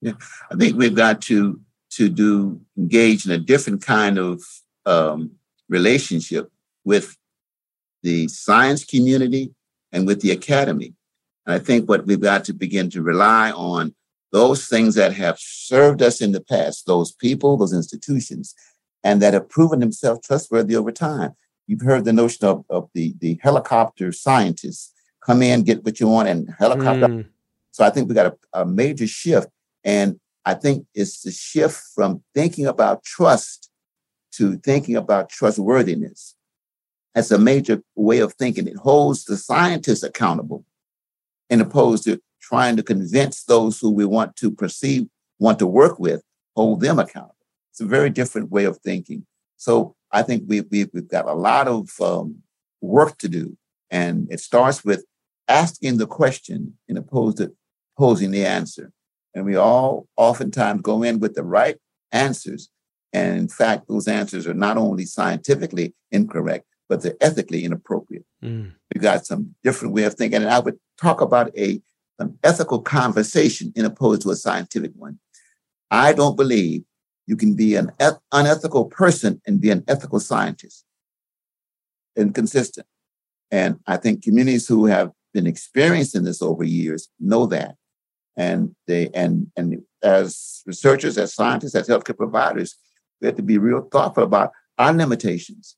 Yeah, 0.00 0.12
I 0.52 0.54
think 0.54 0.76
we've 0.76 0.94
got 0.94 1.20
to 1.22 1.60
to 1.90 2.08
do 2.08 2.60
engage 2.78 3.26
in 3.26 3.32
a 3.32 3.38
different 3.38 3.82
kind 3.82 4.18
of 4.18 4.40
um, 4.86 5.32
relationship 5.68 6.48
with 6.84 7.16
the 8.04 8.28
science 8.28 8.84
community 8.84 9.52
and 9.90 10.06
with 10.06 10.20
the 10.20 10.30
academy. 10.30 10.94
And 11.44 11.54
I 11.54 11.58
think 11.58 11.88
what 11.88 12.06
we've 12.06 12.20
got 12.20 12.44
to 12.44 12.52
begin 12.52 12.88
to 12.90 13.02
rely 13.02 13.50
on 13.50 13.96
those 14.32 14.66
things 14.66 14.94
that 14.94 15.12
have 15.14 15.38
served 15.38 16.02
us 16.02 16.20
in 16.20 16.32
the 16.32 16.40
past, 16.40 16.86
those 16.86 17.12
people, 17.12 17.56
those 17.56 17.72
institutions, 17.72 18.54
and 19.02 19.20
that 19.22 19.34
have 19.34 19.48
proven 19.48 19.80
themselves 19.80 20.26
trustworthy 20.26 20.76
over 20.76 20.92
time. 20.92 21.32
You've 21.66 21.82
heard 21.82 22.04
the 22.04 22.12
notion 22.12 22.46
of, 22.46 22.64
of 22.68 22.88
the, 22.94 23.14
the 23.20 23.38
helicopter 23.42 24.12
scientists 24.12 24.92
come 25.24 25.42
in, 25.42 25.62
get 25.62 25.84
what 25.84 26.00
you 26.00 26.08
want, 26.08 26.28
and 26.28 26.54
helicopter. 26.58 27.08
Mm. 27.08 27.28
So 27.70 27.84
I 27.84 27.90
think 27.90 28.08
we 28.08 28.14
got 28.14 28.34
a, 28.52 28.60
a 28.60 28.66
major 28.66 29.06
shift. 29.06 29.48
And 29.84 30.18
I 30.44 30.54
think 30.54 30.86
it's 30.94 31.22
the 31.22 31.30
shift 31.30 31.80
from 31.94 32.22
thinking 32.34 32.66
about 32.66 33.04
trust 33.04 33.70
to 34.32 34.56
thinking 34.58 34.96
about 34.96 35.28
trustworthiness. 35.28 36.34
That's 37.14 37.30
a 37.30 37.38
major 37.38 37.82
way 37.96 38.20
of 38.20 38.34
thinking. 38.34 38.68
It 38.68 38.76
holds 38.76 39.24
the 39.24 39.36
scientists 39.36 40.02
accountable, 40.02 40.64
in 41.48 41.60
opposed 41.60 42.04
to 42.04 42.20
trying 42.50 42.76
to 42.76 42.82
convince 42.82 43.44
those 43.44 43.78
who 43.78 43.90
we 43.90 44.04
want 44.04 44.34
to 44.34 44.50
perceive, 44.50 45.06
want 45.38 45.58
to 45.60 45.66
work 45.66 46.00
with, 46.00 46.20
hold 46.56 46.80
them 46.80 46.98
accountable. 46.98 47.36
It's 47.70 47.80
a 47.80 47.86
very 47.86 48.10
different 48.10 48.50
way 48.50 48.64
of 48.64 48.78
thinking. 48.78 49.24
So 49.56 49.94
I 50.10 50.22
think 50.22 50.44
we, 50.48 50.62
we, 50.62 50.88
we've 50.92 51.08
got 51.08 51.26
a 51.26 51.32
lot 51.32 51.68
of 51.68 51.88
um, 52.00 52.42
work 52.80 53.18
to 53.18 53.28
do. 53.28 53.56
And 53.90 54.26
it 54.32 54.40
starts 54.40 54.84
with 54.84 55.04
asking 55.46 55.98
the 55.98 56.08
question 56.08 56.76
in 56.88 56.96
opposed 56.96 57.36
to 57.36 57.52
posing 57.96 58.32
the 58.32 58.44
answer. 58.44 58.90
And 59.32 59.44
we 59.44 59.54
all 59.54 60.08
oftentimes 60.16 60.82
go 60.82 61.04
in 61.04 61.20
with 61.20 61.34
the 61.36 61.44
right 61.44 61.76
answers. 62.10 62.68
And 63.12 63.38
in 63.38 63.48
fact, 63.48 63.86
those 63.86 64.08
answers 64.08 64.48
are 64.48 64.54
not 64.54 64.76
only 64.76 65.04
scientifically 65.04 65.94
incorrect, 66.10 66.66
but 66.88 67.02
they're 67.02 67.16
ethically 67.20 67.64
inappropriate. 67.64 68.24
Mm. 68.42 68.72
We've 68.92 69.02
got 69.02 69.24
some 69.24 69.54
different 69.62 69.94
way 69.94 70.02
of 70.02 70.14
thinking. 70.14 70.42
And 70.42 70.50
I 70.50 70.58
would 70.58 70.78
talk 71.00 71.20
about 71.20 71.56
a 71.56 71.80
an 72.20 72.38
ethical 72.44 72.80
conversation 72.80 73.72
in 73.74 73.84
opposed 73.84 74.22
to 74.22 74.30
a 74.30 74.36
scientific 74.36 74.92
one. 74.94 75.18
I 75.90 76.12
don't 76.12 76.36
believe 76.36 76.84
you 77.26 77.36
can 77.36 77.54
be 77.54 77.74
an 77.74 77.90
unethical 78.30 78.84
person 78.84 79.40
and 79.46 79.60
be 79.60 79.70
an 79.70 79.84
ethical 79.88 80.20
scientist. 80.20 80.84
Inconsistent. 82.16 82.86
And 83.50 83.80
I 83.86 83.96
think 83.96 84.22
communities 84.22 84.68
who 84.68 84.86
have 84.86 85.10
been 85.32 85.46
experiencing 85.46 86.24
this 86.24 86.42
over 86.42 86.62
years 86.62 87.08
know 87.18 87.46
that. 87.46 87.76
And 88.36 88.74
they 88.86 89.10
and 89.12 89.50
and 89.56 89.82
as 90.02 90.62
researchers, 90.66 91.18
as 91.18 91.34
scientists, 91.34 91.74
as 91.74 91.88
healthcare 91.88 92.16
providers, 92.16 92.76
we 93.20 93.26
have 93.26 93.36
to 93.36 93.42
be 93.42 93.58
real 93.58 93.82
thoughtful 93.82 94.24
about 94.24 94.52
our 94.78 94.92
limitations 94.92 95.76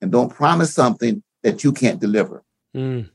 and 0.00 0.10
don't 0.10 0.34
promise 0.34 0.74
something 0.74 1.22
that 1.42 1.64
you 1.64 1.72
can't 1.72 2.00
deliver. 2.00 2.44
Mm 2.76 3.08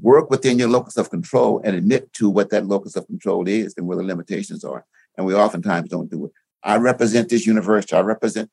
work 0.00 0.30
within 0.30 0.58
your 0.58 0.68
locus 0.68 0.96
of 0.96 1.10
control 1.10 1.60
and 1.64 1.76
admit 1.76 2.12
to 2.14 2.30
what 2.30 2.50
that 2.50 2.66
locus 2.66 2.96
of 2.96 3.06
control 3.06 3.46
is 3.46 3.74
and 3.76 3.86
where 3.86 3.96
the 3.96 4.02
limitations 4.02 4.64
are. 4.64 4.84
And 5.16 5.26
we 5.26 5.34
oftentimes 5.34 5.88
don't 5.88 6.10
do 6.10 6.26
it. 6.26 6.32
I 6.62 6.76
represent 6.76 7.28
this 7.28 7.46
university. 7.46 7.94
I 7.94 8.00
represent, 8.00 8.50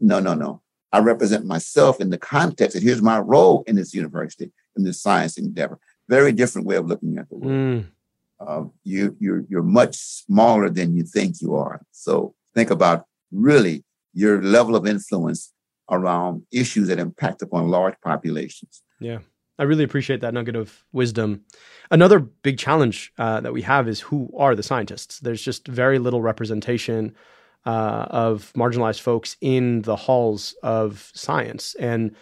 no, 0.00 0.20
no, 0.20 0.34
no. 0.34 0.62
I 0.92 1.00
represent 1.00 1.46
myself 1.46 2.00
in 2.00 2.10
the 2.10 2.18
context 2.18 2.74
that 2.74 2.82
here's 2.82 3.02
my 3.02 3.18
role 3.18 3.64
in 3.66 3.76
this 3.76 3.94
university, 3.94 4.52
in 4.76 4.84
this 4.84 5.00
science 5.00 5.38
endeavor. 5.38 5.78
Very 6.08 6.32
different 6.32 6.66
way 6.66 6.76
of 6.76 6.86
looking 6.86 7.18
at 7.18 7.28
the 7.28 7.36
world. 7.36 7.52
Mm. 7.52 7.86
Uh, 8.40 8.64
you, 8.84 9.16
you're, 9.20 9.44
you're 9.48 9.62
much 9.62 9.96
smaller 9.96 10.68
than 10.68 10.94
you 10.94 11.04
think 11.04 11.40
you 11.40 11.54
are. 11.54 11.82
So 11.92 12.34
think 12.54 12.70
about 12.70 13.06
really 13.30 13.84
your 14.12 14.42
level 14.42 14.76
of 14.76 14.86
influence 14.86 15.52
around 15.90 16.42
issues 16.52 16.88
that 16.88 16.98
impact 16.98 17.42
upon 17.42 17.68
large 17.68 17.94
populations. 18.02 18.82
Yeah. 19.00 19.18
I 19.58 19.64
really 19.64 19.84
appreciate 19.84 20.20
that 20.22 20.34
nugget 20.34 20.56
of 20.56 20.84
wisdom. 20.92 21.42
Another 21.90 22.18
big 22.18 22.58
challenge 22.58 23.12
uh, 23.18 23.40
that 23.40 23.52
we 23.52 23.62
have 23.62 23.88
is 23.88 24.00
who 24.00 24.30
are 24.36 24.54
the 24.54 24.62
scientists? 24.62 25.20
There's 25.20 25.42
just 25.42 25.68
very 25.68 25.98
little 25.98 26.22
representation 26.22 27.14
uh, 27.66 28.06
of 28.10 28.52
marginalized 28.56 29.00
folks 29.00 29.36
in 29.40 29.82
the 29.82 29.96
halls 29.96 30.54
of 30.62 31.12
science, 31.14 31.76
and 31.76 32.16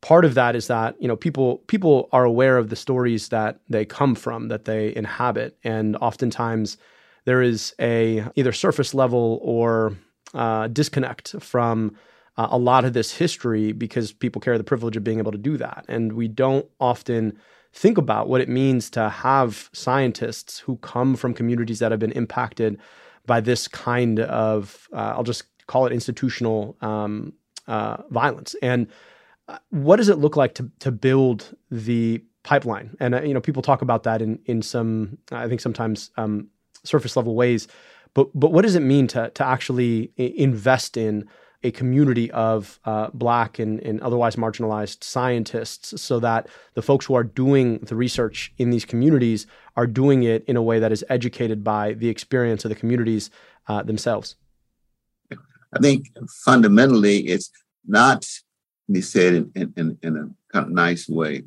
part 0.00 0.24
of 0.24 0.34
that 0.34 0.56
is 0.56 0.68
that 0.68 0.96
you 1.00 1.08
know 1.08 1.16
people 1.16 1.58
people 1.66 2.08
are 2.12 2.24
aware 2.24 2.56
of 2.56 2.70
the 2.70 2.76
stories 2.76 3.28
that 3.28 3.60
they 3.68 3.84
come 3.84 4.14
from, 4.14 4.48
that 4.48 4.64
they 4.64 4.94
inhabit, 4.96 5.58
and 5.62 5.96
oftentimes 5.96 6.78
there 7.24 7.42
is 7.42 7.74
a 7.78 8.24
either 8.36 8.52
surface 8.52 8.94
level 8.94 9.38
or 9.42 9.94
uh, 10.32 10.68
disconnect 10.68 11.34
from 11.40 11.94
uh, 12.38 12.48
a 12.52 12.58
lot 12.58 12.84
of 12.84 12.92
this 12.92 13.12
history 13.12 13.72
because 13.72 14.12
people 14.12 14.40
carry 14.40 14.56
the 14.56 14.64
privilege 14.64 14.96
of 14.96 15.04
being 15.04 15.18
able 15.18 15.32
to 15.32 15.38
do 15.38 15.56
that. 15.58 15.84
And 15.88 16.12
we 16.12 16.28
don't 16.28 16.66
often 16.78 17.36
think 17.72 17.98
about 17.98 18.28
what 18.28 18.40
it 18.40 18.48
means 18.48 18.88
to 18.90 19.08
have 19.08 19.68
scientists 19.72 20.60
who 20.60 20.76
come 20.76 21.16
from 21.16 21.34
communities 21.34 21.80
that 21.80 21.90
have 21.90 22.00
been 22.00 22.12
impacted 22.12 22.78
by 23.26 23.40
this 23.40 23.68
kind 23.68 24.20
of, 24.20 24.88
uh, 24.92 25.14
I'll 25.16 25.24
just 25.24 25.44
call 25.66 25.84
it 25.84 25.92
institutional 25.92 26.76
um, 26.80 27.34
uh, 27.66 27.98
violence. 28.10 28.54
And 28.62 28.86
uh, 29.48 29.58
what 29.70 29.96
does 29.96 30.08
it 30.08 30.18
look 30.18 30.36
like 30.36 30.54
to, 30.54 30.70
to 30.78 30.92
build 30.92 31.56
the 31.70 32.22
pipeline? 32.44 32.96
And, 33.00 33.16
uh, 33.16 33.22
you 33.22 33.34
know, 33.34 33.40
people 33.40 33.62
talk 33.62 33.82
about 33.82 34.04
that 34.04 34.22
in, 34.22 34.38
in 34.46 34.62
some, 34.62 35.18
I 35.32 35.48
think 35.48 35.60
sometimes 35.60 36.10
um, 36.16 36.48
surface 36.84 37.16
level 37.16 37.34
ways. 37.34 37.66
But, 38.14 38.28
but 38.32 38.52
what 38.52 38.62
does 38.62 38.76
it 38.76 38.80
mean 38.80 39.08
to, 39.08 39.30
to 39.30 39.44
actually 39.44 40.12
invest 40.16 40.96
in 40.96 41.28
a 41.62 41.70
community 41.72 42.30
of 42.30 42.78
uh, 42.84 43.08
black 43.12 43.58
and, 43.58 43.80
and 43.80 44.00
otherwise 44.00 44.36
marginalized 44.36 45.02
scientists 45.02 46.00
so 46.00 46.20
that 46.20 46.46
the 46.74 46.82
folks 46.82 47.06
who 47.06 47.14
are 47.14 47.24
doing 47.24 47.78
the 47.78 47.96
research 47.96 48.52
in 48.58 48.70
these 48.70 48.84
communities 48.84 49.46
are 49.76 49.86
doing 49.86 50.22
it 50.22 50.44
in 50.46 50.56
a 50.56 50.62
way 50.62 50.78
that 50.78 50.92
is 50.92 51.04
educated 51.08 51.64
by 51.64 51.94
the 51.94 52.08
experience 52.08 52.64
of 52.64 52.68
the 52.68 52.76
communities 52.76 53.30
uh, 53.66 53.82
themselves. 53.82 54.36
I 55.72 55.80
think 55.80 56.06
fundamentally 56.44 57.26
it's 57.26 57.50
not, 57.86 58.26
let 58.88 58.94
me 58.94 59.00
say 59.00 59.26
it 59.28 59.34
in, 59.34 59.72
in, 59.76 59.98
in 60.02 60.16
a 60.16 60.52
kind 60.52 60.66
of 60.66 60.70
nice 60.70 61.08
way. 61.08 61.42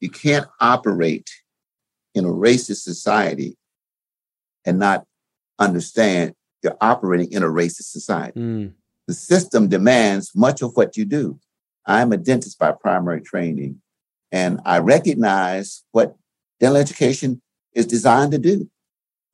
You 0.00 0.10
can't 0.10 0.46
operate 0.60 1.28
in 2.14 2.24
a 2.24 2.28
racist 2.28 2.82
society 2.82 3.56
and 4.64 4.78
not 4.78 5.04
understand 5.58 6.34
you're 6.62 6.76
operating 6.80 7.32
in 7.32 7.42
a 7.42 7.46
racist 7.46 7.90
society. 7.90 8.40
Mm. 8.40 8.72
The 9.08 9.14
system 9.14 9.68
demands 9.68 10.32
much 10.36 10.60
of 10.60 10.76
what 10.76 10.98
you 10.98 11.06
do. 11.06 11.40
I'm 11.86 12.12
a 12.12 12.18
dentist 12.18 12.58
by 12.58 12.72
primary 12.72 13.22
training, 13.22 13.80
and 14.30 14.60
I 14.66 14.80
recognize 14.80 15.82
what 15.92 16.14
dental 16.60 16.76
education 16.76 17.40
is 17.72 17.86
designed 17.86 18.32
to 18.32 18.38
do. 18.38 18.68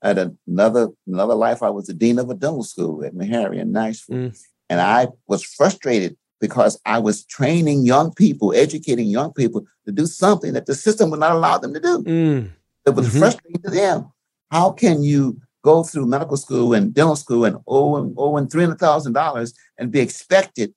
At 0.01 0.17
another 0.47 0.91
another 1.09 1.35
life, 1.35 1.61
I 1.61 1.71
was 1.71 1.87
the 1.87 1.93
dean 1.93 2.21
of 2.21 2.31
a 2.31 2.35
dental 2.35 2.63
school 2.63 3.05
at 3.05 3.15
Meharry 3.15 3.59
in 3.59 3.73
Nashville, 3.73 4.17
mm. 4.17 4.45
and 4.71 4.81
I 4.81 5.09
was 5.27 5.43
frustrated 5.43 6.17
because 6.41 6.81
I 6.87 7.01
was 7.01 7.25
training 7.25 7.85
young 7.85 8.15
people, 8.15 8.55
educating 8.55 9.09
young 9.09 9.33
people 9.33 9.67
to 9.87 9.93
do 9.93 10.07
something 10.07 10.53
that 10.53 10.67
the 10.67 10.77
system 10.77 11.11
would 11.11 11.21
not 11.21 11.33
allow 11.33 11.59
them 11.59 11.75
to 11.75 11.81
do. 11.81 12.03
Mm. 12.05 12.51
It 12.87 12.91
was 12.91 13.09
mm-hmm. 13.09 13.19
frustrating 13.19 13.63
to 13.63 13.71
them. 13.71 14.13
How 14.53 14.71
can 14.71 15.03
you 15.03 15.41
go 15.65 15.83
through 15.83 16.07
medical 16.07 16.37
school 16.37 16.75
and 16.75 16.95
dental 16.95 17.17
school 17.17 17.45
and 17.45 17.57
owe, 17.67 17.97
owe 18.17 18.35
$300,000 18.35 19.55
and 19.79 19.91
be 19.91 20.01
expected, 20.01 20.75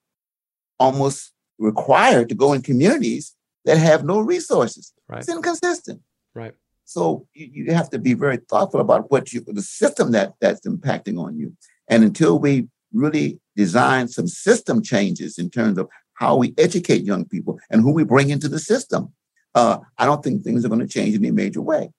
almost 0.79 1.33
required 1.59 2.29
to 2.29 2.35
go 2.35 2.53
in 2.53 2.61
communities 2.61 3.35
that 3.65 3.77
have 3.77 4.05
no 4.05 4.19
resources? 4.19 4.93
Right. 5.09 5.19
It's 5.19 5.29
inconsistent. 5.29 6.01
Right. 6.33 6.53
So 6.85 7.27
you, 7.33 7.65
you 7.65 7.73
have 7.73 7.89
to 7.89 7.99
be 7.99 8.13
very 8.13 8.38
thoughtful 8.38 8.79
about 8.79 9.11
what 9.11 9.33
you, 9.33 9.43
the 9.45 9.61
system 9.61 10.13
that 10.13 10.33
that's 10.39 10.65
impacting 10.65 11.19
on 11.19 11.38
you. 11.38 11.55
And 11.89 12.03
until 12.03 12.39
we 12.39 12.69
really 12.93 13.39
design 13.57 14.07
some 14.07 14.27
system 14.27 14.81
changes 14.81 15.38
in 15.38 15.49
terms 15.49 15.77
of 15.77 15.89
how 16.13 16.38
we 16.38 16.53
educate 16.57 17.03
young 17.03 17.25
people 17.25 17.59
and 17.69 17.81
who 17.81 17.91
we 17.91 18.05
bring 18.05 18.29
into 18.29 18.47
the 18.47 18.59
system, 18.59 19.13
uh, 19.53 19.79
I 19.97 20.05
don't 20.05 20.23
think 20.23 20.43
things 20.43 20.63
are 20.63 20.69
going 20.69 20.79
to 20.79 20.88
change 20.88 21.15
in 21.15 21.25
a 21.25 21.31
major 21.31 21.61
way. 21.61 21.91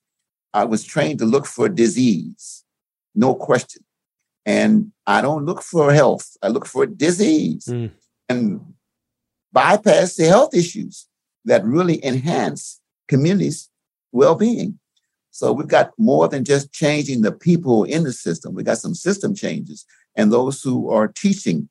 I 0.55 0.65
was 0.65 0.85
trained 0.85 1.19
to 1.19 1.27
look 1.27 1.47
for 1.47 1.69
disease, 1.69 2.65
no 3.19 3.35
question. 3.35 3.85
And 4.47 4.93
I 5.07 5.21
don't 5.21 5.45
look 5.45 5.63
for 5.63 5.93
health, 5.93 6.37
I 6.43 6.49
look 6.49 6.67
for 6.67 6.87
disease 6.87 7.67
mm. 7.67 7.91
and 8.29 8.61
bypass 9.53 10.17
the 10.17 10.27
health 10.27 10.55
issues 10.55 11.07
that 11.45 11.65
really 11.65 12.03
enhance 12.05 12.81
communities' 13.09 13.69
well 14.13 14.37
being. 14.37 14.79
So 15.31 15.53
we've 15.53 15.69
got 15.69 15.93
more 15.99 16.29
than 16.29 16.45
just 16.45 16.73
changing 16.73 17.23
the 17.23 17.33
people 17.33 17.85
in 17.85 18.05
the 18.05 18.13
system. 18.13 18.55
we've 18.55 18.65
got 18.65 18.79
some 18.79 18.95
system 18.95 19.35
changes, 19.35 19.85
and 20.17 20.33
those 20.33 20.63
who 20.63 20.91
are 20.91 21.09
teaching. 21.09 21.69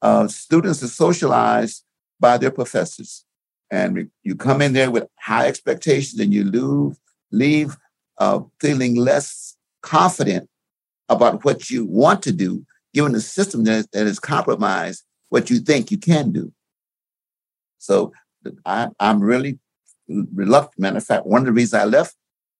Uh, 0.00 0.26
students 0.26 0.82
are 0.82 0.88
socialized 0.88 1.84
by 2.18 2.36
their 2.36 2.50
professors, 2.50 3.24
and 3.70 4.10
you 4.22 4.34
come 4.34 4.60
in 4.62 4.72
there 4.72 4.90
with 4.90 5.06
high 5.20 5.46
expectations, 5.46 6.20
and 6.20 6.32
you 6.32 6.44
leave 6.44 6.96
leave 7.30 7.76
uh, 8.18 8.40
feeling 8.60 8.94
less 8.96 9.56
confident 9.82 10.48
about 11.08 11.44
what 11.44 11.70
you 11.70 11.84
want 11.84 12.22
to 12.22 12.32
do, 12.32 12.64
given 12.94 13.12
the 13.12 13.20
system 13.20 13.64
that, 13.64 13.90
that 13.92 14.06
is 14.06 14.18
compromised 14.18 15.04
what 15.28 15.50
you 15.50 15.58
think 15.58 15.90
you 15.90 15.98
can 15.98 16.32
do. 16.32 16.52
So 17.78 18.12
I, 18.66 18.88
am 19.00 19.20
really 19.20 19.58
reluctant. 20.06 20.80
Matter 20.80 20.98
of 20.98 21.04
fact, 21.04 21.26
one 21.26 21.40
of 21.40 21.46
the 21.46 21.52
reasons 21.52 21.82
I 21.82 21.84
left 21.84 22.16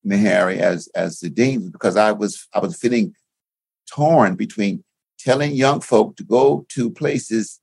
Meharry 0.06 0.58
as 0.58 0.88
as 0.96 1.20
the 1.20 1.30
dean 1.30 1.60
was 1.60 1.70
because 1.70 1.96
I 1.96 2.10
was 2.10 2.48
I 2.52 2.58
was 2.58 2.76
feeling 2.76 3.14
torn 3.88 4.34
between 4.34 4.82
telling 5.18 5.52
young 5.52 5.80
folk 5.80 6.16
to 6.16 6.24
go 6.24 6.66
to 6.70 6.90
places 6.90 7.60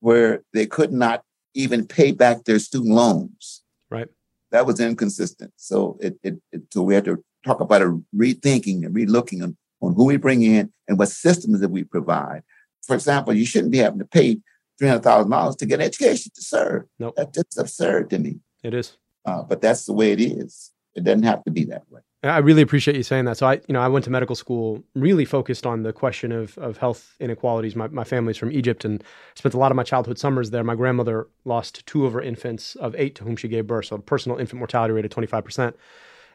where 0.00 0.42
they 0.54 0.64
could 0.64 0.92
not 0.92 1.22
even 1.52 1.86
pay 1.86 2.12
back 2.12 2.44
their 2.44 2.58
student 2.58 2.94
loans. 2.94 3.62
Right 3.90 4.08
that 4.50 4.66
was 4.66 4.80
inconsistent. 4.80 5.52
So 5.56 5.98
it, 6.00 6.18
it, 6.22 6.40
it, 6.52 6.62
so 6.72 6.82
we 6.82 6.94
had 6.94 7.04
to 7.06 7.22
talk 7.44 7.60
about 7.60 7.82
a 7.82 7.98
rethinking 8.14 8.84
and 8.84 8.94
relooking 8.94 9.42
on, 9.42 9.56
on 9.80 9.94
who 9.94 10.04
we 10.04 10.16
bring 10.16 10.42
in 10.42 10.72
and 10.88 10.98
what 10.98 11.08
systems 11.08 11.60
that 11.60 11.70
we 11.70 11.84
provide. 11.84 12.42
For 12.82 12.94
example, 12.94 13.34
you 13.34 13.44
shouldn't 13.44 13.72
be 13.72 13.78
having 13.78 13.98
to 13.98 14.06
pay 14.06 14.38
three 14.78 14.88
hundred 14.88 15.02
thousand 15.02 15.30
dollars 15.30 15.56
to 15.56 15.66
get 15.66 15.80
an 15.80 15.86
education 15.86 16.30
to 16.34 16.42
serve. 16.42 16.84
Nope. 16.98 17.14
That's 17.16 17.32
just 17.32 17.58
absurd 17.58 18.10
to 18.10 18.18
me. 18.18 18.40
It 18.62 18.74
is. 18.74 18.96
Uh, 19.24 19.42
but 19.42 19.60
that's 19.60 19.86
the 19.86 19.92
way 19.92 20.12
it 20.12 20.20
is. 20.20 20.72
It 20.94 21.04
doesn't 21.04 21.24
have 21.24 21.44
to 21.44 21.50
be 21.50 21.64
that 21.64 21.82
way. 21.90 22.00
I 22.22 22.38
really 22.38 22.62
appreciate 22.62 22.96
you 22.96 23.02
saying 23.02 23.26
that. 23.26 23.36
So 23.36 23.46
I, 23.46 23.54
you 23.68 23.72
know, 23.72 23.80
I 23.80 23.88
went 23.88 24.04
to 24.06 24.10
medical 24.10 24.34
school 24.34 24.82
really 24.94 25.24
focused 25.24 25.66
on 25.66 25.82
the 25.82 25.92
question 25.92 26.32
of 26.32 26.56
of 26.58 26.78
health 26.78 27.14
inequalities. 27.20 27.76
My 27.76 27.88
my 27.88 28.04
family's 28.04 28.36
from 28.36 28.50
Egypt 28.50 28.84
and 28.84 29.04
spent 29.34 29.54
a 29.54 29.58
lot 29.58 29.70
of 29.70 29.76
my 29.76 29.82
childhood 29.82 30.18
summers 30.18 30.50
there. 30.50 30.64
My 30.64 30.74
grandmother 30.74 31.28
lost 31.44 31.84
two 31.86 32.06
of 32.06 32.12
her 32.14 32.20
infants 32.20 32.74
of 32.76 32.94
eight 32.96 33.14
to 33.16 33.24
whom 33.24 33.36
she 33.36 33.48
gave 33.48 33.66
birth, 33.66 33.86
so 33.86 33.98
personal 33.98 34.38
infant 34.38 34.58
mortality 34.58 34.92
rate 34.92 35.04
of 35.04 35.10
twenty 35.10 35.26
five 35.26 35.44
percent. 35.44 35.76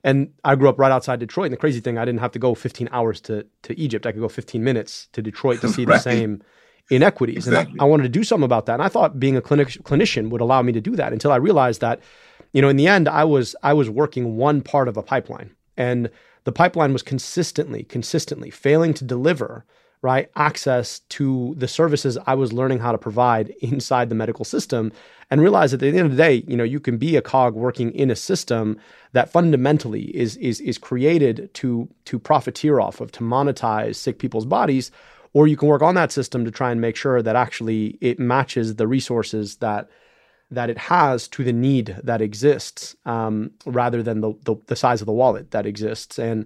And 0.04 0.34
I 0.44 0.56
grew 0.56 0.68
up 0.68 0.80
right 0.80 0.92
outside 0.92 1.20
Detroit. 1.20 1.48
And 1.48 1.54
the 1.54 1.58
crazy 1.58 1.80
thing, 1.80 1.98
I 1.98 2.06
didn't 2.06 2.22
have 2.22 2.32
to 2.32 2.40
go 2.40 2.56
15 2.56 2.90
hours 2.92 3.22
to 3.22 3.46
to 3.64 3.80
Egypt. 3.80 4.06
I 4.06 4.12
could 4.12 4.22
go 4.22 4.30
15 4.30 4.64
minutes 4.64 5.08
to 5.14 5.22
Detroit 5.22 5.62
to 5.62 5.70
see 5.76 5.86
right. 5.86 5.96
the 5.96 6.00
same 6.00 6.42
inequities. 6.90 7.48
Exactly. 7.48 7.74
And 7.74 7.82
I, 7.82 7.86
I, 7.86 7.88
wanted 7.88 8.04
to 8.04 8.10
do 8.10 8.24
something 8.24 8.44
about 8.44 8.66
that. 8.66 8.74
And 8.74 8.84
I 8.84 8.90
thought 8.90 9.20
being 9.20 9.38
a 9.38 9.42
clinic, 9.42 9.70
clinician 9.84 10.30
would 10.30 10.42
allow 10.42 10.62
me 10.62 10.72
to 10.74 10.82
do 10.82 10.96
that 10.96 11.14
until 11.14 11.32
I 11.32 11.38
realized 11.38 11.82
that, 11.82 12.02
you 12.52 12.62
know, 12.62 12.70
in 12.70 12.76
the 12.76 12.88
end, 12.88 13.08
I 13.08 13.24
was 13.24 13.56
I 13.64 13.74
was 13.74 13.90
working 13.90 14.38
one 14.38 14.62
part 14.62 14.88
of 14.88 14.98
a 14.98 15.04
pipeline. 15.04 15.56
And 15.78 16.10
the 16.44 16.52
pipeline 16.52 16.94
was 16.94 17.04
consistently, 17.04 17.84
consistently 17.84 18.50
failing 18.50 18.94
to 18.96 19.04
deliver 19.04 19.66
right 20.02 20.30
access 20.36 21.00
to 21.10 21.54
the 21.58 21.68
services 21.68 22.18
I 22.26 22.34
was 22.34 22.54
learning 22.54 22.80
how 22.80 22.92
to 22.92 22.98
provide 22.98 23.50
inside 23.62 24.10
the 24.10 24.16
medical 24.16 24.46
system 24.46 24.92
and 25.30 25.42
realize 25.42 25.72
that 25.72 25.82
at 25.84 25.92
the 25.92 25.98
end 25.98 26.12
of 26.12 26.12
the 26.12 26.18
day, 26.18 26.44
you 26.48 26.58
know, 26.58 26.64
you 26.64 26.80
can 26.80 26.98
be 26.98 27.16
a 27.16 27.22
cog 27.22 27.54
working 27.54 27.92
in 27.92 28.12
a 28.12 28.16
system 28.16 28.78
that 29.14 29.32
fundamentally 29.32 30.16
is 30.16 30.36
is 30.38 30.60
is 30.62 30.78
created 30.78 31.54
to 31.56 31.88
to 32.06 32.20
profiteer 32.20 32.80
off 32.80 33.00
of, 33.00 33.12
to 33.14 33.22
monetize 33.22 33.96
sick 33.96 34.20
people's 34.20 34.46
bodies, 34.46 34.92
or 35.34 35.48
you 35.48 35.56
can 35.56 35.68
work 35.68 35.82
on 35.82 35.96
that 35.96 36.12
system 36.12 36.46
to 36.46 36.52
try 36.52 36.72
and 36.72 36.82
make 36.82 36.96
sure 36.96 37.22
that 37.22 37.36
actually 37.36 37.98
it 38.02 38.20
matches 38.20 38.76
the 38.76 38.88
resources 38.88 39.58
that 39.58 39.90
that 40.52 40.70
it 40.70 40.78
has 40.78 41.28
to 41.30 41.44
the 41.44 41.54
need 41.54 41.98
that 42.04 42.22
exists 42.22 42.96
um, 43.06 43.52
rather 43.66 44.04
than 44.04 44.20
the, 44.20 44.34
the, 44.44 44.56
the 44.68 44.76
size 44.76 45.02
of 45.02 45.06
the 45.06 45.14
wallet 45.14 45.52
that 45.52 45.66
exists. 45.66 46.20
And 46.20 46.46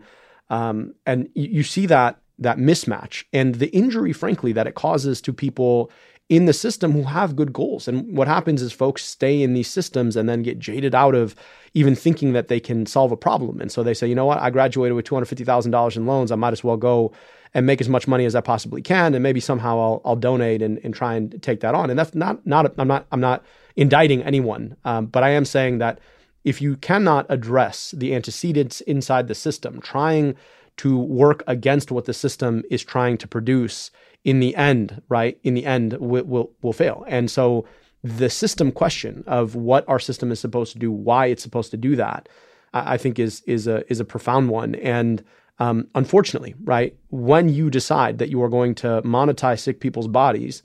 um, 0.52 0.94
and 1.08 1.28
you, 1.34 1.64
see 1.64 1.88
that 1.88 2.20
that 2.40 2.58
mismatch 2.58 3.24
and 3.34 3.56
the 3.56 3.70
injury 3.70 4.14
frankly 4.14 4.52
that 4.52 4.68
it 4.68 4.76
causes 4.76 5.22
to 5.22 5.34
people 5.34 5.92
in 6.28 6.46
the 6.46 6.54
system 6.54 6.92
who 6.92 7.04
have 7.04 7.36
good 7.36 7.54
goals. 7.54 7.88
And 7.88 8.18
what 8.18 8.28
happens 8.28 8.62
is 8.62 8.74
folks 8.74 9.04
stay 9.04 9.44
in 9.44 9.54
these 9.54 9.70
systems 9.70 10.16
and 10.16 10.28
then 10.28 10.42
get 10.42 10.58
jaded 10.58 10.96
out 10.96 11.14
of 11.14 11.36
even 11.76 11.96
thinking 11.96 12.34
that 12.34 12.48
they 12.48 12.60
can 12.60 12.88
solve 12.88 13.12
a 13.12 13.18
problem. 13.18 13.62
And 13.62 13.72
so 13.72 13.84
they 13.84 13.94
say 13.94 14.08
you 14.08 14.16
know 14.16 14.26
what? 14.26 14.40
I 14.40 14.50
graduated 14.50 14.96
with 14.96 15.06
$250000 15.06 15.96
in 15.96 16.06
loans. 16.08 16.32
I 16.32 16.36
might 16.36 16.54
as 16.54 16.64
well 16.64 16.78
go 16.78 17.14
and 17.54 17.66
make 17.66 17.80
as 17.80 17.88
much 17.88 18.06
money 18.06 18.26
as 18.26 18.36
i 18.36 18.42
possibly 18.42 18.82
can 18.82 19.14
and 19.14 19.24
maybe 19.24 19.40
somehow 19.40 19.80
i'll, 19.80 20.02
I'll 20.04 20.18
donate 20.18 20.62
and, 20.62 20.78
and 20.84 20.94
try 20.94 21.16
and 21.16 21.42
take 21.42 21.62
that 21.62 21.74
on. 21.74 21.90
And 21.90 21.98
that's 21.98 22.14
not 22.14 22.46
not 22.46 22.74
i'm 22.78 22.88
not 22.88 23.08
i'm 23.14 23.22
not 23.22 23.46
indicting 23.76 24.24
anyone, 24.24 24.76
um, 24.86 25.08
but 25.08 25.24
I 25.24 25.30
am 25.30 25.46
saying 25.46 25.80
that 25.80 26.00
if 26.44 26.62
you 26.62 26.78
cannot 26.78 27.26
address 27.30 27.94
the 27.98 28.14
antecedents 28.16 28.82
inside 28.82 29.28
the 29.28 29.36
system, 29.36 29.82
trying 29.82 30.36
to 30.78 30.98
work 30.98 31.44
against 31.48 31.92
what 31.92 32.06
the 32.06 32.14
system 32.14 32.64
is 32.70 32.84
trying 32.84 33.18
to 33.20 33.28
produce, 33.28 33.92
in 34.24 34.40
the 34.40 34.56
end, 34.56 35.02
right? 35.10 35.38
In 35.44 35.54
the 35.54 35.66
end, 35.66 35.94
will 35.94 36.24
will, 36.24 36.52
will 36.62 36.74
fail. 36.74 37.06
And 37.08 37.30
so 37.30 37.66
the 38.04 38.30
system 38.30 38.72
question 38.72 39.24
of 39.28 39.56
what 39.56 39.88
our 39.88 40.00
system 40.00 40.32
is 40.32 40.40
supposed 40.40 40.74
to 40.74 40.80
do, 40.80 40.92
why 40.92 41.28
it's 41.28 41.44
supposed 41.44 41.72
to 41.72 41.78
do 41.78 41.96
that, 41.96 42.30
I, 42.74 42.94
I 42.94 42.98
think 42.98 43.20
is 43.20 43.42
is 43.42 43.68
a 43.68 43.90
is 43.92 44.00
a 44.00 44.06
profound 44.06 44.50
one. 44.50 44.76
And 44.76 45.24
um, 45.60 45.88
unfortunately, 45.96 46.54
right, 46.64 46.96
when 47.10 47.48
you 47.50 47.70
decide 47.70 48.18
that 48.18 48.30
you 48.30 48.42
are 48.44 48.50
going 48.50 48.76
to 48.76 49.02
monetize 49.04 49.60
sick 49.60 49.80
people's 49.80 50.08
bodies 50.08 50.64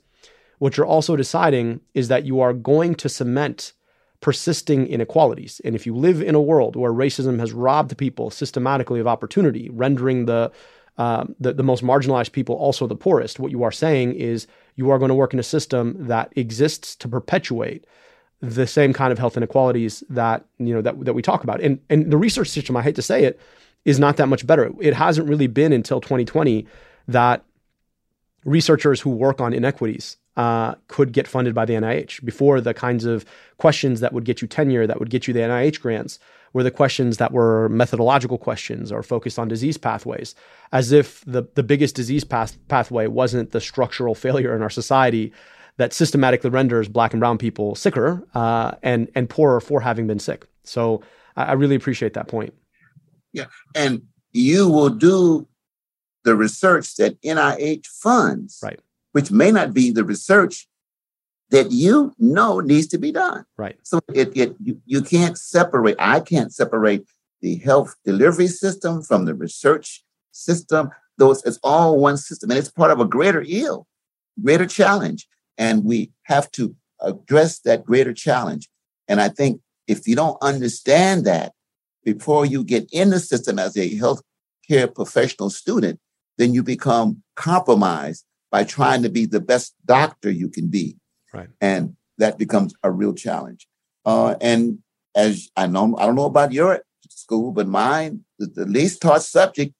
what 0.61 0.77
you're 0.77 0.85
also 0.85 1.15
deciding 1.15 1.81
is 1.95 2.07
that 2.09 2.23
you 2.23 2.39
are 2.39 2.53
going 2.53 2.93
to 2.93 3.09
cement 3.09 3.73
persisting 4.21 4.87
inequalities. 4.87 5.59
And 5.65 5.75
if 5.75 5.85
you 5.85 5.95
live 5.95 6.21
in 6.21 6.35
a 6.35 6.41
world 6.41 6.75
where 6.75 6.91
racism 6.91 7.39
has 7.39 7.53
robbed 7.53 7.97
people 7.97 8.29
systematically 8.29 8.99
of 8.99 9.07
opportunity, 9.07 9.69
rendering 9.69 10.25
the, 10.25 10.51
uh, 10.97 11.25
the, 11.39 11.53
the 11.53 11.63
most 11.63 11.83
marginalized 11.83 12.31
people 12.31 12.55
also 12.55 12.87
the 12.87 12.95
poorest, 12.95 13.39
what 13.39 13.51
you 13.51 13.63
are 13.63 13.71
saying 13.71 14.13
is 14.13 14.47
you 14.75 14.89
are 14.91 14.99
going 14.99 15.09
to 15.09 15.15
work 15.15 15.33
in 15.33 15.39
a 15.39 15.43
system 15.43 15.95
that 16.07 16.31
exists 16.35 16.95
to 16.97 17.07
perpetuate 17.07 17.85
the 18.41 18.65
same 18.65 18.93
kind 18.93 19.11
of 19.11 19.19
health 19.19 19.37
inequalities 19.37 20.03
that 20.09 20.45
you 20.57 20.73
know 20.73 20.81
that 20.81 21.05
that 21.05 21.13
we 21.13 21.21
talk 21.21 21.43
about. 21.43 21.61
And 21.61 21.79
and 21.89 22.11
the 22.11 22.17
research 22.17 22.47
system, 22.47 22.75
I 22.75 22.81
hate 22.81 22.95
to 22.95 23.01
say 23.01 23.23
it, 23.23 23.39
is 23.85 23.99
not 23.99 24.17
that 24.17 24.27
much 24.27 24.45
better. 24.47 24.71
It 24.79 24.95
hasn't 24.95 25.29
really 25.29 25.47
been 25.47 25.71
until 25.71 26.01
2020 26.01 26.65
that 27.07 27.43
researchers 28.43 28.99
who 28.99 29.11
work 29.11 29.39
on 29.39 29.53
inequities 29.53 30.17
uh, 30.37 30.75
could 30.87 31.11
get 31.11 31.27
funded 31.27 31.53
by 31.53 31.65
the 31.65 31.73
NIH. 31.73 32.23
Before, 32.23 32.61
the 32.61 32.73
kinds 32.73 33.05
of 33.05 33.25
questions 33.57 33.99
that 33.99 34.13
would 34.13 34.25
get 34.25 34.41
you 34.41 34.47
tenure, 34.47 34.87
that 34.87 34.99
would 34.99 35.09
get 35.09 35.27
you 35.27 35.33
the 35.33 35.41
NIH 35.41 35.81
grants, 35.81 36.19
were 36.53 36.63
the 36.63 36.71
questions 36.71 37.17
that 37.17 37.31
were 37.31 37.69
methodological 37.69 38.37
questions 38.37 38.91
or 38.91 39.03
focused 39.03 39.39
on 39.39 39.47
disease 39.47 39.77
pathways, 39.77 40.35
as 40.71 40.91
if 40.91 41.23
the, 41.25 41.43
the 41.55 41.63
biggest 41.63 41.95
disease 41.95 42.23
path, 42.23 42.57
pathway 42.67 43.07
wasn't 43.07 43.51
the 43.51 43.61
structural 43.61 44.15
failure 44.15 44.55
in 44.55 44.61
our 44.61 44.69
society 44.69 45.31
that 45.77 45.93
systematically 45.93 46.49
renders 46.49 46.87
black 46.87 47.13
and 47.13 47.19
brown 47.19 47.37
people 47.37 47.75
sicker 47.75 48.25
uh, 48.35 48.71
and, 48.83 49.09
and 49.15 49.29
poorer 49.29 49.61
for 49.61 49.79
having 49.79 50.07
been 50.07 50.19
sick. 50.19 50.45
So 50.63 51.01
I, 51.35 51.45
I 51.45 51.51
really 51.53 51.75
appreciate 51.75 52.13
that 52.13 52.27
point. 52.27 52.53
Yeah. 53.33 53.45
And 53.73 54.03
you 54.33 54.69
will 54.69 54.89
do 54.89 55.47
the 56.23 56.35
research 56.35 56.95
that 56.95 57.19
NIH 57.21 57.87
funds, 57.87 58.59
right. 58.61 58.79
Which 59.11 59.31
may 59.31 59.51
not 59.51 59.73
be 59.73 59.91
the 59.91 60.03
research 60.03 60.67
that 61.51 61.71
you 61.71 62.13
know 62.17 62.59
needs 62.61 62.87
to 62.87 62.97
be 62.97 63.11
done. 63.11 63.45
Right. 63.57 63.77
So 63.83 63.99
it, 64.13 64.35
it 64.35 64.55
you, 64.63 64.81
you 64.85 65.01
can't 65.01 65.37
separate, 65.37 65.97
I 65.99 66.21
can't 66.21 66.53
separate 66.53 67.05
the 67.41 67.57
health 67.57 67.95
delivery 68.05 68.47
system 68.47 69.01
from 69.01 69.25
the 69.25 69.35
research 69.35 70.03
system. 70.31 70.89
Those 71.17 71.43
it's 71.43 71.59
all 71.63 71.99
one 71.99 72.17
system 72.17 72.49
and 72.49 72.57
it's 72.57 72.71
part 72.71 72.91
of 72.91 72.99
a 72.99 73.05
greater 73.05 73.43
ill, 73.45 73.85
greater 74.41 74.65
challenge. 74.65 75.27
And 75.57 75.83
we 75.83 76.11
have 76.23 76.49
to 76.51 76.75
address 77.01 77.59
that 77.59 77.85
greater 77.85 78.13
challenge. 78.13 78.69
And 79.07 79.19
I 79.19 79.27
think 79.27 79.61
if 79.87 80.07
you 80.07 80.15
don't 80.15 80.37
understand 80.41 81.25
that 81.25 81.51
before 82.05 82.45
you 82.45 82.63
get 82.63 82.87
in 82.93 83.09
the 83.09 83.19
system 83.19 83.59
as 83.59 83.75
a 83.75 83.89
healthcare 83.89 84.93
professional 84.93 85.49
student, 85.49 85.99
then 86.37 86.53
you 86.53 86.63
become 86.63 87.21
compromised 87.35 88.25
by 88.51 88.63
trying 88.63 89.01
to 89.03 89.09
be 89.09 89.25
the 89.25 89.39
best 89.39 89.75
doctor 89.85 90.29
you 90.29 90.49
can 90.49 90.67
be 90.67 90.97
Right. 91.33 91.49
And 91.59 91.95
that 92.17 92.37
becomes 92.37 92.73
a 92.83 92.91
real 92.91 93.13
challenge. 93.13 93.67
Uh, 94.05 94.35
and 94.41 94.79
as 95.15 95.49
I 95.55 95.67
know, 95.67 95.95
I 95.97 96.05
don't 96.05 96.15
know 96.15 96.25
about 96.25 96.51
your 96.51 96.81
school, 97.09 97.51
but 97.51 97.67
mine, 97.67 98.21
the, 98.39 98.47
the 98.47 98.65
least 98.65 99.01
taught 99.01 99.23
subject 99.23 99.73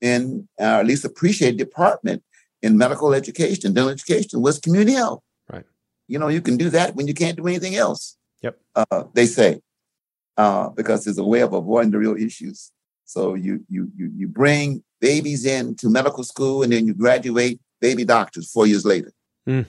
in, 0.00 0.48
uh, 0.60 0.82
least 0.84 1.04
appreciated 1.04 1.58
department 1.58 2.22
in 2.62 2.76
medical 2.76 3.14
education, 3.14 3.72
dental 3.72 3.90
education 3.90 4.42
was 4.42 4.58
community 4.58 4.92
health. 4.92 5.22
Right. 5.50 5.64
You 6.08 6.18
know, 6.18 6.28
you 6.28 6.42
can 6.42 6.56
do 6.56 6.70
that 6.70 6.94
when 6.94 7.06
you 7.06 7.14
can't 7.14 7.36
do 7.36 7.46
anything 7.46 7.76
else. 7.76 8.16
Yep. 8.42 8.58
Uh, 8.74 9.04
they 9.14 9.26
say, 9.26 9.60
uh, 10.36 10.68
because 10.70 11.06
it's 11.06 11.18
a 11.18 11.24
way 11.24 11.40
of 11.40 11.52
avoiding 11.52 11.90
the 11.90 11.98
real 11.98 12.16
issues. 12.16 12.70
So 13.04 13.34
you 13.34 13.64
you 13.68 13.90
you 13.96 14.12
you 14.14 14.28
bring 14.28 14.84
babies 15.00 15.46
in 15.46 15.74
to 15.76 15.88
medical 15.88 16.22
school, 16.22 16.62
and 16.62 16.70
then 16.70 16.86
you 16.86 16.92
graduate 16.92 17.58
baby 17.80 18.04
doctors 18.04 18.50
four 18.50 18.66
years 18.66 18.84
later. 18.84 19.12
Mm 19.48 19.66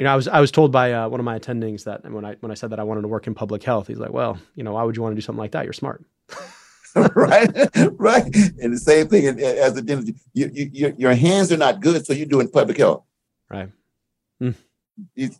you 0.00 0.04
know, 0.04 0.14
I 0.14 0.16
was 0.16 0.28
I 0.28 0.40
was 0.40 0.50
told 0.50 0.72
by 0.72 0.94
uh, 0.94 1.10
one 1.10 1.20
of 1.20 1.24
my 1.24 1.38
attendings 1.38 1.84
that 1.84 2.10
when 2.10 2.24
I 2.24 2.34
when 2.40 2.50
I 2.50 2.54
said 2.54 2.70
that 2.70 2.80
I 2.80 2.84
wanted 2.84 3.02
to 3.02 3.08
work 3.08 3.26
in 3.26 3.34
public 3.34 3.62
health, 3.62 3.86
he's 3.86 3.98
like, 3.98 4.14
"Well, 4.14 4.38
you 4.54 4.64
know, 4.64 4.72
why 4.72 4.82
would 4.82 4.96
you 4.96 5.02
want 5.02 5.12
to 5.12 5.14
do 5.14 5.20
something 5.20 5.38
like 5.38 5.52
that? 5.52 5.64
You're 5.64 5.74
smart." 5.74 6.02
right, 7.14 7.50
right. 7.98 8.24
And 8.60 8.72
the 8.72 8.80
same 8.82 9.08
thing 9.08 9.26
as 9.40 9.74
the 9.74 9.82
dentist, 9.82 10.12
you, 10.32 10.50
you, 10.52 10.94
your 10.98 11.14
hands 11.14 11.52
are 11.52 11.56
not 11.56 11.80
good, 11.80 12.04
so 12.04 12.12
you're 12.12 12.26
doing 12.26 12.48
public 12.48 12.78
health. 12.78 13.04
Right. 13.48 13.70
Mm. 14.42 14.54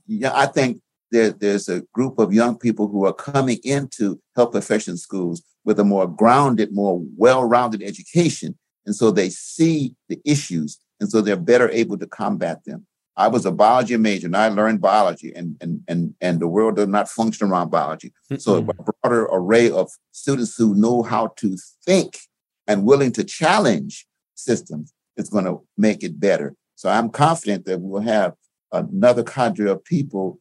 yeah, 0.06 0.30
I 0.32 0.46
think 0.46 0.80
there, 1.10 1.30
there's 1.30 1.68
a 1.68 1.80
group 1.92 2.20
of 2.20 2.32
young 2.32 2.56
people 2.56 2.86
who 2.86 3.04
are 3.04 3.12
coming 3.12 3.58
into 3.64 4.20
health 4.36 4.52
profession 4.52 4.96
schools 4.96 5.42
with 5.64 5.80
a 5.80 5.84
more 5.84 6.06
grounded, 6.06 6.72
more 6.72 7.02
well-rounded 7.16 7.82
education, 7.82 8.56
and 8.86 8.94
so 8.94 9.10
they 9.10 9.30
see 9.30 9.96
the 10.08 10.20
issues, 10.24 10.78
and 11.00 11.10
so 11.10 11.20
they're 11.20 11.36
better 11.36 11.70
able 11.70 11.98
to 11.98 12.06
combat 12.06 12.64
them. 12.64 12.86
I 13.16 13.28
was 13.28 13.44
a 13.44 13.52
biology 13.52 13.96
major 13.96 14.26
and 14.26 14.36
I 14.36 14.48
learned 14.48 14.80
biology 14.80 15.32
and 15.34 15.56
and 15.60 15.82
and 15.88 16.14
and 16.20 16.40
the 16.40 16.48
world 16.48 16.76
does 16.76 16.88
not 16.88 17.08
function 17.08 17.50
around 17.50 17.70
biology. 17.70 18.12
Mm-hmm. 18.30 18.36
So 18.36 18.56
a 18.56 18.62
broader 18.62 19.24
array 19.30 19.70
of 19.70 19.90
students 20.12 20.56
who 20.56 20.74
know 20.74 21.02
how 21.02 21.28
to 21.36 21.56
think 21.84 22.18
and 22.66 22.84
willing 22.84 23.12
to 23.12 23.24
challenge 23.24 24.06
systems 24.36 24.94
is 25.16 25.28
going 25.28 25.44
to 25.44 25.60
make 25.76 26.02
it 26.02 26.18
better. 26.20 26.54
So 26.76 26.88
I'm 26.88 27.10
confident 27.10 27.66
that 27.66 27.80
we'll 27.80 28.02
have 28.02 28.34
another 28.72 29.24
cadre 29.24 29.68
of 29.68 29.84
people 29.84 30.38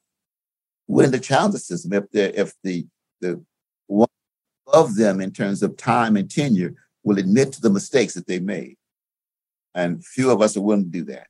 willing 0.88 1.12
to 1.12 1.20
challenge 1.20 1.54
the 1.54 1.60
system 1.60 1.94
if 1.94 2.10
the 2.12 2.40
if 2.40 2.54
the 2.64 2.86
the 3.22 3.44
one 3.88 4.08
of 4.68 4.96
them 4.96 5.20
in 5.20 5.32
terms 5.32 5.64
of 5.64 5.76
time 5.76 6.16
and 6.16 6.30
tenure 6.30 6.76
will 7.04 7.20
admit 7.20 7.52
to 7.54 7.62
the 7.62 7.70
mistakes 7.70 8.14
that 8.14 8.28
they 8.28 8.40
made. 8.40 8.78
And 9.76 10.04
few 10.04 10.32
of 10.32 10.42
us 10.42 10.58
wouldn't 10.58 10.92
do 10.92 11.04
that. 11.06 11.28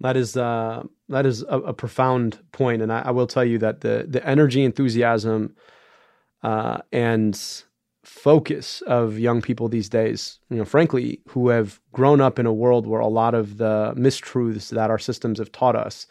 That 0.00 0.16
is 0.16 0.36
uh, 0.36 0.82
that 1.08 1.24
is 1.26 1.42
a, 1.42 1.58
a 1.60 1.72
profound 1.72 2.38
point, 2.52 2.82
and 2.82 2.92
I, 2.92 3.02
I, 3.02 3.10
will 3.10 3.26
tell 3.26 3.44
you 3.44 3.58
that 3.58 3.80
the 3.80 4.04
the 4.08 4.26
energy, 4.26 4.64
enthusiasm, 4.64 5.54
uh, 6.42 6.78
and 6.92 7.40
focus 8.02 8.82
of 8.82 9.18
young 9.18 9.40
people 9.40 9.68
these 9.68 9.88
days, 9.88 10.38
you 10.50 10.56
know, 10.56 10.64
frankly, 10.64 11.20
who 11.28 11.48
have 11.48 11.80
grown 11.92 12.20
up 12.20 12.38
in 12.38 12.46
a 12.46 12.52
world 12.52 12.86
where 12.86 13.00
a 13.00 13.06
lot 13.06 13.34
of 13.34 13.56
the 13.56 13.94
mistruths 13.96 14.68
that 14.70 14.90
our 14.90 14.98
systems 14.98 15.38
have 15.38 15.52
taught 15.52 15.76
us 15.76 16.06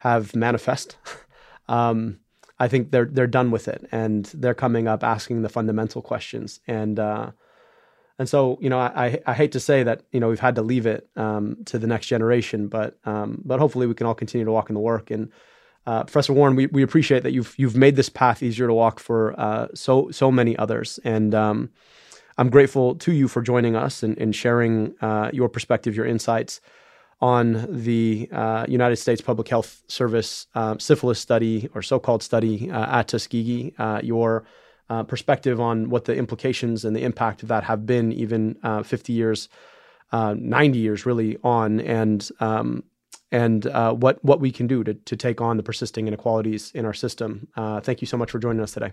have 0.00 0.36
manifest. 0.36 0.98
um, 1.68 2.18
I 2.58 2.68
think 2.68 2.90
they're 2.90 3.06
they're 3.06 3.26
done 3.26 3.50
with 3.50 3.68
it, 3.68 3.86
and 3.92 4.26
they're 4.34 4.54
coming 4.54 4.88
up 4.88 5.04
asking 5.04 5.42
the 5.42 5.48
fundamental 5.48 6.02
questions, 6.02 6.60
and 6.66 6.98
uh, 6.98 7.30
and 8.18 8.28
so, 8.28 8.58
you 8.60 8.68
know, 8.68 8.78
I, 8.78 9.20
I 9.26 9.34
hate 9.34 9.52
to 9.52 9.60
say 9.60 9.84
that, 9.84 10.02
you 10.10 10.18
know, 10.18 10.28
we've 10.28 10.40
had 10.40 10.56
to 10.56 10.62
leave 10.62 10.86
it 10.86 11.08
um, 11.16 11.56
to 11.66 11.78
the 11.78 11.86
next 11.86 12.06
generation, 12.08 12.68
but 12.68 12.98
um, 13.04 13.40
but 13.44 13.60
hopefully 13.60 13.86
we 13.86 13.94
can 13.94 14.06
all 14.06 14.14
continue 14.14 14.44
to 14.44 14.52
walk 14.52 14.68
in 14.70 14.74
the 14.74 14.80
work. 14.80 15.10
And 15.10 15.30
uh, 15.86 16.02
Professor 16.04 16.32
Warren, 16.32 16.56
we, 16.56 16.66
we 16.66 16.82
appreciate 16.82 17.22
that 17.22 17.32
you've 17.32 17.54
you've 17.56 17.76
made 17.76 17.96
this 17.96 18.08
path 18.08 18.42
easier 18.42 18.66
to 18.66 18.74
walk 18.74 19.00
for 19.00 19.38
uh, 19.38 19.68
so 19.74 20.10
so 20.10 20.30
many 20.32 20.56
others. 20.56 20.98
And 21.04 21.34
um, 21.34 21.70
I'm 22.36 22.50
grateful 22.50 22.94
to 22.96 23.12
you 23.12 23.28
for 23.28 23.40
joining 23.40 23.76
us 23.76 24.02
and, 24.02 24.18
and 24.18 24.34
sharing 24.34 24.94
uh, 25.00 25.30
your 25.32 25.48
perspective, 25.48 25.94
your 25.94 26.06
insights 26.06 26.60
on 27.20 27.66
the 27.68 28.28
uh, 28.32 28.64
United 28.68 28.96
States 28.96 29.20
Public 29.20 29.48
Health 29.48 29.82
Service 29.88 30.46
um, 30.54 30.78
syphilis 30.78 31.18
study 31.18 31.68
or 31.74 31.82
so-called 31.82 32.22
study 32.22 32.70
uh, 32.70 32.98
at 32.98 33.08
Tuskegee. 33.08 33.74
Uh, 33.78 34.00
your 34.02 34.44
uh, 34.90 35.02
perspective 35.02 35.60
on 35.60 35.90
what 35.90 36.04
the 36.04 36.16
implications 36.16 36.84
and 36.84 36.94
the 36.96 37.02
impact 37.02 37.42
of 37.42 37.48
that 37.48 37.64
have 37.64 37.86
been, 37.86 38.12
even 38.12 38.56
uh, 38.62 38.82
50 38.82 39.12
years, 39.12 39.48
uh, 40.12 40.34
90 40.38 40.78
years 40.78 41.06
really 41.06 41.38
on, 41.42 41.80
and 41.80 42.30
um, 42.40 42.84
and 43.30 43.66
uh, 43.66 43.92
what 43.92 44.24
what 44.24 44.40
we 44.40 44.50
can 44.50 44.66
do 44.66 44.82
to 44.84 44.94
to 44.94 45.16
take 45.16 45.40
on 45.40 45.56
the 45.56 45.62
persisting 45.62 46.08
inequalities 46.08 46.72
in 46.74 46.84
our 46.84 46.94
system. 46.94 47.48
Uh, 47.56 47.80
thank 47.80 48.00
you 48.00 48.06
so 48.06 48.16
much 48.16 48.30
for 48.30 48.38
joining 48.38 48.62
us 48.62 48.72
today. 48.72 48.92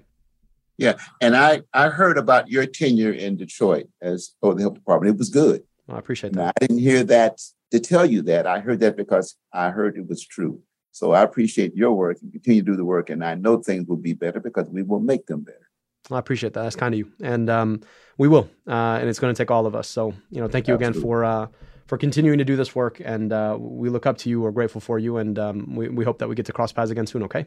Yeah, 0.77 0.97
and 1.21 1.35
I 1.37 1.61
I 1.73 1.89
heard 1.89 2.17
about 2.17 2.49
your 2.49 2.65
tenure 2.65 3.13
in 3.13 3.37
Detroit 3.37 3.87
as 4.01 4.35
oh 4.41 4.53
the 4.53 4.61
health 4.61 4.73
department. 4.73 5.15
It 5.15 5.19
was 5.19 5.29
good. 5.29 5.63
Well, 5.87 5.95
I 5.95 5.99
appreciate 5.99 6.33
that. 6.33 6.53
I 6.57 6.65
didn't 6.65 6.79
hear 6.79 7.03
that 7.05 7.39
to 7.71 7.79
tell 7.79 8.05
you 8.05 8.21
that. 8.23 8.47
I 8.47 8.59
heard 8.59 8.79
that 8.81 8.97
because 8.97 9.35
I 9.53 9.69
heard 9.69 9.97
it 9.97 10.07
was 10.07 10.25
true. 10.25 10.61
So 10.91 11.11
I 11.11 11.23
appreciate 11.23 11.75
your 11.75 11.91
work 11.91 12.17
and 12.21 12.31
continue 12.31 12.61
to 12.61 12.71
do 12.71 12.77
the 12.77 12.85
work. 12.85 13.09
And 13.09 13.23
I 13.23 13.35
know 13.35 13.57
things 13.57 13.85
will 13.85 13.97
be 13.97 14.13
better 14.13 14.39
because 14.39 14.69
we 14.69 14.81
will 14.81 15.01
make 15.01 15.25
them 15.27 15.41
better. 15.41 15.64
I 16.11 16.19
appreciate 16.19 16.53
that. 16.53 16.63
That's 16.63 16.75
kind 16.75 16.93
of 16.93 16.99
you, 16.99 17.11
and 17.21 17.49
um, 17.49 17.81
we 18.17 18.27
will. 18.27 18.49
Uh, 18.67 18.97
and 18.99 19.09
it's 19.09 19.19
going 19.19 19.33
to 19.33 19.37
take 19.37 19.51
all 19.51 19.65
of 19.65 19.75
us. 19.75 19.87
So 19.87 20.13
you 20.29 20.41
know, 20.41 20.47
thank 20.47 20.67
you 20.67 20.73
Absolutely. 20.75 20.99
again 20.99 21.01
for 21.01 21.25
uh, 21.25 21.47
for 21.87 21.97
continuing 21.97 22.37
to 22.37 22.45
do 22.45 22.55
this 22.55 22.75
work, 22.75 23.01
and 23.03 23.33
uh, 23.33 23.57
we 23.59 23.89
look 23.89 24.05
up 24.05 24.17
to 24.19 24.29
you. 24.29 24.41
We're 24.41 24.51
grateful 24.51 24.81
for 24.81 24.99
you, 24.99 25.17
and 25.17 25.37
um, 25.39 25.75
we 25.75 25.89
we 25.89 26.05
hope 26.05 26.19
that 26.19 26.29
we 26.29 26.35
get 26.35 26.45
to 26.47 26.53
cross 26.53 26.71
paths 26.71 26.91
again 26.91 27.07
soon. 27.07 27.23
Okay. 27.23 27.45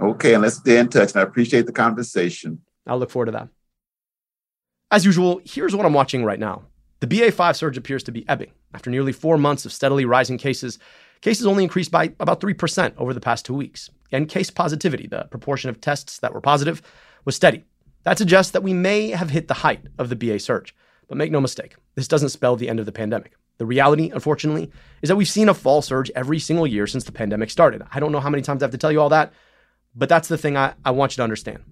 Okay, 0.00 0.34
and 0.34 0.42
let's 0.42 0.56
stay 0.56 0.78
in 0.78 0.88
touch. 0.88 1.12
And 1.12 1.20
I 1.20 1.22
appreciate 1.22 1.66
the 1.66 1.72
conversation. 1.72 2.60
I'll 2.86 2.98
look 2.98 3.10
forward 3.10 3.26
to 3.26 3.32
that. 3.32 3.48
As 4.90 5.04
usual, 5.04 5.40
here's 5.44 5.74
what 5.74 5.84
I'm 5.84 5.92
watching 5.92 6.24
right 6.24 6.38
now. 6.38 6.62
The 7.00 7.06
BA5 7.06 7.56
surge 7.56 7.76
appears 7.76 8.02
to 8.04 8.12
be 8.12 8.28
ebbing. 8.28 8.52
After 8.74 8.90
nearly 8.90 9.12
four 9.12 9.38
months 9.38 9.64
of 9.64 9.72
steadily 9.72 10.04
rising 10.04 10.38
cases, 10.38 10.78
cases 11.20 11.46
only 11.46 11.62
increased 11.62 11.90
by 11.90 12.12
about 12.20 12.40
3% 12.40 12.94
over 12.96 13.12
the 13.12 13.20
past 13.20 13.44
two 13.44 13.54
weeks. 13.54 13.90
And 14.10 14.28
case 14.28 14.50
positivity, 14.50 15.06
the 15.06 15.24
proportion 15.30 15.68
of 15.68 15.80
tests 15.80 16.18
that 16.20 16.32
were 16.32 16.40
positive, 16.40 16.82
was 17.28 17.36
steady. 17.36 17.62
That 18.04 18.16
suggests 18.16 18.52
that 18.52 18.62
we 18.62 18.72
may 18.72 19.10
have 19.10 19.28
hit 19.28 19.48
the 19.48 19.60
height 19.60 19.82
of 19.98 20.08
the 20.08 20.16
BA 20.16 20.38
surge. 20.38 20.74
But 21.08 21.18
make 21.18 21.30
no 21.30 21.42
mistake, 21.42 21.76
this 21.94 22.08
doesn't 22.08 22.30
spell 22.30 22.56
the 22.56 22.70
end 22.70 22.80
of 22.80 22.86
the 22.86 22.90
pandemic. 23.00 23.34
The 23.58 23.66
reality, 23.66 24.08
unfortunately, 24.10 24.72
is 25.02 25.08
that 25.08 25.16
we've 25.16 25.28
seen 25.28 25.50
a 25.50 25.52
fall 25.52 25.82
surge 25.82 26.10
every 26.16 26.38
single 26.38 26.66
year 26.66 26.86
since 26.86 27.04
the 27.04 27.12
pandemic 27.12 27.50
started. 27.50 27.82
I 27.92 28.00
don't 28.00 28.12
know 28.12 28.20
how 28.20 28.30
many 28.30 28.42
times 28.42 28.62
I 28.62 28.64
have 28.64 28.70
to 28.70 28.78
tell 28.78 28.90
you 28.90 29.02
all 29.02 29.10
that, 29.10 29.34
but 29.94 30.08
that's 30.08 30.28
the 30.28 30.38
thing 30.38 30.56
I, 30.56 30.72
I 30.86 30.90
want 30.90 31.12
you 31.12 31.16
to 31.16 31.22
understand. 31.22 31.62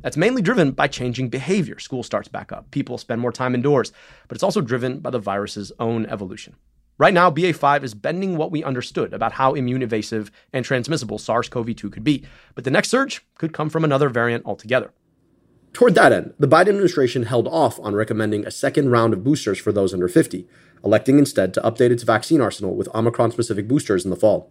That's 0.00 0.18
mainly 0.18 0.42
driven 0.42 0.72
by 0.72 0.86
changing 0.86 1.30
behavior. 1.30 1.78
School 1.78 2.02
starts 2.02 2.28
back 2.28 2.52
up, 2.52 2.70
people 2.70 2.98
spend 2.98 3.22
more 3.22 3.32
time 3.32 3.54
indoors, 3.54 3.92
but 4.28 4.34
it's 4.34 4.44
also 4.44 4.60
driven 4.60 4.98
by 4.98 5.08
the 5.08 5.18
virus's 5.18 5.72
own 5.80 6.04
evolution. 6.04 6.56
Right 6.98 7.14
now, 7.14 7.30
BA5 7.30 7.84
is 7.84 7.92
bending 7.94 8.36
what 8.36 8.50
we 8.50 8.64
understood 8.64 9.14
about 9.14 9.32
how 9.32 9.54
immune 9.54 9.82
evasive 9.82 10.30
and 10.52 10.62
transmissible 10.62 11.18
SARS 11.18 11.48
CoV 11.48 11.74
2 11.74 11.88
could 11.88 12.04
be, 12.04 12.24
but 12.54 12.64
the 12.64 12.70
next 12.70 12.88
surge 12.88 13.22
could 13.36 13.54
come 13.54 13.70
from 13.70 13.84
another 13.84 14.10
variant 14.10 14.44
altogether. 14.46 14.92
Toward 15.76 15.94
that 15.96 16.10
end, 16.10 16.32
the 16.38 16.48
Biden 16.48 16.70
administration 16.70 17.24
held 17.24 17.46
off 17.46 17.78
on 17.80 17.94
recommending 17.94 18.46
a 18.46 18.50
second 18.50 18.88
round 18.88 19.12
of 19.12 19.22
boosters 19.22 19.58
for 19.58 19.72
those 19.72 19.92
under 19.92 20.08
50, 20.08 20.48
electing 20.82 21.18
instead 21.18 21.52
to 21.52 21.60
update 21.60 21.90
its 21.90 22.02
vaccine 22.02 22.40
arsenal 22.40 22.74
with 22.74 22.88
Omicron 22.94 23.30
specific 23.32 23.68
boosters 23.68 24.02
in 24.02 24.10
the 24.10 24.16
fall. 24.16 24.50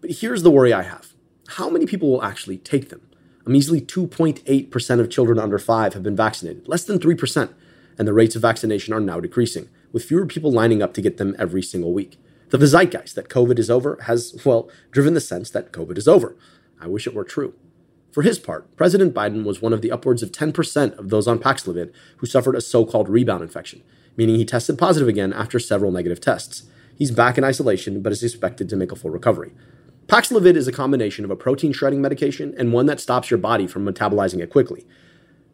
But 0.00 0.12
here's 0.12 0.44
the 0.44 0.52
worry 0.52 0.72
I 0.72 0.82
have 0.82 1.14
how 1.48 1.68
many 1.68 1.84
people 1.84 2.08
will 2.08 2.22
actually 2.22 2.58
take 2.58 2.90
them? 2.90 3.10
A 3.44 3.50
measly 3.50 3.80
2.8% 3.80 5.00
of 5.00 5.10
children 5.10 5.40
under 5.40 5.58
5 5.58 5.94
have 5.94 6.02
been 6.04 6.14
vaccinated, 6.14 6.68
less 6.68 6.84
than 6.84 7.00
3%, 7.00 7.52
and 7.98 8.06
the 8.06 8.12
rates 8.12 8.36
of 8.36 8.42
vaccination 8.42 8.94
are 8.94 9.00
now 9.00 9.18
decreasing, 9.18 9.68
with 9.90 10.04
fewer 10.04 10.26
people 10.26 10.52
lining 10.52 10.80
up 10.80 10.94
to 10.94 11.02
get 11.02 11.16
them 11.16 11.34
every 11.40 11.64
single 11.64 11.92
week. 11.92 12.20
The, 12.50 12.58
the 12.58 12.68
zeitgeist 12.68 13.16
that 13.16 13.28
COVID 13.28 13.58
is 13.58 13.68
over 13.68 13.98
has, 14.02 14.40
well, 14.44 14.70
driven 14.92 15.14
the 15.14 15.20
sense 15.20 15.50
that 15.50 15.72
COVID 15.72 15.98
is 15.98 16.06
over. 16.06 16.36
I 16.80 16.86
wish 16.86 17.08
it 17.08 17.14
were 17.14 17.24
true. 17.24 17.54
For 18.16 18.22
his 18.22 18.38
part, 18.38 18.74
President 18.78 19.12
Biden 19.12 19.44
was 19.44 19.60
one 19.60 19.74
of 19.74 19.82
the 19.82 19.92
upwards 19.92 20.22
of 20.22 20.32
10% 20.32 20.98
of 20.98 21.10
those 21.10 21.28
on 21.28 21.38
Paxlovid 21.38 21.92
who 22.16 22.26
suffered 22.26 22.54
a 22.54 22.62
so 22.62 22.86
called 22.86 23.10
rebound 23.10 23.42
infection, 23.42 23.82
meaning 24.16 24.36
he 24.36 24.46
tested 24.46 24.78
positive 24.78 25.06
again 25.06 25.34
after 25.34 25.58
several 25.58 25.92
negative 25.92 26.18
tests. 26.18 26.62
He's 26.96 27.10
back 27.10 27.36
in 27.36 27.44
isolation, 27.44 28.00
but 28.00 28.12
is 28.12 28.22
expected 28.22 28.70
to 28.70 28.76
make 28.76 28.90
a 28.90 28.96
full 28.96 29.10
recovery. 29.10 29.52
Paxlovid 30.06 30.56
is 30.56 30.66
a 30.66 30.72
combination 30.72 31.26
of 31.26 31.30
a 31.30 31.36
protein 31.36 31.74
shredding 31.74 32.00
medication 32.00 32.54
and 32.56 32.72
one 32.72 32.86
that 32.86 33.00
stops 33.00 33.30
your 33.30 33.36
body 33.36 33.66
from 33.66 33.84
metabolizing 33.84 34.42
it 34.42 34.48
quickly. 34.48 34.86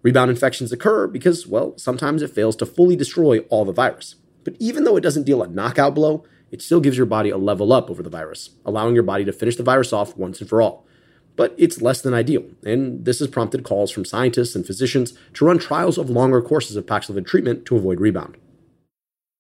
Rebound 0.03 0.31
infections 0.31 0.71
occur 0.71 1.09
because, 1.09 1.49
well, 1.49 1.77
sometimes 1.77 2.23
it 2.23 2.31
fails 2.31 2.55
to 2.55 2.65
fully 2.65 2.95
destroy 2.95 3.41
all 3.49 3.65
the 3.65 3.73
virus. 3.73 4.15
But 4.45 4.55
even 4.61 4.85
though 4.85 4.97
it 4.97 5.03
doesn't 5.03 5.25
deal 5.25 5.43
a 5.43 5.49
knockout 5.49 5.97
blow, 5.97 6.23
it 6.53 6.63
still 6.63 6.79
gives 6.79 6.97
your 6.97 7.07
body 7.07 7.31
a 7.31 7.37
level 7.39 7.73
up 7.73 7.91
over 7.91 8.05
the 8.05 8.09
virus, 8.09 8.51
allowing 8.65 8.95
your 8.95 9.03
body 9.03 9.25
to 9.25 9.33
finish 9.33 9.57
the 9.57 9.65
virus 9.65 9.93
off 9.93 10.17
once 10.17 10.41
and 10.41 10.49
for 10.49 10.63
all. 10.63 10.87
But 11.35 11.55
it's 11.57 11.81
less 11.81 12.03
than 12.03 12.15
ideal, 12.15 12.45
and 12.65 13.05
this 13.05 13.21
has 13.21 13.29
prompted 13.29 13.65
calls 13.65 13.91
from 13.91 14.05
scientists 14.05 14.55
and 14.55 14.67
physicians 14.67 15.15
to 15.35 15.47
run 15.47 15.59
trials 15.59 15.97
of 15.97 16.11
longer 16.11 16.43
courses 16.43 16.77
of 16.77 16.87
Paxlovid 16.87 17.27
treatment 17.27 17.65
to 17.67 17.77
avoid 17.77 18.01
rebound. 18.01 18.37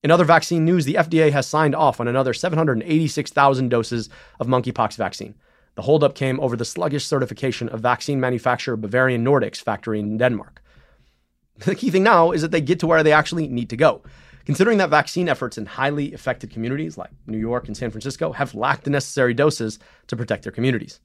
In 0.03 0.11
other 0.11 0.24
vaccine 0.24 0.64
news, 0.64 0.84
the 0.84 0.95
FDA 0.95 1.30
has 1.30 1.47
signed 1.47 1.74
off 1.74 2.01
on 2.01 2.09
another 2.09 2.34
786,000 2.34 3.68
doses 3.68 4.09
of 4.40 4.49
monkeypox 4.49 4.97
vaccine. 4.97 5.34
The 5.74 5.82
holdup 5.82 6.14
came 6.14 6.40
over 6.40 6.57
the 6.57 6.64
sluggish 6.64 7.07
certification 7.07 7.68
of 7.68 7.80
vaccine 7.80 8.20
manufacturer 8.20 8.76
Bavarian 8.76 9.24
Nordic's 9.24 9.61
factory 9.61 10.01
in 10.01 10.18
Denmark. 10.18 10.61
The 11.64 11.76
key 11.76 11.90
thing 11.90 12.03
now 12.03 12.32
is 12.32 12.43
that 12.43 12.51
they 12.51 12.61
get 12.61 12.80
to 12.80 12.86
where 12.86 13.03
they 13.03 13.12
actually 13.12 13.47
need 13.47 13.70
to 13.70 13.76
go. 13.76 14.03
Considering 14.45 14.78
that 14.78 14.90
vaccine 14.90 15.28
efforts 15.28 15.57
in 15.57 15.66
highly 15.66 16.12
affected 16.12 16.51
communities 16.51 16.99
like 16.99 17.11
New 17.26 17.38
York 17.38 17.68
and 17.68 17.76
San 17.76 17.90
Francisco 17.90 18.32
have 18.32 18.55
lacked 18.55 18.82
the 18.82 18.90
necessary 18.90 19.32
doses 19.32 19.78
to 20.09 20.16
protect 20.16 20.43
their 20.43 20.51
communities. 20.51 20.99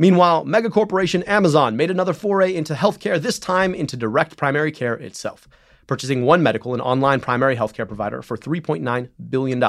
Meanwhile, 0.00 0.46
megacorporation 0.46 1.28
Amazon 1.28 1.76
made 1.76 1.90
another 1.90 2.14
foray 2.14 2.54
into 2.54 2.72
healthcare, 2.72 3.20
this 3.20 3.38
time 3.38 3.74
into 3.74 3.98
direct 3.98 4.38
primary 4.38 4.72
care 4.72 4.94
itself 4.94 5.46
purchasing 5.86 6.24
One 6.24 6.42
Medical, 6.42 6.72
an 6.72 6.80
online 6.80 7.20
primary 7.20 7.54
healthcare 7.54 7.86
provider, 7.86 8.22
for 8.22 8.38
$3.9 8.38 9.08
billion 9.28 9.62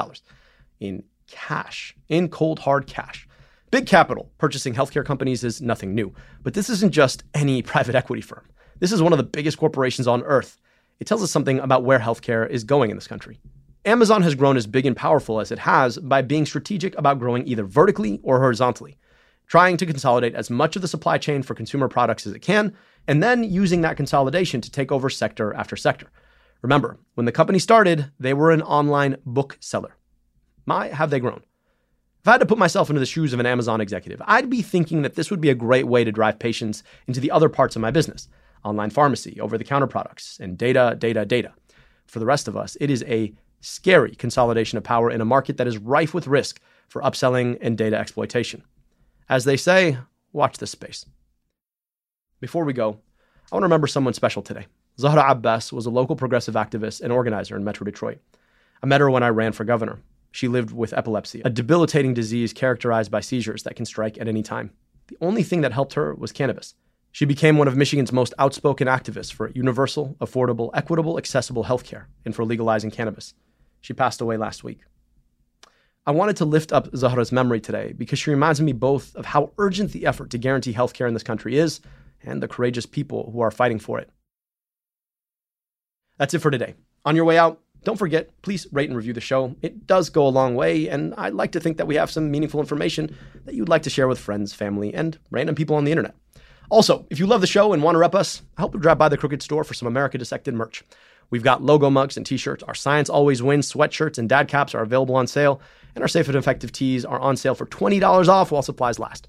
in 0.80 1.02
cash, 1.26 1.94
in 2.08 2.30
cold 2.30 2.60
hard 2.60 2.86
cash. 2.86 3.28
Big 3.70 3.86
capital 3.86 4.30
purchasing 4.38 4.72
healthcare 4.72 5.04
companies 5.04 5.44
is 5.44 5.60
nothing 5.60 5.94
new, 5.94 6.14
but 6.42 6.54
this 6.54 6.70
isn't 6.70 6.92
just 6.92 7.24
any 7.34 7.60
private 7.72 7.94
equity 7.94 8.22
firm. 8.22 8.48
This 8.78 8.92
is 8.92 9.02
one 9.02 9.12
of 9.12 9.18
the 9.18 9.24
biggest 9.24 9.58
corporations 9.58 10.08
on 10.08 10.22
earth. 10.22 10.58
It 10.98 11.06
tells 11.06 11.22
us 11.22 11.30
something 11.30 11.58
about 11.58 11.84
where 11.84 11.98
healthcare 11.98 12.48
is 12.48 12.64
going 12.64 12.88
in 12.88 12.96
this 12.96 13.06
country. 13.06 13.38
Amazon 13.84 14.22
has 14.22 14.34
grown 14.34 14.56
as 14.56 14.66
big 14.66 14.86
and 14.86 14.96
powerful 14.96 15.40
as 15.40 15.52
it 15.52 15.58
has 15.58 15.98
by 15.98 16.22
being 16.22 16.46
strategic 16.46 16.96
about 16.96 17.18
growing 17.18 17.46
either 17.46 17.64
vertically 17.64 18.18
or 18.22 18.38
horizontally, 18.38 18.96
trying 19.46 19.76
to 19.76 19.86
consolidate 19.86 20.34
as 20.34 20.50
much 20.50 20.76
of 20.76 20.82
the 20.82 20.88
supply 20.88 21.18
chain 21.18 21.42
for 21.42 21.54
consumer 21.54 21.88
products 21.88 22.26
as 22.26 22.32
it 22.32 22.40
can 22.40 22.74
and 23.06 23.22
then 23.22 23.44
using 23.44 23.80
that 23.80 23.96
consolidation 23.96 24.60
to 24.60 24.70
take 24.70 24.92
over 24.92 25.10
sector 25.10 25.52
after 25.54 25.76
sector. 25.76 26.08
Remember, 26.62 26.98
when 27.14 27.26
the 27.26 27.32
company 27.32 27.58
started, 27.58 28.10
they 28.20 28.34
were 28.34 28.50
an 28.50 28.62
online 28.62 29.16
bookseller. 29.26 29.96
My, 30.64 30.88
have 30.88 31.10
they 31.10 31.20
grown? 31.20 31.42
If 32.20 32.28
I 32.28 32.32
had 32.32 32.40
to 32.40 32.46
put 32.46 32.58
myself 32.58 32.88
into 32.88 33.00
the 33.00 33.06
shoes 33.06 33.32
of 33.32 33.40
an 33.40 33.46
Amazon 33.46 33.80
executive, 33.80 34.22
I'd 34.26 34.48
be 34.48 34.62
thinking 34.62 35.02
that 35.02 35.16
this 35.16 35.28
would 35.28 35.40
be 35.40 35.50
a 35.50 35.56
great 35.56 35.88
way 35.88 36.04
to 36.04 36.12
drive 36.12 36.38
patients 36.38 36.84
into 37.08 37.18
the 37.18 37.32
other 37.32 37.48
parts 37.48 37.74
of 37.74 37.82
my 37.82 37.90
business 37.90 38.28
online 38.64 38.90
pharmacy, 38.90 39.40
over 39.40 39.58
the 39.58 39.64
counter 39.64 39.88
products, 39.88 40.38
and 40.40 40.56
data, 40.56 40.94
data, 40.96 41.24
data. 41.24 41.52
For 42.06 42.20
the 42.20 42.26
rest 42.26 42.46
of 42.46 42.56
us, 42.56 42.76
it 42.80 42.90
is 42.90 43.02
a 43.08 43.34
scary 43.60 44.14
consolidation 44.14 44.78
of 44.78 44.84
power 44.84 45.10
in 45.10 45.20
a 45.20 45.24
market 45.24 45.56
that 45.56 45.66
is 45.66 45.78
rife 45.78 46.14
with 46.14 46.28
risk 46.28 46.60
for 46.88 47.02
upselling 47.02 47.58
and 47.60 47.76
data 47.76 47.96
exploitation. 47.96 48.62
As 49.28 49.44
they 49.44 49.56
say, 49.56 49.98
watch 50.32 50.58
this 50.58 50.70
space. 50.70 51.06
Before 52.40 52.64
we 52.64 52.72
go, 52.72 53.00
I 53.50 53.54
want 53.54 53.62
to 53.62 53.66
remember 53.66 53.86
someone 53.86 54.14
special 54.14 54.42
today. 54.42 54.66
Zahra 54.98 55.30
Abbas 55.30 55.72
was 55.72 55.86
a 55.86 55.90
local 55.90 56.16
progressive 56.16 56.54
activist 56.54 57.00
and 57.00 57.12
organizer 57.12 57.56
in 57.56 57.64
Metro 57.64 57.84
Detroit. 57.84 58.18
I 58.82 58.86
met 58.86 59.00
her 59.00 59.10
when 59.10 59.22
I 59.22 59.28
ran 59.28 59.52
for 59.52 59.64
governor. 59.64 60.00
She 60.32 60.48
lived 60.48 60.72
with 60.72 60.92
epilepsy, 60.92 61.42
a 61.44 61.50
debilitating 61.50 62.14
disease 62.14 62.52
characterized 62.52 63.10
by 63.10 63.20
seizures 63.20 63.62
that 63.62 63.76
can 63.76 63.84
strike 63.84 64.18
at 64.18 64.28
any 64.28 64.42
time. 64.42 64.70
The 65.08 65.18
only 65.20 65.42
thing 65.42 65.60
that 65.60 65.72
helped 65.72 65.94
her 65.94 66.14
was 66.14 66.32
cannabis. 66.32 66.74
She 67.10 67.26
became 67.26 67.58
one 67.58 67.68
of 67.68 67.76
Michigan's 67.76 68.12
most 68.12 68.32
outspoken 68.38 68.88
activists 68.88 69.30
for 69.30 69.50
universal, 69.50 70.16
affordable, 70.20 70.70
equitable, 70.72 71.18
accessible 71.18 71.64
healthcare 71.64 72.04
and 72.24 72.34
for 72.34 72.44
legalizing 72.44 72.90
cannabis. 72.90 73.34
She 73.82 73.92
passed 73.92 74.22
away 74.22 74.38
last 74.38 74.64
week. 74.64 74.80
I 76.04 76.10
wanted 76.10 76.36
to 76.38 76.44
lift 76.44 76.72
up 76.72 76.88
Zahra's 76.96 77.30
memory 77.30 77.60
today 77.60 77.92
because 77.96 78.18
she 78.18 78.30
reminds 78.30 78.60
me 78.60 78.72
both 78.72 79.14
of 79.14 79.24
how 79.24 79.52
urgent 79.58 79.92
the 79.92 80.06
effort 80.06 80.30
to 80.30 80.38
guarantee 80.38 80.72
healthcare 80.72 81.06
in 81.06 81.14
this 81.14 81.22
country 81.22 81.56
is 81.56 81.80
and 82.24 82.42
the 82.42 82.48
courageous 82.48 82.86
people 82.86 83.30
who 83.32 83.40
are 83.40 83.52
fighting 83.52 83.78
for 83.78 84.00
it. 84.00 84.10
That's 86.18 86.34
it 86.34 86.40
for 86.40 86.50
today. 86.50 86.74
On 87.04 87.14
your 87.14 87.24
way 87.24 87.38
out, 87.38 87.60
don't 87.84 87.98
forget, 87.98 88.30
please 88.42 88.66
rate 88.72 88.88
and 88.88 88.96
review 88.96 89.12
the 89.12 89.20
show. 89.20 89.54
It 89.62 89.86
does 89.86 90.10
go 90.10 90.26
a 90.26 90.28
long 90.28 90.54
way, 90.54 90.88
and 90.88 91.14
I'd 91.16 91.34
like 91.34 91.52
to 91.52 91.60
think 91.60 91.76
that 91.76 91.86
we 91.86 91.96
have 91.96 92.10
some 92.10 92.30
meaningful 92.30 92.60
information 92.60 93.16
that 93.44 93.54
you'd 93.54 93.68
like 93.68 93.82
to 93.82 93.90
share 93.90 94.06
with 94.08 94.18
friends, 94.18 94.52
family, 94.52 94.94
and 94.94 95.18
random 95.30 95.54
people 95.54 95.76
on 95.76 95.84
the 95.84 95.90
internet. 95.90 96.14
Also, 96.70 97.06
if 97.10 97.18
you 97.18 97.26
love 97.26 97.40
the 97.40 97.46
show 97.46 97.72
and 97.72 97.82
want 97.82 97.94
to 97.94 98.00
rep 98.00 98.14
us, 98.14 98.42
I 98.56 98.62
hope 98.62 98.74
you 98.74 98.80
drop 98.80 98.98
by 98.98 99.08
the 99.08 99.16
Crooked 99.16 99.42
Store 99.42 99.64
for 99.64 99.74
some 99.74 99.88
America 99.88 100.16
Dissected 100.16 100.54
merch. 100.54 100.84
We've 101.30 101.42
got 101.42 101.62
logo 101.62 101.90
mugs 101.90 102.16
and 102.16 102.26
t-shirts. 102.26 102.62
Our 102.64 102.74
Science 102.74 103.08
Always 103.08 103.42
Wins 103.42 103.72
sweatshirts 103.72 104.18
and 104.18 104.28
dad 104.28 104.48
caps 104.48 104.74
are 104.74 104.82
available 104.82 105.16
on 105.16 105.26
sale, 105.26 105.60
and 105.94 106.02
our 106.02 106.08
Safe 106.08 106.28
and 106.28 106.36
Effective 106.36 106.72
teas 106.72 107.04
are 107.04 107.20
on 107.20 107.36
sale 107.36 107.54
for 107.54 107.66
$20 107.66 108.28
off 108.28 108.50
while 108.50 108.62
supplies 108.62 108.98
last. 108.98 109.28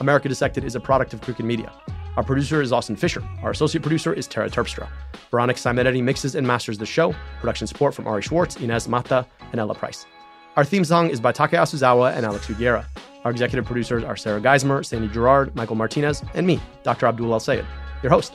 America 0.00 0.28
Dissected 0.28 0.64
is 0.64 0.74
a 0.74 0.80
product 0.80 1.14
of 1.14 1.20
Crooked 1.22 1.46
Media. 1.46 1.72
Our 2.16 2.22
producer 2.22 2.60
is 2.60 2.72
Austin 2.72 2.94
Fisher. 2.94 3.22
Our 3.42 3.50
associate 3.50 3.82
producer 3.82 4.12
is 4.12 4.26
Tara 4.26 4.50
Terpstra. 4.50 4.88
Veronica 5.30 5.58
Simonetti 5.58 6.02
mixes 6.02 6.34
and 6.34 6.46
masters 6.46 6.78
the 6.78 6.86
show. 6.86 7.14
Production 7.40 7.66
support 7.66 7.94
from 7.94 8.06
Ari 8.06 8.22
Schwartz, 8.22 8.56
Inez 8.56 8.86
Mata, 8.86 9.26
and 9.50 9.60
Ella 9.60 9.74
Price. 9.74 10.06
Our 10.56 10.64
theme 10.64 10.84
song 10.84 11.10
is 11.10 11.20
by 11.20 11.32
Taka 11.32 11.56
Yasuzawa 11.56 12.14
and 12.14 12.24
Alex 12.24 12.46
Sugiura. 12.46 12.84
Our 13.24 13.30
executive 13.30 13.64
producers 13.64 14.04
are 14.04 14.16
Sarah 14.16 14.40
Geismer, 14.40 14.84
Sandy 14.84 15.08
Girard, 15.08 15.56
Michael 15.56 15.76
Martinez, 15.76 16.22
and 16.34 16.46
me, 16.46 16.60
Dr. 16.82 17.06
Abdul 17.06 17.32
El 17.32 17.40
Sayed, 17.40 17.64
your 18.02 18.12
host. 18.12 18.34